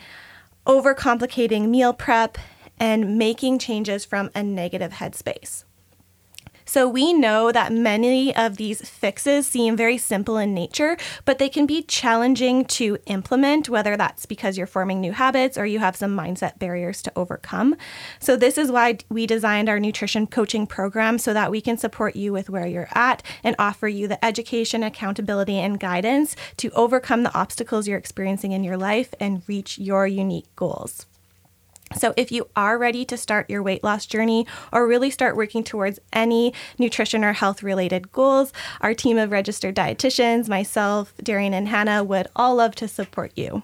overcomplicating 0.66 1.70
meal 1.70 1.94
prep, 1.94 2.38
and 2.80 3.18
making 3.18 3.60
changes 3.60 4.06
from 4.06 4.30
a 4.34 4.42
negative 4.42 4.94
headspace. 4.94 5.64
So 6.70 6.88
we 6.88 7.14
know 7.14 7.52
that 7.52 7.74
many 7.74 8.36
of 8.36 8.58
these 8.58 8.88
fixes 8.88 9.48
seem 9.48 9.76
very 9.76 9.98
simple 9.98 10.38
in 10.38 10.54
nature, 10.54 10.98
but 11.26 11.40
they 11.40 11.50
can 11.50 11.66
be 11.66 11.82
challenging 11.82 12.64
to 12.66 13.00
implement, 13.08 13.70
whether 13.70 13.98
that's 13.98 14.28
because 14.28 14.56
you're 14.56 14.68
forming 14.68 15.02
new 15.02 15.12
habits 15.12 15.58
or 15.58 15.66
you 15.66 15.80
have 15.80 15.96
some 15.96 16.16
mindset 16.16 16.60
barriers 16.60 17.02
to 17.02 17.12
overcome. 17.16 17.76
So 18.20 18.36
this 18.36 18.56
is 18.56 18.72
why 18.72 19.00
we 19.10 19.26
designed 19.26 19.68
our 19.68 19.80
nutrition 19.80 20.28
coaching 20.28 20.68
program 20.68 21.18
so 21.18 21.34
that 21.34 21.50
we 21.50 21.60
can 21.60 21.76
support 21.76 22.16
you 22.16 22.32
with 22.34 22.52
where 22.52 22.68
you're 22.68 22.90
at 22.92 23.24
and 23.44 23.56
offer 23.58 23.88
you 23.88 24.08
the 24.08 24.24
education, 24.24 24.84
accountability, 24.84 25.58
and 25.58 25.80
guidance 25.80 26.36
to 26.58 26.70
overcome 26.76 27.24
the 27.24 27.34
obstacles 27.36 27.88
you're 27.88 27.98
experiencing 27.98 28.52
in 28.52 28.64
your 28.64 28.78
life 28.78 29.12
and 29.20 29.42
reach 29.48 29.80
your 29.80 30.06
unique 30.06 30.56
goals. 30.56 31.08
So, 31.96 32.14
if 32.16 32.32
you 32.32 32.48
are 32.56 32.78
ready 32.78 33.04
to 33.06 33.18
start 33.18 33.50
your 33.50 33.64
weight 33.64 33.84
loss 33.84 34.06
journey 34.06 34.46
or 34.72 34.88
really 34.88 35.10
start 35.10 35.36
working 35.36 35.64
towards 35.64 36.00
any 36.14 36.54
nutrition 36.78 37.24
or 37.24 37.34
health 37.34 37.64
related 37.64 38.12
goals, 38.12 38.54
our 38.82 38.94
team 38.94 39.18
of 39.18 39.32
registered 39.32 39.76
dietitians, 39.76 40.48
myself, 40.48 41.14
Darian, 41.22 41.54
and 41.54 41.68
Hannah 41.68 42.04
would 42.04 42.28
all 42.36 42.56
love 42.56 42.76
to 42.76 42.88
support 42.88 43.32
you. 43.36 43.64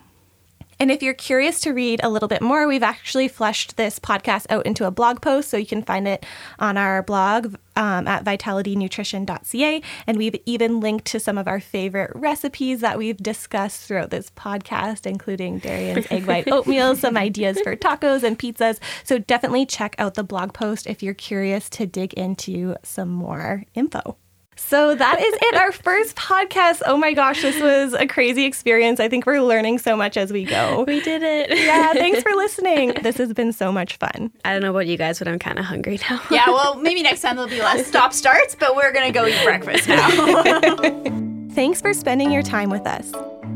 And 0.79 0.91
if 0.91 1.01
you're 1.01 1.13
curious 1.13 1.59
to 1.61 1.71
read 1.71 2.01
a 2.03 2.09
little 2.09 2.27
bit 2.27 2.41
more, 2.41 2.67
we've 2.67 2.83
actually 2.83 3.27
fleshed 3.27 3.77
this 3.77 3.99
podcast 3.99 4.45
out 4.49 4.65
into 4.65 4.85
a 4.85 4.91
blog 4.91 5.21
post, 5.21 5.49
so 5.49 5.57
you 5.57 5.65
can 5.65 5.83
find 5.83 6.07
it 6.07 6.25
on 6.59 6.77
our 6.77 7.01
blog 7.03 7.55
um, 7.75 8.07
at 8.07 8.23
vitalitynutrition.ca. 8.23 9.81
And 10.07 10.17
we've 10.17 10.35
even 10.45 10.79
linked 10.79 11.05
to 11.05 11.19
some 11.19 11.37
of 11.37 11.47
our 11.47 11.59
favorite 11.59 12.11
recipes 12.15 12.81
that 12.81 12.97
we've 12.97 13.17
discussed 13.17 13.87
throughout 13.87 14.09
this 14.09 14.29
podcast, 14.31 15.05
including 15.05 15.59
Darian's 15.59 16.07
egg 16.09 16.25
white 16.25 16.47
oatmeal, 16.51 16.95
some 16.95 17.17
ideas 17.17 17.59
for 17.61 17.75
tacos 17.75 18.23
and 18.23 18.37
pizzas. 18.37 18.79
So 19.03 19.17
definitely 19.17 19.65
check 19.65 19.95
out 19.97 20.15
the 20.15 20.23
blog 20.23 20.53
post 20.53 20.87
if 20.87 21.01
you're 21.01 21.13
curious 21.13 21.69
to 21.71 21.85
dig 21.85 22.13
into 22.13 22.75
some 22.83 23.09
more 23.09 23.63
info. 23.73 24.17
So 24.57 24.95
that 24.95 25.19
is 25.19 25.33
it, 25.41 25.55
our 25.55 25.71
first 25.71 26.15
podcast. 26.15 26.81
Oh 26.85 26.97
my 26.97 27.13
gosh, 27.13 27.41
this 27.41 27.59
was 27.61 27.93
a 27.93 28.05
crazy 28.07 28.45
experience. 28.45 28.99
I 28.99 29.09
think 29.09 29.25
we're 29.25 29.41
learning 29.41 29.79
so 29.79 29.95
much 29.97 30.17
as 30.17 30.31
we 30.31 30.45
go. 30.45 30.83
We 30.87 31.01
did 31.01 31.23
it. 31.23 31.49
Yeah, 31.57 31.93
thanks 31.93 32.21
for 32.23 32.31
listening. 32.35 32.93
This 33.03 33.17
has 33.17 33.33
been 33.33 33.51
so 33.53 33.71
much 33.71 33.97
fun. 33.97 34.31
I 34.45 34.53
don't 34.53 34.61
know 34.61 34.69
about 34.71 34.87
you 34.87 34.97
guys, 34.97 35.19
but 35.19 35.27
I'm 35.27 35.39
kind 35.39 35.59
of 35.59 35.65
hungry 35.65 35.99
now. 36.09 36.21
yeah, 36.31 36.45
well, 36.49 36.75
maybe 36.75 37.01
next 37.03 37.21
time 37.21 37.35
there'll 37.35 37.49
be 37.49 37.59
less 37.59 37.85
stop 37.85 38.13
starts, 38.13 38.55
but 38.55 38.75
we're 38.75 38.93
going 38.93 39.11
to 39.11 39.13
go 39.13 39.25
eat 39.27 39.43
breakfast 39.43 39.87
now. 39.89 40.09
thanks 41.53 41.81
for 41.81 41.93
spending 41.93 42.31
your 42.31 42.43
time 42.43 42.69
with 42.69 42.87
us. 42.87 43.11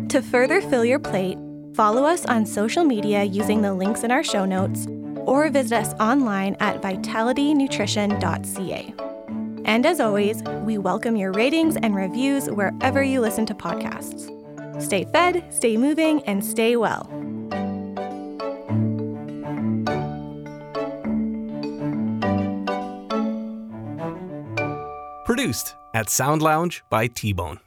To 0.10 0.22
further 0.22 0.62
fill 0.62 0.84
your 0.86 1.00
plate, 1.00 1.38
follow 1.76 2.04
us 2.04 2.26
on 2.26 2.46
social 2.46 2.84
media 2.84 3.24
using 3.24 3.62
the 3.62 3.74
links 3.74 4.04
in 4.04 4.12
our 4.12 4.24
show 4.24 4.44
notes 4.46 4.86
or 5.26 5.50
visit 5.50 5.74
us 5.74 5.94
online 6.00 6.56
at 6.60 6.82
vitalitynutrition.ca. 6.82 8.94
And 9.70 9.86
as 9.86 10.00
always, 10.00 10.42
we 10.64 10.80
welcome 10.80 11.16
your 11.16 11.32
ratings 11.32 11.78
and 11.78 11.96
reviews 11.96 12.50
wherever 12.50 13.04
you 13.04 13.22
listen 13.22 13.46
to 13.46 13.54
podcasts. 13.54 14.26
Stay 14.82 15.04
fed, 15.04 15.46
stay 15.54 15.78
moving, 15.78 16.24
and 16.24 16.44
stay 16.44 16.76
well. 16.76 17.04
Produced 25.24 25.76
at 25.94 26.10
Sound 26.10 26.42
Lounge 26.42 26.84
by 26.90 27.06
T 27.06 27.32
Bone. 27.32 27.60